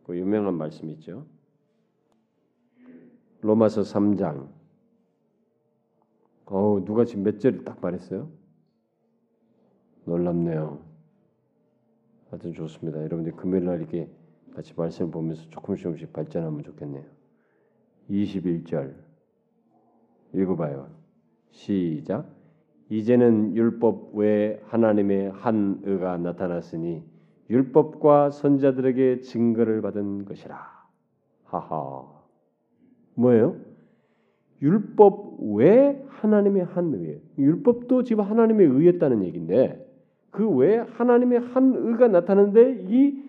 그 0.06 0.18
유명한 0.18 0.56
말씀 0.56 0.90
있죠. 0.90 1.26
로마서 3.40 3.84
3장. 3.84 4.50
어 6.48 6.82
누가 6.84 7.06
지금 7.06 7.24
몇 7.24 7.40
절을 7.40 7.64
딱 7.64 7.80
말했어요? 7.80 8.30
놀랍네요. 10.04 10.84
하여튼 12.30 12.52
좋습니다. 12.52 13.00
여러분들 13.00 13.38
금요일 13.38 13.64
날 13.64 13.80
이렇게 13.80 14.10
같이 14.54 14.74
말씀 14.76 15.12
보면서 15.12 15.50
조금씩 15.50 15.84
조금씩 15.84 16.12
발전하면 16.12 16.64
좋겠네요. 16.64 17.06
21절 18.10 19.11
읽어봐요. 20.34 20.88
시작. 21.52 22.26
이제는 22.90 23.56
율법 23.56 24.16
외에 24.16 24.60
하나님의 24.68 25.32
한 25.32 25.80
의가 25.84 26.18
나타났으니 26.18 27.04
율법과 27.50 28.32
선자들에게 28.32 29.22
증거를 29.22 29.82
받은 29.82 30.26
것이라. 30.26 30.58
하하. 31.46 32.08
뭐예요? 33.16 33.58
율법 34.62 35.38
외에 35.56 36.04
하나님의 36.08 36.66
한 36.66 36.94
의예요. 36.94 37.20
율법도 37.38 38.04
지금 38.04 38.24
하나님의 38.24 38.68
의였다는 38.68 39.24
얘기인데 39.24 39.88
그 40.30 40.48
외에 40.50 40.78
하나님의 40.78 41.40
한 41.40 41.74
의가 41.76 42.08
나타나는데 42.08 42.86
이 42.88 43.22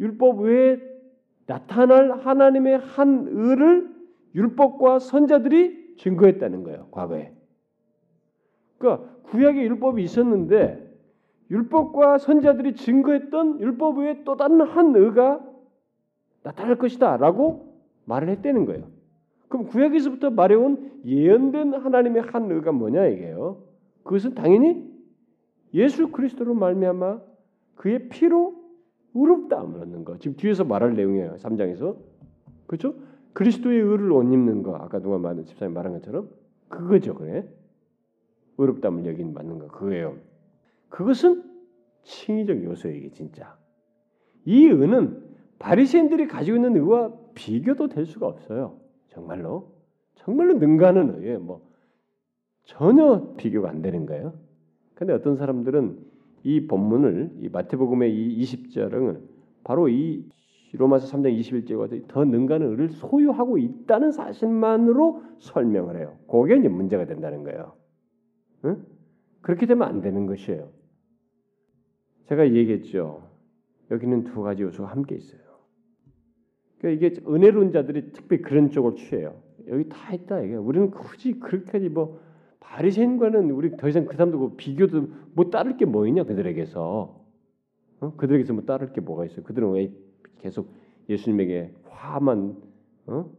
율법 0.00 0.40
외에 0.40 0.78
나타날 1.46 2.20
하나님의 2.24 2.78
한 2.78 3.26
의를 3.28 3.90
율법과 4.34 5.00
선자들이 5.00 5.79
증거했다는 6.00 6.64
거예요. 6.64 6.88
과거에. 6.90 7.32
그러니까 8.78 9.08
구약의 9.24 9.62
율법이 9.64 10.02
있었는데 10.02 10.88
율법과 11.50 12.18
선자들이 12.18 12.74
증거했던 12.74 13.60
율법 13.60 13.98
외에 13.98 14.22
또 14.24 14.36
다른 14.36 14.60
한 14.62 14.94
의가 14.96 15.40
나타날 16.42 16.76
것이다라고 16.76 17.74
말을 18.06 18.28
했다는 18.30 18.64
거예요. 18.66 18.88
그럼 19.48 19.66
구약에서부터 19.66 20.30
말해온 20.30 21.02
예언된 21.04 21.74
하나님의 21.74 22.22
한 22.22 22.50
의가 22.50 22.72
뭐냐 22.72 23.06
이게요. 23.06 23.62
그것은 24.04 24.34
당연히 24.34 24.88
예수 25.74 26.08
그리스도로 26.10 26.54
말미암아 26.54 27.20
그의 27.74 28.08
피로 28.08 28.54
의롭다함을 29.14 29.80
얻는 29.80 30.04
거. 30.04 30.18
지금 30.18 30.36
뒤에서 30.36 30.64
말할 30.64 30.94
내용이에요. 30.94 31.34
3장에서. 31.34 31.96
그렇죠? 32.66 32.94
그리스도의 33.32 33.80
의를 33.80 34.12
옷 34.12 34.22
입는 34.24 34.62
거. 34.62 34.74
아까 34.76 35.00
누가 35.00 35.18
말한 35.18 35.44
집사님 35.44 35.74
말한 35.74 35.92
것처럼 35.94 36.28
그거죠. 36.68 37.14
그래. 37.14 37.48
의롭다함을 38.58 39.06
여긴 39.06 39.32
맞는 39.32 39.58
거. 39.58 39.68
그거예요. 39.68 40.16
그것은 40.88 41.44
칭의적 42.02 42.62
요소예요, 42.64 42.96
이게 42.96 43.10
진짜. 43.10 43.56
이 44.44 44.66
의는 44.66 45.22
바리새인들이 45.58 46.26
가지고 46.28 46.56
있는 46.56 46.76
의와 46.76 47.12
비교도 47.34 47.88
될 47.88 48.06
수가 48.06 48.26
없어요. 48.26 48.78
정말로. 49.08 49.72
정말로 50.16 50.54
능가하는 50.54 51.20
의예요. 51.22 51.40
뭐 51.40 51.70
전혀 52.64 53.34
비교가 53.36 53.70
안 53.70 53.82
되는 53.82 54.06
거예요. 54.06 54.34
근데 54.94 55.12
어떤 55.12 55.36
사람들은 55.36 55.98
이 56.42 56.66
본문을 56.66 57.38
이 57.40 57.48
마태복음의 57.48 58.14
이 58.14 58.42
20절은 58.42 59.20
바로 59.64 59.88
이 59.88 60.28
로마서 60.76 61.16
3장 61.16 61.38
21절과 61.38 62.08
더 62.08 62.24
능가는 62.24 62.68
의를 62.70 62.88
소유하고 62.90 63.58
있다는 63.58 64.12
사실만으로 64.12 65.22
설명을 65.38 65.98
해요. 65.98 66.16
그게 66.28 66.56
이제 66.56 66.68
문제가 66.68 67.06
된다는 67.06 67.42
거예요. 67.42 67.74
응? 68.64 68.84
그렇게 69.40 69.66
되면 69.66 69.88
안 69.88 70.00
되는 70.00 70.26
것이에요. 70.26 70.70
제가 72.28 72.52
얘기했죠. 72.54 73.22
여기는 73.90 74.24
두 74.24 74.42
가지 74.42 74.62
요소가 74.62 74.90
함께 74.90 75.16
있어요. 75.16 75.40
그러니까 76.78 77.06
이게 77.06 77.20
은혜로운 77.28 77.72
자들이 77.72 78.12
특별히 78.12 78.42
그런 78.42 78.70
쪽을 78.70 78.94
취해요. 78.96 79.42
여기 79.68 79.88
다 79.88 80.14
있다 80.14 80.40
이게. 80.40 80.54
우리는 80.54 80.90
굳이 80.90 81.38
그렇게까지 81.40 81.88
뭐 81.88 82.20
바리새인과는 82.60 83.50
우리 83.50 83.76
더 83.76 83.88
이상 83.88 84.06
그 84.06 84.14
사람들 84.14 84.38
그 84.38 84.54
비교도 84.56 85.08
뭐 85.34 85.50
따를 85.50 85.76
게 85.76 85.84
뭐 85.84 86.06
있냐 86.06 86.22
그들에게서 86.24 87.20
어? 88.00 88.16
그들에게서 88.16 88.52
뭐 88.54 88.62
따를 88.64 88.92
게 88.92 89.00
뭐가 89.00 89.26
있어요? 89.26 89.42
그들은 89.42 89.72
왜 89.72 89.92
계속 90.40 90.72
예수님에게 91.08 91.72
화만 91.88 92.56
어? 93.06 93.30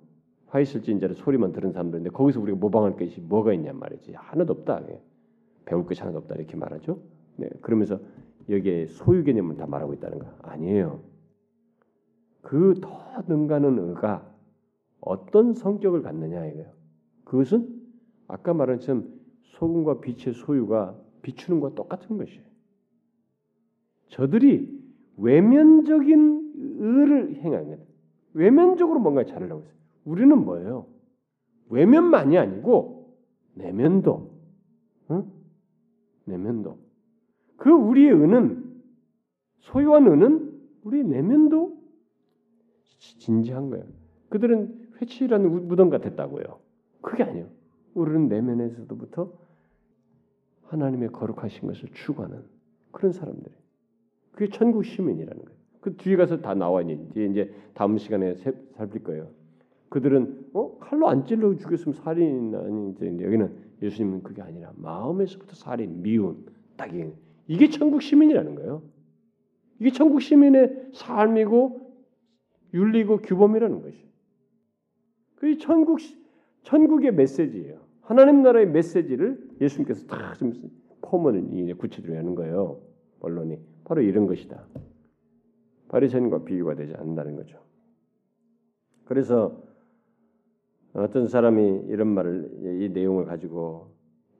화 0.47 0.59
있을지인자를 0.59 1.15
소리만 1.15 1.53
들은 1.53 1.71
사람들인데 1.71 2.09
거기서 2.09 2.41
우리가 2.41 2.57
모방할 2.57 2.97
것이 2.97 3.21
뭐가 3.21 3.53
있냔 3.53 3.77
말이지 3.77 4.13
하나도 4.13 4.53
없다. 4.53 4.81
배울 5.65 5.85
것이 5.85 6.01
하나도 6.01 6.19
없다 6.19 6.35
이렇게 6.35 6.57
말하죠. 6.57 6.99
네, 7.37 7.49
그러면서 7.61 7.99
여기에 8.49 8.87
소유 8.87 9.23
개념을 9.23 9.55
다 9.55 9.65
말하고 9.65 9.93
있다는 9.93 10.19
거 10.19 10.27
아니에요. 10.41 11.03
그 12.41 12.73
더 12.81 13.01
능가는 13.27 13.77
의가 13.89 14.29
어떤 14.99 15.53
성격을 15.53 16.01
갖느냐 16.01 16.45
이거예요. 16.45 16.71
그것은 17.23 17.81
아까 18.27 18.53
말한 18.53 18.79
것처럼 18.79 19.09
소금과 19.43 20.01
빛의 20.01 20.33
소유가 20.33 20.97
비추는 21.21 21.59
것과 21.59 21.75
똑같은 21.75 22.17
것이에요. 22.17 22.43
저들이 24.09 24.80
외면적인 25.21 26.53
의를 26.79 27.35
행하는 27.35 27.79
외면적으로 28.33 28.99
뭔가 28.99 29.23
잘하려고 29.23 29.61
했어요. 29.61 29.75
우리는 30.05 30.37
뭐예요? 30.43 30.87
외면만이 31.69 32.37
아니고 32.37 33.15
내면도, 33.53 34.31
응? 35.11 35.31
내면도. 36.25 36.79
그 37.57 37.69
우리의 37.69 38.11
의는 38.11 38.81
소유한 39.59 40.07
의는 40.07 40.59
우리 40.83 41.03
내면도 41.03 41.77
진지한 42.97 43.69
거예요. 43.69 43.85
그들은 44.29 44.89
회칠한 45.01 45.67
무덤 45.67 45.89
같았다고요. 45.89 46.59
그게 47.01 47.23
아니에요. 47.23 47.47
우리는 47.93 48.27
내면에서부터 48.27 49.33
하나님의 50.63 51.09
거룩하신 51.09 51.67
것을 51.67 51.89
추구하는 51.93 52.43
그런 52.91 53.11
사람들이. 53.11 53.60
그게 54.31 54.49
천국 54.49 54.85
시민이라는 54.85 55.43
거예요. 55.43 55.59
그 55.81 55.95
뒤에 55.95 56.15
가서 56.15 56.41
다 56.41 56.53
나와 56.53 56.81
있는 56.81 57.09
뒤에 57.09 57.25
이제 57.25 57.53
다음 57.73 57.97
시간에 57.97 58.35
살필 58.35 59.03
거예요. 59.03 59.29
그들은 59.89 60.47
어 60.53 60.77
칼로 60.79 61.09
안 61.09 61.25
찔러 61.25 61.55
죽였으면 61.57 61.93
살인 61.95 62.93
이제 62.95 63.25
여기는 63.25 63.55
예수님은 63.81 64.23
그게 64.23 64.41
아니라 64.41 64.71
마음에서부터 64.77 65.55
살인 65.55 66.01
미운 66.01 66.45
딱 66.77 66.91
이게 67.47 67.69
천국 67.69 68.01
시민이라는 68.01 68.55
거예요. 68.55 68.83
이게 69.79 69.91
천국 69.91 70.21
시민의 70.21 70.91
삶이고 70.93 71.81
윤리고 72.73 73.17
규범이라는 73.17 73.81
것이. 73.81 73.97
그 75.35 75.57
천국 75.57 75.99
천국의 76.63 77.13
메시지예요. 77.13 77.81
하나님 78.01 78.43
나라의 78.43 78.69
메시지를 78.69 79.49
예수님께서 79.59 80.05
다좀 80.05 80.53
포문을 81.01 81.49
이제 81.57 81.73
구체적으로 81.73 82.17
하는 82.17 82.35
거예요. 82.35 82.79
언론이 83.19 83.57
바로 83.83 84.01
이런 84.01 84.27
것이다. 84.27 84.63
바리새인과 85.89 86.43
비교가 86.43 86.75
되지 86.75 86.93
않는다는 86.95 87.35
거죠. 87.35 87.59
그래서 89.05 89.61
어떤 90.93 91.27
사람이 91.27 91.85
이런 91.89 92.07
말을 92.07 92.79
이 92.81 92.89
내용을 92.89 93.25
가지고 93.25 93.91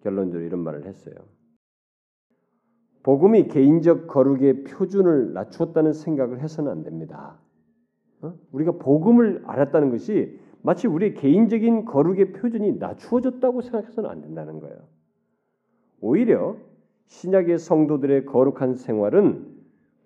결론적으로 0.02 0.46
이런 0.46 0.62
말을 0.62 0.86
했어요. 0.86 1.16
복음이 3.04 3.48
개인적 3.48 4.08
거룩의 4.08 4.64
표준을 4.64 5.34
낮추었다는 5.34 5.94
생각을 5.94 6.42
해서는 6.42 6.72
안 6.72 6.84
됩니다. 6.84 7.40
어? 8.22 8.34
우리가 8.52 8.74
복음을 8.74 9.44
알았다는 9.46 9.90
것이 9.90 10.40
마치 10.62 10.88
우리의 10.88 11.16
개인적인 11.16 11.86
거룩의 11.86 12.34
표준이 12.34 12.74
낮추어졌다고 12.74 13.62
생각해서는 13.62 14.10
안 14.10 14.22
된다는 14.22 14.60
거예요. 14.60 14.88
오히려 16.00 16.58
신약의 17.12 17.60
성도들의 17.60 18.26
거룩한 18.26 18.76
생활은 18.76 19.46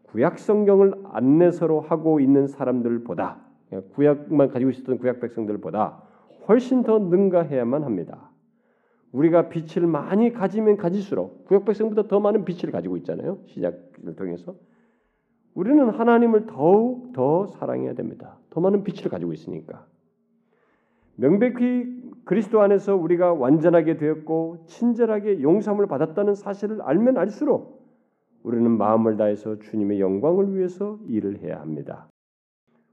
구약 0.04 0.40
성경을 0.40 0.94
안내서로 1.04 1.82
하고 1.82 2.20
있는 2.20 2.48
사람들보다 2.48 3.46
구약만 3.94 4.50
가지고 4.50 4.72
있었던 4.72 4.98
구약 4.98 5.20
백성들보다 5.20 6.02
훨씬 6.48 6.84
더 6.84 6.98
능가해야만 6.98 7.84
합니다. 7.84 8.32
우리가 9.12 9.50
빛을 9.50 9.88
많이 9.88 10.34
가지면 10.34 10.78
가질수록 10.78 11.46
구약 11.46 11.66
백성보다 11.66 12.08
더 12.08 12.20
많은 12.20 12.44
빛을 12.44 12.72
가지고 12.72 12.98
있잖아요. 12.98 13.38
시작을 13.46 14.16
통해서 14.16 14.56
우리는 15.54 15.88
하나님을 15.88 16.48
더욱 16.48 17.14
더 17.14 17.46
사랑해야 17.46 17.94
됩니다. 17.94 18.40
더 18.50 18.62
많은 18.62 18.84
빛을 18.84 19.10
가지고 19.10 19.32
있으니까. 19.32 19.86
명백히 21.16 22.05
그리스도 22.26 22.62
안에서 22.62 22.96
우리가 22.96 23.34
완전하게 23.34 23.98
되었고 23.98 24.66
친절하게 24.66 25.42
용서함을 25.42 25.86
받았다는 25.86 26.34
사실을 26.34 26.82
알면 26.82 27.18
알수록 27.18 27.86
우리는 28.44 28.70
마음을 28.70 29.16
다해서 29.16 29.60
주님의 29.60 30.00
영광을 30.00 30.56
위해서 30.56 31.00
일을 31.08 31.40
해야 31.42 31.60
합니다. 31.62 32.08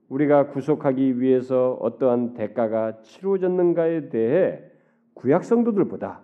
우리가 0.08 0.48
구속하기 0.48 1.20
위해서 1.20 1.78
어떠한 1.80 2.34
대가가 2.34 3.00
치루어졌는가에 3.00 4.10
대해 4.10 4.60
구약 5.14 5.44
성도들보다 5.44 6.20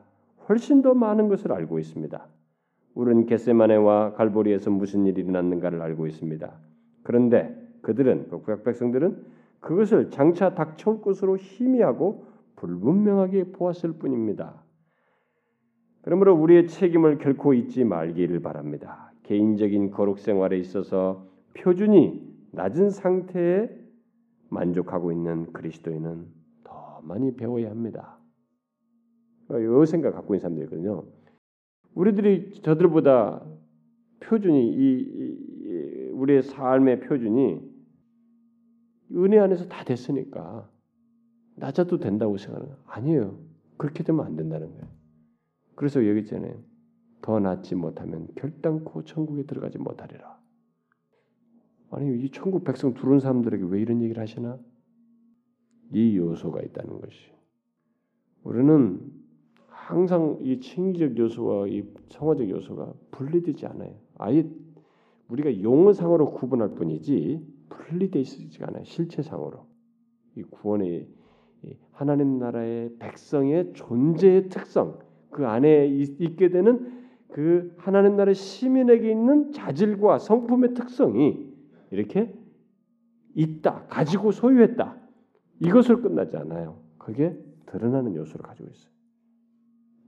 훨씬 0.49 0.83
더 0.83 0.93
많은 0.93 1.29
것을 1.29 1.53
알고 1.53 1.79
있습니다. 1.79 2.27
우리는 2.95 3.27
겟세마네와 3.27 4.13
갈보리에서 4.15 4.71
무슨 4.71 5.07
일이 5.07 5.23
일어났는가를 5.23 5.81
알고 5.81 6.07
있습니다. 6.07 6.53
그런데 7.03 7.57
그들은 7.81 8.29
그 8.29 8.43
구약 8.43 8.65
백성들은 8.65 9.25
그것을 9.61 10.11
장차 10.11 10.55
닥쳐올 10.55 11.01
것으로 11.01 11.37
희미하고 11.37 12.25
불분명하게 12.59 13.53
보았을 13.53 13.95
뿐입니다. 13.95 14.65
그러므로 16.03 16.35
우리의 16.35 16.69
책임을 16.69 17.19
결코 17.19 17.55
잊지 17.55 17.85
말기를 17.85 18.41
바랍니다. 18.41 19.13
개인적인 19.25 19.91
거룩 19.91 20.19
생활에 20.19 20.59
있어서 20.59 21.27
표준이 21.55 22.27
낮은 22.53 22.91
상태에 22.91 23.69
만족하고 24.49 25.13
있는 25.13 25.53
그리스도인은 25.53 26.27
더 26.65 27.01
많이 27.03 27.37
배워야 27.37 27.71
합니다. 27.71 28.19
이 29.51 29.87
생각 29.87 30.13
갖고 30.13 30.35
있는 30.35 30.41
사람들이거든요. 30.41 31.05
우리들이 31.95 32.63
저들보다 32.63 33.45
표준이 34.21 34.69
이, 34.69 34.99
이 35.01 36.11
우리의 36.13 36.43
삶의 36.43 37.01
표준이 37.01 37.79
은혜 39.13 39.39
안에서 39.39 39.69
다 39.69 39.85
됐으니까 39.85 40.69
낮아도 41.59 41.99
된다고 41.99 42.37
생각하는 42.37 42.75
아니에요. 42.87 43.39
그렇게 43.77 44.03
되면 44.03 44.25
안 44.27 44.37
된다는 44.37 44.71
거예요. 44.73 44.89
그래서 45.75 46.07
여기 46.07 46.21
있잖아요. 46.21 46.63
더 47.23 47.41
낫지 47.41 47.75
못하면 47.75 48.29
결단코 48.37 49.05
천국에 49.05 49.45
들어가지 49.45 49.79
못하리라. 49.79 50.39
아니 51.91 52.23
이 52.23 52.31
천국 52.31 52.65
백성 52.65 52.95
들어온 52.95 53.21
사람들에게 53.21 53.65
왜 53.65 53.81
이런 53.81 54.03
얘기를 54.03 54.21
하시나? 54.21 54.59
이 55.93 56.17
요소가 56.17 56.63
있다는 56.63 57.01
것이. 57.01 57.33
우리는 58.43 59.01
항상 59.69 60.39
이 60.43 60.61
칭의적 60.61 61.17
요소와 61.17 61.69
이 61.69 61.83
성화적 62.11 62.49
요소가 62.49 62.93
분리되지 63.11 63.67
않아요. 63.67 63.95
아예 64.17 64.49
우리가 65.29 65.63
용어상으로 65.63 66.33
구분할 66.33 66.75
뿐이지 66.75 67.47
분리되어 67.69 68.21
있지가 68.21 68.69
않아요. 68.69 68.85
실체상으로 68.85 69.67
이 70.37 70.43
구원의 70.43 71.09
하나님 71.93 72.39
나라의 72.39 72.97
백성의 72.99 73.73
존재의 73.75 74.49
특성 74.49 74.99
그 75.31 75.47
안에 75.47 75.87
있게 75.87 76.51
되는 76.51 77.07
그 77.29 77.75
하나님 77.77 78.17
나라의 78.17 78.35
시민에게 78.35 79.11
있는 79.11 79.53
자질과 79.53 80.19
성품의 80.19 80.75
특성이 80.75 81.53
이렇게 81.91 82.35
있다 83.35 83.87
가지고 83.89 84.33
소유했다 84.33 84.97
이것을 85.61 86.03
끝나지 86.03 86.37
않아요. 86.37 86.81
그게 86.99 87.37
드러나는 87.67 88.15
요소를 88.15 88.45
가지고 88.45 88.69
있어요. 88.71 88.93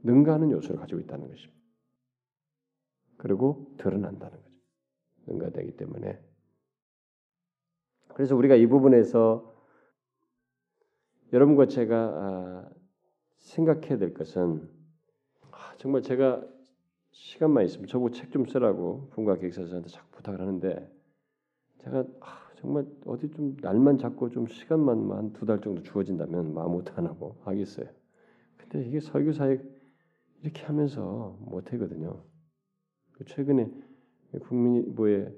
능가하는 0.03 0.51
요소를 0.51 0.81
가지고 0.81 1.01
있다는 1.01 1.29
것입니다. 1.29 1.61
그리고 3.17 3.75
드러난다는 3.77 4.37
거죠. 4.37 4.51
능가되기 5.27 5.77
때문에 5.77 6.19
그래서 8.15 8.35
우리가 8.37 8.55
이 8.55 8.67
부분에서 8.67 9.51
여러분과 11.33 11.67
제가 11.67 11.97
아, 11.97 12.71
생각해야 13.39 13.99
될 13.99 14.15
것은 14.15 14.69
아, 15.53 15.75
정말 15.79 16.03
제가 16.03 16.45
시간만 17.13 17.65
있으면 17.65 17.87
저보고 17.87 18.11
책 18.11 18.31
좀 18.31 18.47
쓰라고 18.47 19.09
분과 19.11 19.37
기획사한테 19.37 19.89
자꾸 19.89 20.09
부탁을 20.17 20.41
하는데 20.41 20.91
제가 21.79 22.05
아, 22.21 22.51
정말 22.57 22.87
어디 23.07 23.31
좀 23.31 23.57
날만 23.61 23.99
잡고 23.99 24.31
좀 24.31 24.47
시간만 24.47 25.11
한 25.13 25.33
두 25.33 25.47
달 25.47 25.61
정도 25.61 25.83
주어진다면 25.83 26.57
아무것도 26.59 26.95
안 26.97 27.07
하고 27.07 27.37
하겠어요. 27.45 27.87
근데 28.59 28.85
이게 28.87 29.01
설교사에 29.01 29.59
이렇게 30.43 30.63
하면서 30.65 31.37
못 31.41 31.73
하거든요. 31.73 32.23
그 33.13 33.25
최근에 33.25 33.71
국민보의 34.43 35.35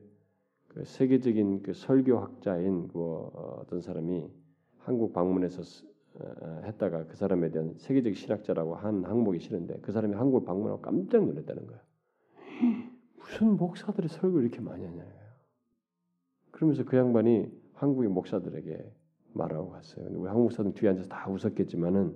그 0.68 0.84
세계적인 0.84 1.62
그 1.62 1.74
설교학자인 1.74 2.88
그 2.88 3.01
어떤 3.61 3.80
사람이 3.82 4.28
한국 4.85 5.12
방문해서 5.12 5.62
어, 6.14 6.61
했다가 6.64 7.07
그 7.07 7.16
사람에 7.16 7.51
대한 7.51 7.74
세계적 7.78 8.14
신학자라고 8.14 8.74
한 8.74 9.05
항목이 9.05 9.39
싫은데 9.41 9.80
그 9.80 9.93
사람이 9.93 10.14
한국을 10.14 10.45
방문하고 10.45 10.80
깜짝 10.83 11.24
놀랐다는 11.24 11.66
거예요. 11.66 11.80
무슨 13.16 13.57
목사들이 13.57 14.09
설교 14.09 14.41
이렇게 14.41 14.61
많이 14.61 14.85
하냐. 14.85 15.05
그러면서 16.51 16.85
그 16.85 16.97
양반이 16.97 17.51
한국의 17.74 18.11
목사들에게 18.11 18.93
말하고 19.35 19.70
갔어요. 19.70 20.07
우리 20.11 20.26
한국 20.28 20.43
목사들 20.45 20.74
뒤에 20.74 20.91
앉아서 20.91 21.09
다 21.09 21.30
웃었겠지만은 21.30 22.14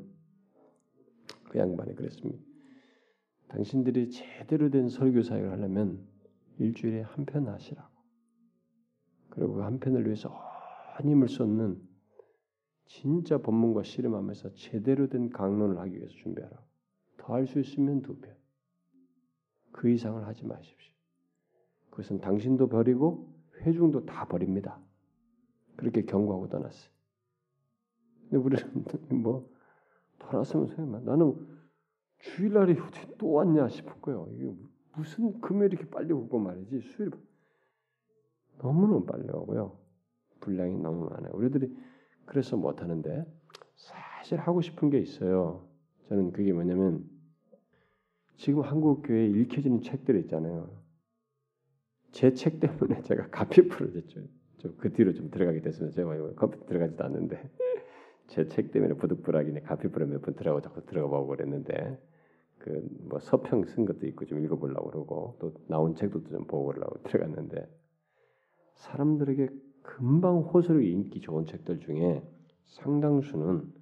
그 1.49 1.59
양반이 1.59 1.95
그랬습니다. 1.95 2.45
당신들이 3.49 4.11
제대로 4.11 4.69
된 4.71 4.89
설교 4.89 5.23
사역을 5.23 5.53
하려면 5.53 6.07
일주일에 6.59 7.03
한 7.03 7.25
편 7.25 7.49
하시라고. 7.49 7.89
그리고 9.31 9.55
그 9.55 9.63
한 9.63 9.79
편을 9.79 10.05
위해서 10.05 10.29
온 11.01 11.09
힘을 11.09 11.29
쏟는 11.29 11.81
진짜 12.87 13.39
본문과 13.39 13.83
씨름하면서 13.83 14.55
제대로 14.55 15.09
된 15.09 15.31
강론을 15.31 15.79
하기 15.79 15.97
위해서 15.97 16.13
준비하라. 16.15 16.57
더 17.19 17.35
할 17.35 17.47
수 17.47 17.59
있으면 17.61 18.03
두 18.03 18.17
편. 18.19 18.35
그 19.73 19.91
이상을 19.91 20.25
하지 20.27 20.47
마십시오. 20.47 20.95
그것은 21.91 22.21
당신도 22.21 22.69
버리고 22.69 23.35
회중도 23.61 24.07
다 24.07 24.27
버립니다. 24.27 24.81
그렇게 25.77 26.03
경고하고 26.03 26.49
떠났어요. 26.49 26.91
근데 28.23 28.37
우리는 28.37 28.85
뭐 29.23 29.51
돌아서면 30.19 30.69
생각만 30.69 31.05
나는 31.05 31.35
주일날이 32.19 32.79
어떻게 32.79 33.07
또 33.19 33.33
왔냐 33.33 33.69
싶을 33.69 34.01
거예요. 34.01 34.29
이게 34.33 34.53
무슨 34.95 35.41
금요일 35.41 35.73
이렇게 35.73 35.89
빨리 35.91 36.13
오고 36.13 36.39
말이지 36.39 36.81
수요일 36.81 37.13
너무너무 38.59 39.05
빨리 39.05 39.29
오고요. 39.31 39.79
분량이 40.41 40.79
너무 40.79 41.11
많아요. 41.11 41.33
우리들이 41.35 41.77
그래서 42.27 42.57
못 42.57 42.83
하는데 42.83 43.25
사실 43.77 44.39
하고 44.39 44.61
싶은 44.61 44.91
게 44.91 44.99
있어요. 44.99 45.67
저는 46.09 46.33
그게 46.33 46.53
뭐냐면 46.53 47.05
지금 48.37 48.63
한국 48.63 49.03
교회에 49.03 49.27
읽혀지는 49.29 49.83
책들이 49.83 50.21
있잖아요. 50.23 50.71
제 52.13 52.33
책 52.35 52.61
때문에 52.61 53.03
제가 53.03 53.29
가피풀을 53.31 53.93
됐죠. 53.93 54.21
그 54.79 54.93
뒤로 54.93 55.13
좀 55.13 55.31
들어가게 55.31 55.61
됐으면 55.61 55.93
제가 55.93 56.35
컴퓨터 56.35 56.67
들어가지도 56.67 57.05
않는데 57.05 57.51
제 58.29 58.49
책 58.49 58.73
때문에 58.73 58.95
부득불하게 58.95 59.61
가피풀에 59.61 60.07
몇 60.07 60.23
번 60.23 60.35
들어가고 60.35 60.61
자꾸 60.63 60.85
들어가 60.87 61.09
보고 61.09 61.29
그랬는데 61.29 61.99
그 62.59 62.83
뭐 63.09 63.21
서평 63.21 63.65
쓴 63.67 63.85
것도 63.85 64.07
있고 64.09 64.25
좀 64.25 64.45
읽어보려고 64.45 64.91
그러고 64.91 65.37
또 65.41 65.55
나온 65.69 65.95
책도 65.95 66.25
좀 66.25 66.47
보고 66.47 66.67
그러려고 66.67 67.01
들어갔는데 67.05 67.69
사람들에게 68.75 69.49
금방 69.87 70.41
호소력이 70.41 70.91
인기 70.91 71.21
좋은 71.21 71.47
책들 71.47 71.81
중에 71.81 72.23
상당수는 72.67 73.73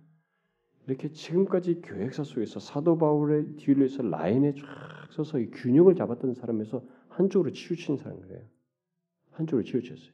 이렇게 0.87 1.11
지금까지 1.11 1.81
교역사 1.81 2.25
속에서 2.25 2.61
사도 2.61 2.99
바울의 2.99 3.57
뒤에서 3.57 4.03
라인에 4.03 4.55
쫙 4.55 4.65
서서 5.13 5.39
이 5.39 5.51
균형을 5.51 5.95
잡았던 5.95 6.35
사람에서 6.35 6.85
한쪽으로 7.09 7.53
치우친 7.53 7.97
사람이에요. 7.97 8.43
한쪽으로 9.31 9.65
치우쳤어요. 9.65 10.13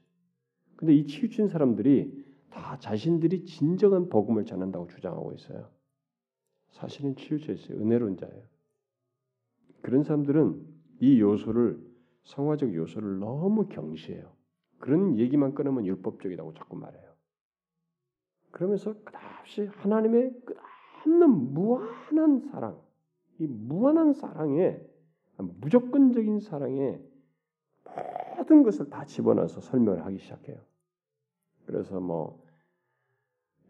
근데 0.76 0.94
이 0.94 1.06
치우친 1.06 1.48
사람들이 1.48 2.24
다 2.50 2.78
자신들이 2.78 3.44
진정한 3.44 4.08
복음을 4.08 4.44
전한다고 4.44 4.86
주장하고 4.86 5.32
있어요. 5.32 5.68
사실은 6.70 7.16
치우쳐 7.16 7.52
있어요. 7.52 7.78
은혜로운 7.78 8.16
자예요. 8.16 8.42
그런 9.82 10.04
사람들은 10.04 10.66
이 11.00 11.20
요소를 11.20 11.84
성화적 12.22 12.74
요소를 12.74 13.18
너무 13.18 13.66
경시해요. 13.66 14.39
그런 14.80 15.18
얘기만 15.18 15.54
끊으면 15.54 15.86
율법적이라고 15.86 16.54
자꾸 16.54 16.76
말해요. 16.76 17.10
그러면서 18.50 18.94
끝없이 19.04 19.66
하나님의 19.66 20.34
끝없는 21.04 21.30
무한한 21.54 22.40
사랑, 22.40 22.80
이 23.38 23.46
무한한 23.46 24.12
사랑에 24.12 24.80
무조건적인 25.38 26.40
사랑에 26.40 27.00
모든 28.36 28.62
것을 28.62 28.90
다 28.90 29.04
집어넣어서 29.04 29.60
설명을 29.60 30.04
하기 30.06 30.18
시작해요. 30.18 30.58
그래서 31.66 32.00
뭐 32.00 32.42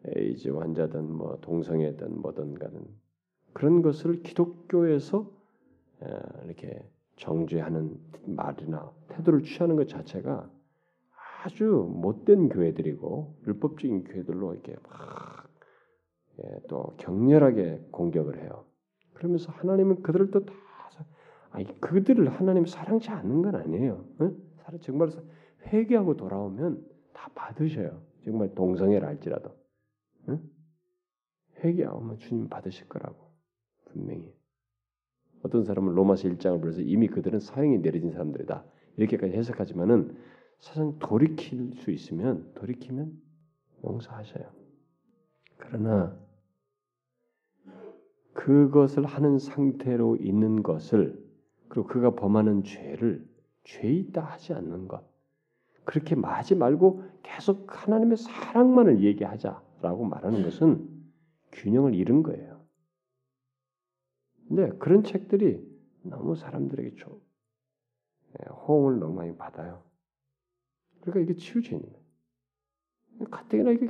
에이즈 0.04 0.48
환자든 0.48 1.12
뭐 1.12 1.38
동성애든 1.40 2.22
뭐든 2.22 2.54
간은 2.54 2.86
그런 3.52 3.82
것을 3.82 4.22
기독교에서 4.22 5.30
이렇게 6.44 6.82
정죄하는 7.16 8.00
말이나 8.26 8.90
태도를 9.08 9.42
취하는 9.42 9.76
것 9.76 9.88
자체가 9.88 10.50
아주 11.42 11.88
못된 11.90 12.48
교회들이고 12.48 13.36
율법적인 13.46 14.04
교회들로 14.04 14.54
이렇게 14.54 14.76
막 14.88 15.48
예, 16.42 16.60
또 16.68 16.94
격렬하게 16.98 17.88
공격을 17.90 18.42
해요. 18.42 18.64
그러면서 19.14 19.52
하나님은 19.52 20.02
그들을 20.02 20.30
또 20.30 20.44
다 20.44 20.52
아니 21.50 21.80
그들을 21.80 22.28
하나님 22.28 22.64
사랑치 22.64 23.10
않는 23.10 23.42
건 23.42 23.56
아니에요. 23.56 24.04
응? 24.20 24.36
정말 24.80 25.10
회개하고 25.66 26.16
돌아오면 26.16 26.86
다 27.12 27.28
받으셔요. 27.34 28.02
정말 28.24 28.54
동성애를 28.54 29.06
할지라도 29.06 29.50
응? 30.28 30.40
회개하면 31.64 32.18
주님 32.18 32.48
받으실 32.48 32.88
거라고 32.88 33.32
분명히. 33.86 34.32
어떤 35.42 35.64
사람은 35.64 35.94
로마서 35.94 36.28
1장을 36.28 36.58
보면서 36.60 36.82
이미 36.82 37.08
그들은 37.08 37.40
사형이 37.40 37.78
내려진 37.78 38.12
사람들이다 38.12 38.64
이렇게까지 38.96 39.32
해석하지만은 39.32 40.16
사실 40.60 40.98
돌이킬 40.98 41.74
수 41.74 41.90
있으면 41.90 42.52
돌이키면 42.54 43.20
용서하셔요. 43.84 44.50
그러나 45.56 46.16
그것을 48.32 49.04
하는 49.04 49.38
상태로 49.38 50.16
있는 50.16 50.62
것을 50.62 51.22
그리고 51.68 51.86
그가 51.88 52.14
범하는 52.14 52.62
죄를 52.64 53.26
죄 53.64 53.90
있다 53.90 54.22
하지 54.22 54.52
않는 54.54 54.88
것 54.88 55.04
그렇게 55.84 56.14
하지 56.14 56.54
말고 56.54 57.04
계속 57.22 57.66
하나님의 57.68 58.16
사랑만을 58.16 59.02
얘기하자라고 59.02 60.04
말하는 60.04 60.42
것은 60.42 60.88
균형을 61.52 61.94
잃은 61.94 62.22
거예요. 62.22 62.60
근데 64.48 64.68
그런 64.78 65.04
책들이 65.04 65.64
너무 66.02 66.34
사람들에게 66.34 66.96
좀 66.96 67.20
예, 68.38 68.48
호응을 68.50 68.98
너무 68.98 69.14
많이 69.14 69.36
받아요. 69.36 69.82
그러니까 71.00 71.20
이게 71.20 71.34
치우쳐. 71.34 71.80
가뜩이나 73.30 73.70
이게 73.72 73.88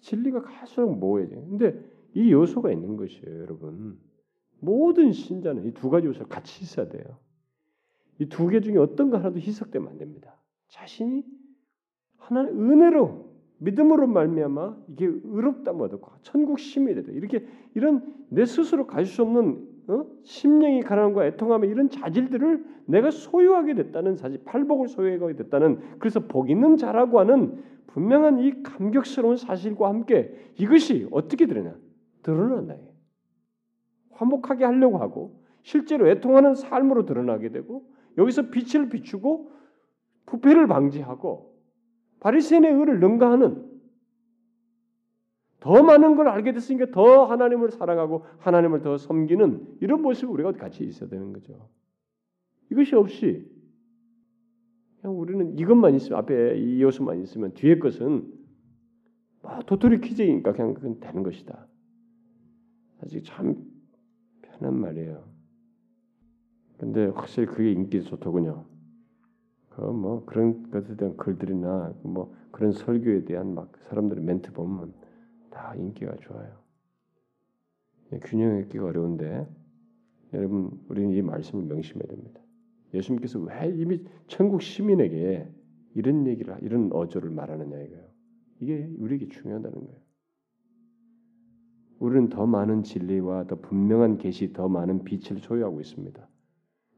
진리가 0.00 0.42
갈수록 0.42 0.94
모호해져요. 0.96 1.46
근데 1.48 1.80
이 2.14 2.32
요소가 2.32 2.70
있는 2.72 2.96
것이에요, 2.96 3.40
여러분. 3.40 3.98
모든 4.60 5.12
신자는 5.12 5.66
이 5.66 5.72
두 5.72 5.90
가지 5.90 6.06
요소가 6.06 6.26
같이 6.28 6.62
있어야 6.64 6.88
돼요. 6.88 7.18
이 8.18 8.26
두 8.28 8.48
개 8.48 8.60
중에 8.60 8.76
어떤 8.78 9.10
거 9.10 9.18
하나도 9.18 9.38
희석되면 9.38 9.88
안 9.88 9.98
됩니다. 9.98 10.36
자신이 10.68 11.24
하나님 12.16 12.70
은혜로 12.70 13.32
믿음으로 13.58 14.06
말미암아 14.06 14.84
이게 14.90 15.06
의롭다고 15.06 15.84
얻고 15.84 16.12
천국 16.22 16.58
심이 16.58 16.94
되다. 16.94 17.12
이렇게 17.12 17.46
이런 17.74 18.26
내 18.28 18.44
스스로 18.44 18.86
가질 18.86 19.06
수 19.12 19.22
없는 19.22 19.68
어? 19.88 20.06
심령이 20.22 20.82
가난함과 20.82 21.26
애통함의 21.26 21.68
이런 21.68 21.90
자질들을 21.90 22.64
내가 22.86 23.10
소유하게 23.10 23.74
됐다는 23.74 24.16
사실, 24.16 24.42
팔복을 24.44 24.88
소유하게 24.88 25.36
됐다는 25.36 25.98
그래서 25.98 26.20
복 26.20 26.50
있는 26.50 26.76
자라고 26.76 27.20
하는 27.20 27.62
분명한 27.88 28.40
이 28.40 28.62
감격스러운 28.62 29.36
사실과 29.36 29.88
함께 29.88 30.52
이것이 30.58 31.06
어떻게 31.10 31.46
드러나? 31.46 31.76
드러난다. 32.22 32.76
화목하게 34.10 34.64
하려고 34.64 34.98
하고 34.98 35.40
실제로 35.62 36.08
애통하는 36.08 36.54
삶으로 36.54 37.04
드러나게 37.04 37.50
되고 37.50 37.84
여기서 38.16 38.50
빛을 38.50 38.88
비추고 38.88 39.50
부패를 40.26 40.66
방지하고 40.66 41.54
바리새인의 42.20 42.72
의를 42.72 43.00
능가하는 43.00 43.73
더 45.64 45.82
많은 45.82 46.14
걸 46.14 46.28
알게 46.28 46.52
됐으니까 46.52 46.90
더 46.90 47.24
하나님을 47.24 47.70
사랑하고 47.70 48.26
하나님을 48.36 48.82
더 48.82 48.98
섬기는 48.98 49.78
이런 49.80 50.02
모습이 50.02 50.30
우리가 50.30 50.52
같이 50.52 50.84
있어야 50.84 51.08
되는 51.08 51.32
거죠. 51.32 51.70
이것이 52.70 52.94
없이 52.94 53.50
그냥 55.00 55.18
우리는 55.18 55.58
이것만 55.58 55.94
있으면 55.94 56.18
앞에 56.18 56.58
이 56.58 56.82
요소만 56.82 57.22
있으면 57.22 57.54
뒤에 57.54 57.78
것은 57.78 58.30
뭐 59.40 59.58
도토리 59.60 60.02
키즈니까 60.02 60.52
그냥 60.52 60.74
그건 60.74 61.00
되는 61.00 61.22
것이다. 61.22 61.66
사실 63.00 63.22
참 63.22 63.56
편한 64.42 64.78
말이에요. 64.78 65.24
근데 66.76 67.06
확실히 67.06 67.46
그게 67.46 67.72
인기 67.72 68.02
좋더군요. 68.02 68.66
그뭐 69.70 70.26
그런 70.26 70.70
것에 70.70 70.94
대한 70.96 71.16
글들이나 71.16 71.94
뭐 72.02 72.34
그런 72.50 72.72
설교에 72.72 73.24
대한 73.24 73.54
막 73.54 73.72
사람들의 73.88 74.22
멘트 74.22 74.52
보면 74.52 74.92
다 75.54 75.74
인기가 75.76 76.14
좋아요. 76.16 76.58
예, 78.12 78.18
균형 78.18 78.58
있기가 78.58 78.86
어려운데 78.86 79.48
여러분 80.34 80.84
우리는 80.88 81.12
이 81.12 81.22
말씀을 81.22 81.64
명심해야 81.64 82.08
됩니다. 82.08 82.40
예수님께서 82.92 83.38
왜 83.38 83.72
이미 83.74 84.04
천국 84.26 84.60
시민에게 84.60 85.48
이런 85.94 86.26
얘기를 86.26 86.56
이런 86.60 86.92
어조를 86.92 87.30
말하느냐 87.30 87.80
이거예요. 87.80 88.04
이게 88.60 88.90
우리에게 88.98 89.28
중요하다는 89.28 89.84
거예요. 89.86 90.00
우리는 92.00 92.28
더 92.28 92.46
많은 92.46 92.82
진리와 92.82 93.46
더 93.46 93.60
분명한 93.60 94.18
계시, 94.18 94.52
더 94.52 94.68
많은 94.68 95.04
빛을 95.04 95.38
소유하고 95.40 95.80
있습니다. 95.80 96.28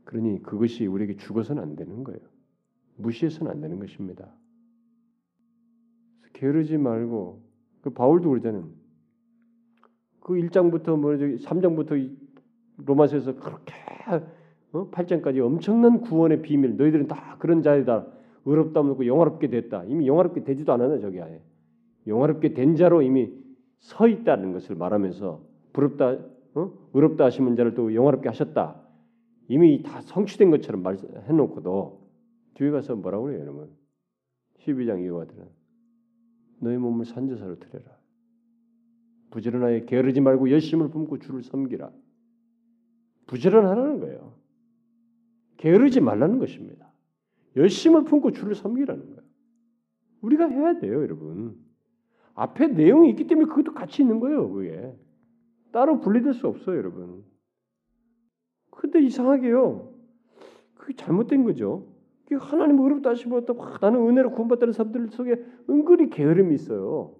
그러니 0.05 0.43
그것이 0.43 0.87
우리에게 0.87 1.17
죽어서는 1.17 1.63
안 1.63 1.77
되는 1.77 2.03
거예요. 2.05 2.21
무시해서는 2.97 3.53
안 3.53 3.61
되는 3.61 3.79
것입니다. 3.79 4.35
게으르지 6.33 6.79
말고 6.79 7.46
그 7.87 7.91
바울도 7.91 8.31
그러잖아요. 8.31 8.69
그 10.19 10.33
1장부터 10.33 10.99
뭐 10.99 11.13
3장부터 11.13 12.17
로마서에서 12.79 13.37
그렇게 13.37 13.75
어? 14.73 14.91
8장까지 14.91 15.39
엄청난 15.39 16.01
구원의 16.01 16.43
비밀 16.43 16.77
너희들은 16.77 17.07
다 17.07 17.37
그런 17.39 17.63
자이다. 17.63 18.09
의롭다 18.45 18.83
묻고 18.83 19.07
영화롭게 19.07 19.47
됐다. 19.51 19.85
이미 19.85 20.09
영화롭게 20.09 20.43
되지도 20.43 20.73
않았네 20.73 20.99
저기 20.99 21.21
아예. 21.21 21.41
영화롭게 22.09 22.55
된 22.55 22.75
자로 22.75 23.03
이미 23.03 23.33
서 23.79 24.09
있다는 24.09 24.53
것을 24.53 24.75
말하면서 24.75 25.41
부럽다 25.73 26.19
어? 26.57 26.73
의롭다 26.93 27.27
하시는 27.27 27.55
자를 27.55 27.75
또 27.75 27.95
영화롭게 27.95 28.29
하셨다. 28.29 28.83
이미 29.47 29.85
다 29.85 30.01
성취된 30.01 30.51
것처럼 30.51 30.83
말해 30.83 30.99
놓고도 31.33 32.01
뒤에 32.55 32.71
가서 32.73 32.97
뭐라고 32.97 33.27
그래요 33.27 33.43
여러분? 33.43 33.71
12장 34.59 35.05
이후가 35.05 35.27
들은 35.27 35.47
너희 36.61 36.77
몸을 36.77 37.05
산제사로 37.05 37.59
드려라. 37.59 37.97
부지런하게 39.31 39.85
게으르지 39.87 40.21
말고 40.21 40.51
열심을 40.51 40.89
품고 40.91 41.19
주를 41.19 41.43
섬기라. 41.43 41.91
부지런하라는 43.27 44.01
거예요. 44.01 44.35
게으르지 45.59 46.01
말라는 46.01 46.39
것입니다. 46.39 46.93
열심을 47.57 48.05
품고 48.05 48.33
주를 48.33 48.55
섬기라는 48.55 49.07
거예요. 49.07 49.23
우리가 50.21 50.49
해야 50.49 50.79
돼요, 50.79 51.03
여러분. 51.03 51.59
앞에 52.35 52.69
내용이 52.69 53.11
있기 53.11 53.27
때문에 53.27 53.49
그것도 53.49 53.75
같이 53.75 54.03
있는 54.03 54.21
거예요, 54.21 54.51
그게. 54.51 54.95
따로 55.73 56.01
분리될 56.01 56.35
수 56.35 56.47
없어요, 56.47 56.77
여러분. 56.77 57.25
근데 58.71 59.03
이상하게요. 59.03 59.95
그게 60.75 60.95
잘못된 60.95 61.45
거죠. 61.45 61.96
하나님 62.35 62.81
의롭다 62.81 63.11
하시면 63.11 63.47
나는 63.81 64.09
은혜로 64.09 64.33
구원받다는 64.33 64.73
사람들 64.73 65.09
속에 65.11 65.45
은근히 65.71 66.11
게으름이 66.11 66.55
있어요. 66.55 67.15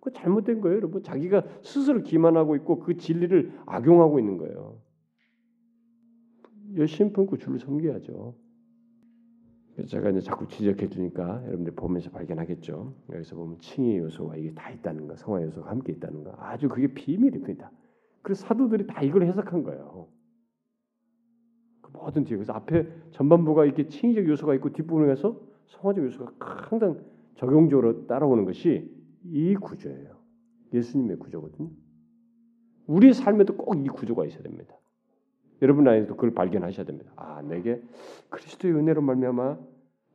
그 0.00 0.12
잘못된 0.12 0.60
거예요, 0.60 0.76
여러분. 0.76 1.02
자기가 1.02 1.44
스스로 1.62 2.02
기만하고 2.02 2.56
있고 2.56 2.80
그 2.80 2.96
진리를 2.96 3.52
악용하고 3.66 4.18
있는 4.18 4.38
거예요. 4.38 4.80
열심히 6.76 7.12
품고 7.12 7.36
주를 7.36 7.58
섬겨야죠. 7.58 8.34
제가 9.86 10.10
이제 10.10 10.20
자꾸 10.20 10.46
지적해 10.48 10.88
주니까 10.88 11.42
여러분들 11.46 11.74
보면서 11.74 12.10
발견하겠죠. 12.10 12.94
여기서 13.12 13.36
보면 13.36 13.58
칭의 13.60 13.98
요소가 13.98 14.36
이게 14.36 14.52
다 14.54 14.70
있다는 14.70 15.06
거, 15.06 15.16
성화 15.16 15.42
요소가 15.42 15.70
함께 15.70 15.92
있다는 15.92 16.24
거. 16.24 16.34
아주 16.38 16.68
그게 16.68 16.88
비밀입니다. 16.88 17.70
그 18.22 18.34
사도들이 18.34 18.86
다 18.86 19.02
이걸 19.02 19.22
해석한 19.22 19.62
거예요. 19.62 20.08
뒤에 22.24 22.36
그래서 22.36 22.52
앞에 22.52 22.86
전반부가 23.12 23.64
이렇게 23.64 23.88
칭의적 23.88 24.28
요소가 24.28 24.54
있고 24.56 24.72
뒷부분에 24.72 25.06
가서 25.08 25.40
성화적 25.66 26.04
요소가 26.04 26.32
항상 26.38 27.00
적용적으로 27.36 28.06
따라오는 28.06 28.44
것이 28.44 28.90
이 29.24 29.54
구조예요. 29.54 30.16
예수님의 30.72 31.18
구조거든요. 31.18 31.70
우리 32.86 33.12
삶에도 33.12 33.56
꼭 33.56 33.74
이 33.76 33.88
구조가 33.88 34.26
있어야 34.26 34.42
됩니다. 34.42 34.74
여러분 35.60 35.86
안에도 35.86 36.14
그걸 36.16 36.34
발견하셔야 36.34 36.84
됩니다. 36.84 37.12
아, 37.16 37.40
내게 37.42 37.80
그리스도의 38.30 38.74
은혜로 38.74 39.00
말미암아 39.02 39.58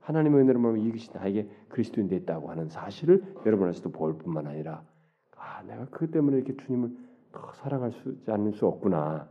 하나님의 0.02 0.42
은혜로 0.42 0.60
말미암아 0.60 0.88
이것이 0.88 1.10
나에게 1.14 1.50
그리스도인 1.70 2.08
됐다고 2.10 2.50
하는 2.50 2.68
사실을 2.70 3.24
여러분 3.46 3.68
안에서도 3.68 3.92
볼 3.92 4.18
뿐만 4.18 4.46
아니라 4.48 4.84
아, 5.38 5.64
내가 5.64 5.86
그 5.90 6.12
때문에 6.12 6.38
이렇게 6.38 6.56
주님을 6.58 6.92
더 7.32 7.52
사랑할 7.54 7.92
수 7.92 8.18
않을 8.28 8.54
수 8.54 8.68
없구나. 8.68 9.30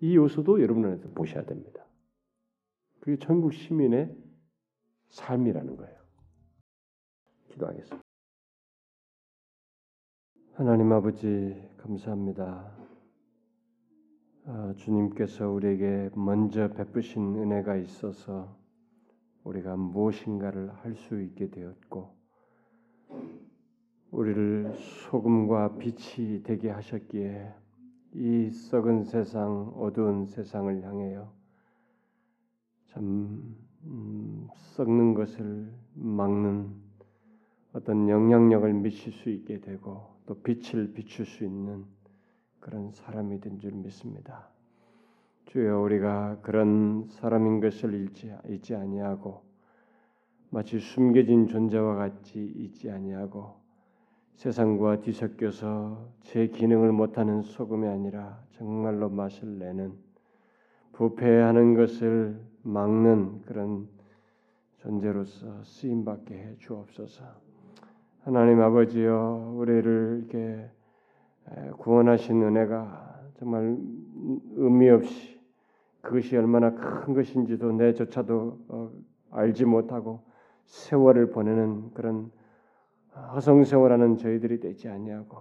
이 0.00 0.16
요소도 0.16 0.62
여러분 0.62 0.84
안에서 0.86 1.08
보셔야 1.10 1.44
됩니다. 1.44 1.84
그게 3.00 3.18
전국 3.18 3.52
시민의 3.52 4.14
삶이라는 5.08 5.76
거예요. 5.76 6.00
기도하겠습니다. 7.48 8.00
하나님 10.54 10.92
아버지 10.92 11.68
감사합니다. 11.78 12.76
아, 14.46 14.74
주님께서 14.76 15.48
우리에게 15.50 16.10
먼저 16.14 16.68
베푸신 16.68 17.36
은혜가 17.36 17.76
있어서 17.76 18.58
우리가 19.44 19.76
무엇인가를 19.76 20.72
할 20.74 20.94
수 20.94 21.20
있게 21.22 21.50
되었고 21.50 22.14
우리를 24.10 24.74
소금과 24.74 25.78
빛이 25.78 26.42
되게 26.42 26.68
하셨기에 26.70 27.54
이 28.14 28.50
썩은 28.50 29.04
세상, 29.04 29.72
어두운 29.76 30.26
세상을 30.26 30.82
향하여 30.82 31.32
참 32.86 33.56
음, 33.84 34.48
썩는 34.74 35.14
것을 35.14 35.72
막는 35.94 36.74
어떤 37.72 38.08
영향력을 38.08 38.72
미칠 38.74 39.12
수 39.12 39.30
있게 39.30 39.60
되고 39.60 40.08
또 40.26 40.42
빛을 40.42 40.92
비출 40.92 41.24
수 41.26 41.44
있는 41.44 41.84
그런 42.60 42.90
사람이 42.90 43.40
된 43.40 43.58
줄 43.58 43.72
믿습니다. 43.72 44.48
주여 45.46 45.80
우리가 45.80 46.40
그런 46.42 47.06
사람인 47.08 47.60
것을 47.60 47.94
잊지, 48.06 48.32
잊지 48.48 48.74
아니하고 48.74 49.44
마치 50.50 50.78
숨겨진 50.80 51.48
존재와 51.48 51.94
같이 51.96 52.44
잊지 52.44 52.90
아니하고 52.90 53.59
세상과 54.40 55.00
뒤섞여서 55.00 55.98
제 56.22 56.46
기능을 56.46 56.92
못하는 56.92 57.42
소금이 57.42 57.86
아니라 57.86 58.42
정말로 58.52 59.10
맛을 59.10 59.58
내는 59.58 59.92
부패하는 60.92 61.74
것을 61.74 62.40
막는 62.62 63.42
그런 63.42 63.86
존재로서 64.78 65.62
쓰임 65.64 66.06
받게 66.06 66.34
해 66.34 66.56
주옵소서. 66.56 67.22
하나님 68.22 68.62
아버지여 68.62 69.56
우리를 69.58 70.24
이렇게 70.26 70.70
구원하신 71.76 72.42
은혜가 72.42 73.20
정말 73.40 73.76
의미 74.56 74.88
없이 74.88 75.38
그것이 76.00 76.34
얼마나 76.38 76.74
큰 76.74 77.12
것인지도 77.12 77.72
내조차도 77.72 78.58
어, 78.68 78.90
알지 79.32 79.66
못하고 79.66 80.22
세월을 80.64 81.28
보내는 81.28 81.92
그런 81.92 82.30
허송세월하는 83.14 84.16
저희들이 84.16 84.60
되지 84.60 84.88
아니하고 84.88 85.38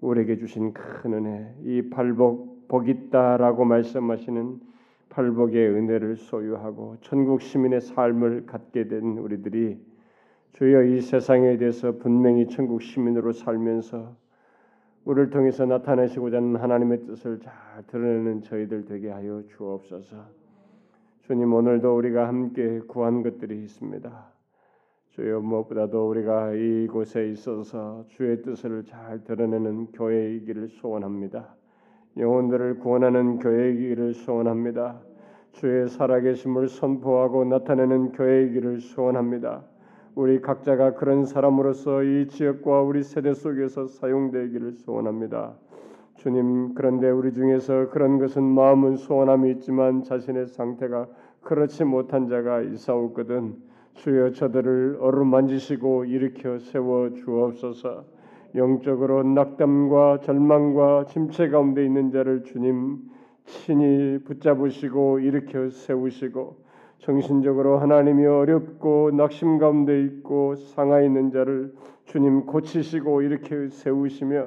우리에게 0.00 0.36
주신 0.36 0.72
큰 0.72 1.14
은혜 1.14 1.54
이 1.62 1.88
팔복 1.90 2.68
복 2.68 2.88
있다라고 2.88 3.64
말씀하시는 3.64 4.60
팔복의 5.08 5.68
은혜를 5.68 6.16
소유하고 6.16 6.96
천국 7.00 7.40
시민의 7.40 7.80
삶을 7.80 8.46
갖게 8.46 8.88
된 8.88 9.18
우리들이 9.18 9.78
주여 10.54 10.84
이 10.84 11.00
세상에 11.00 11.56
대해서 11.56 11.92
분명히 11.92 12.48
천국 12.48 12.82
시민으로 12.82 13.32
살면서 13.32 14.16
우리를 15.04 15.30
통해서 15.30 15.66
나타내시고자 15.66 16.38
하는 16.38 16.56
하나님의 16.56 17.06
뜻을 17.06 17.40
잘 17.40 17.52
드러내는 17.88 18.42
저희들 18.42 18.86
되게 18.86 19.10
하여 19.10 19.42
주옵소서. 19.48 20.16
주님 21.22 21.52
오늘도 21.52 21.96
우리가 21.96 22.28
함께 22.28 22.80
구한 22.86 23.22
것들이 23.22 23.62
있습니다. 23.64 24.33
주여 25.14 25.38
무엇보다도 25.38 26.08
우리가 26.08 26.54
이곳에 26.54 27.28
있어서 27.28 28.04
주의 28.08 28.42
뜻을 28.42 28.82
잘 28.82 29.22
드러내는 29.22 29.92
교회이기를 29.92 30.66
소원합니다. 30.66 31.54
영혼들을 32.16 32.80
구원하는 32.80 33.38
교회이기를 33.38 34.14
소원합니다. 34.14 34.98
주의 35.52 35.88
살아계심을 35.88 36.66
선포하고 36.66 37.44
나타내는 37.44 38.10
교회이기를 38.10 38.80
소원합니다. 38.80 39.62
우리 40.16 40.40
각자가 40.40 40.94
그런 40.94 41.24
사람으로서 41.24 42.02
이 42.02 42.26
지역과 42.26 42.82
우리 42.82 43.04
세대 43.04 43.34
속에서 43.34 43.86
사용되기를 43.86 44.72
소원합니다. 44.72 45.54
주님 46.16 46.74
그런데 46.74 47.08
우리 47.08 47.32
중에서 47.32 47.88
그런 47.90 48.18
것은 48.18 48.42
마음은 48.42 48.96
소원함이 48.96 49.52
있지만 49.52 50.02
자신의 50.02 50.48
상태가 50.48 51.06
그렇지 51.42 51.84
못한 51.84 52.26
자가 52.26 52.62
있사옵거든 52.62 53.73
주여 53.94 54.32
저들을 54.32 54.98
어루만지시고 55.00 56.04
일으켜 56.04 56.58
세워 56.58 57.10
주옵소서. 57.14 58.04
영적으로 58.54 59.22
낙담과 59.22 60.20
절망과 60.20 61.06
침체 61.06 61.48
가운데 61.48 61.84
있는 61.84 62.10
자를 62.10 62.44
주님 62.44 62.98
친히 63.46 64.18
붙잡으시고 64.24 65.20
일으켜 65.20 65.70
세우시고 65.70 66.64
정신적으로 66.98 67.78
하나님이 67.78 68.26
어렵고 68.26 69.10
낙심 69.12 69.58
가운데 69.58 70.02
있고 70.02 70.54
상하 70.56 71.00
있는 71.00 71.30
자를 71.30 71.72
주님 72.04 72.46
고치시고 72.46 73.22
이렇게 73.22 73.68
세우시며 73.68 74.46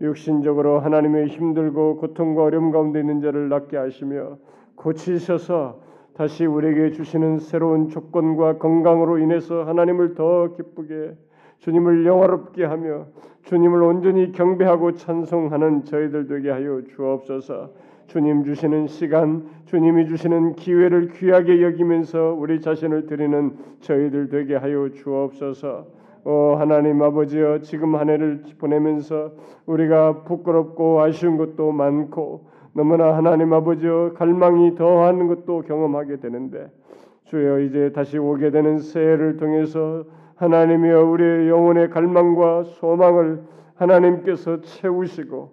육신적으로 0.00 0.80
하나님의 0.80 1.28
힘들고 1.28 1.98
고통과 1.98 2.44
어려움 2.44 2.72
가운데 2.72 3.00
있는 3.00 3.20
자를 3.20 3.48
낫게 3.48 3.76
하시며 3.76 4.38
고치셔서 4.74 5.80
다시 6.14 6.44
우리에게 6.44 6.92
주시는 6.92 7.38
새로운 7.38 7.88
조건과 7.88 8.58
건강으로 8.58 9.18
인해서 9.18 9.64
하나님을 9.64 10.14
더 10.14 10.54
기쁘게 10.54 11.16
주님을 11.60 12.04
영화롭게 12.04 12.64
하며 12.64 13.06
주님을 13.44 13.82
온전히 13.82 14.32
경배하고 14.32 14.92
찬송하는 14.92 15.84
저희들 15.84 16.26
되게 16.26 16.50
하여 16.50 16.82
주옵소서. 16.88 17.70
주님 18.08 18.44
주시는 18.44 18.88
시간, 18.88 19.48
주님이 19.64 20.06
주시는 20.06 20.56
기회를 20.56 21.08
귀하게 21.08 21.62
여기면서 21.62 22.36
우리 22.38 22.60
자신을 22.60 23.06
드리는 23.06 23.56
저희들 23.80 24.28
되게 24.28 24.54
하여 24.54 24.90
주옵소서. 24.90 25.86
오 26.24 26.54
하나님 26.56 27.02
아버지여 27.02 27.60
지금 27.60 27.96
한 27.96 28.10
해를 28.10 28.42
보내면서 28.58 29.32
우리가 29.66 30.24
부끄럽고 30.24 31.00
아쉬운 31.00 31.36
것도 31.36 31.72
많고 31.72 32.51
너무나 32.74 33.16
하나님 33.16 33.52
아버지여 33.52 34.12
갈망이 34.14 34.74
더하는 34.74 35.28
것도 35.28 35.62
경험하게 35.62 36.16
되는데 36.16 36.70
주여 37.24 37.60
이제 37.60 37.92
다시 37.92 38.18
오게 38.18 38.50
되는 38.50 38.78
새해를 38.78 39.36
통해서 39.36 40.04
하나님이여 40.36 41.04
우리의 41.04 41.48
영혼의 41.48 41.90
갈망과 41.90 42.64
소망을 42.64 43.42
하나님께서 43.74 44.60
채우시고 44.60 45.50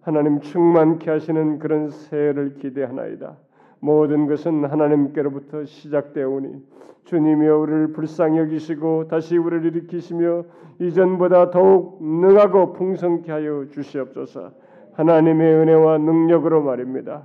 하나님 0.00 0.40
충만케 0.40 1.10
하시는 1.10 1.58
그런 1.58 1.90
새해를 1.90 2.54
기대하나이다. 2.54 3.36
모든 3.80 4.26
것은 4.26 4.64
하나님께로부터 4.64 5.64
시작되오니 5.64 6.62
주님이여 7.04 7.58
우리를 7.58 7.92
불쌍히 7.92 8.38
여기시고 8.38 9.08
다시 9.08 9.36
우리를 9.36 9.64
일으키시며 9.66 10.44
이전보다 10.80 11.50
더욱 11.50 12.02
능하고 12.02 12.74
풍성케 12.74 13.32
하여 13.32 13.66
주시옵소서. 13.70 14.52
하나님의 14.98 15.54
은혜와 15.54 15.98
능력으로 15.98 16.60
말입니다. 16.60 17.22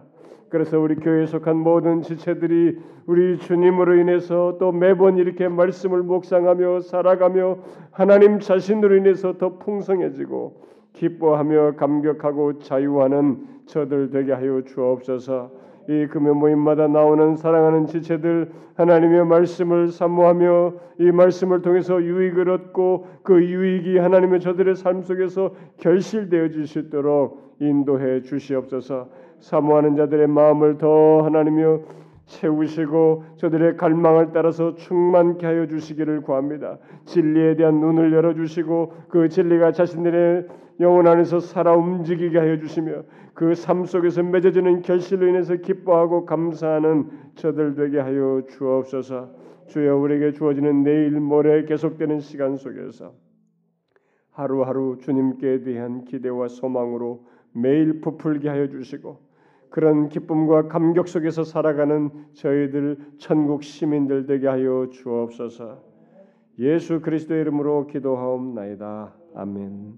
그래서 0.50 0.80
우리 0.80 0.96
교회에 0.96 1.26
속한 1.26 1.58
모든 1.58 2.04
지체들이 2.04 2.78
우리 3.08 3.40
주님으로 3.40 3.96
인해서 3.96 4.58
또 4.60 4.72
매번 4.72 5.18
이렇게 5.18 5.48
말씀을 5.48 6.04
묵상하며 6.04 6.82
살아가며 6.82 7.58
하나님 7.90 8.40
자신으로 8.40 8.98
인해서 8.98 9.40
더 9.40 9.58
풍성해지고 9.58 10.62
기뻐하며 10.94 11.78
감격하고 11.78 12.60
자유하는 12.60 13.40
저들 13.66 14.12
되게 14.12 14.34
하여 14.34 14.62
주옵소서. 14.62 15.64
이 15.90 16.06
금요 16.06 16.36
모임마다 16.36 16.88
나오는 16.88 17.36
사랑하는 17.36 17.88
지체들 17.88 18.52
하나님의 18.76 19.26
말씀을 19.26 19.88
사모하며 19.88 20.74
이 21.00 21.12
말씀을 21.12 21.64
통해서 21.64 22.00
유익을 22.02 22.50
얻고 22.50 23.08
그 23.24 23.44
유익이 23.44 23.98
하나님의 23.98 24.42
저들의 24.42 24.76
삶 24.76 25.02
속에서 25.02 25.56
결실되어 25.78 26.50
주시도록 26.50 27.43
인도해 27.60 28.22
주시옵소서. 28.22 29.10
사모하는 29.40 29.96
자들의 29.96 30.28
마음을 30.28 30.78
더 30.78 31.22
하나님이여 31.24 31.82
채우시고 32.26 33.24
저들의 33.38 33.76
갈망을 33.78 34.32
따라서 34.34 34.76
충만케 34.76 35.46
하여 35.46 35.68
주시기를 35.68 36.22
구합니다. 36.22 36.78
진리에 37.06 37.56
대한 37.56 37.80
눈을 37.80 38.14
열어 38.14 38.34
주시고 38.34 38.94
그 39.10 39.28
진리가 39.28 39.74
자신들의 39.74 40.48
영혼 40.80 41.08
안에서 41.08 41.40
살아 41.40 41.74
움직이게 41.74 42.38
하여 42.38 42.58
주시며 42.58 43.04
그 43.34 43.54
삶 43.54 43.86
속에서 43.86 44.24
맺어지는 44.24 44.82
결실로 44.82 45.28
인해서 45.28 45.56
기뻐하고 45.56 46.26
감사하는 46.26 47.10
저들 47.36 47.76
되게 47.76 48.00
하여 48.00 48.44
주옵소서. 48.48 49.44
주여 49.68 49.98
우리에게 49.98 50.34
주어지는 50.34 50.84
내일 50.84 51.20
모레 51.20 51.66
계속되는 51.66 52.20
시간 52.20 52.56
속에서 52.56 53.14
하루하루 54.32 54.98
주님께 55.00 55.62
대한 55.64 56.04
기대와 56.06 56.48
소망으로 56.48 57.26
매일 57.54 58.02
부풀게 58.02 58.50
하여 58.50 58.68
주시고 58.68 59.20
그런 59.70 60.10
기쁨과 60.10 60.68
감격 60.68 61.08
속에서 61.08 61.44
살아가는 61.44 62.10
저희들 62.34 62.98
천국 63.18 63.64
시민들 63.64 64.26
되게 64.28 64.48
하여 64.48 64.88
주옵소서. 64.92 65.82
예수 66.60 67.02
그리스도의 67.02 67.42
이름으로 67.42 67.88
기도하옵나이다. 67.88 69.14
아멘. 69.36 69.94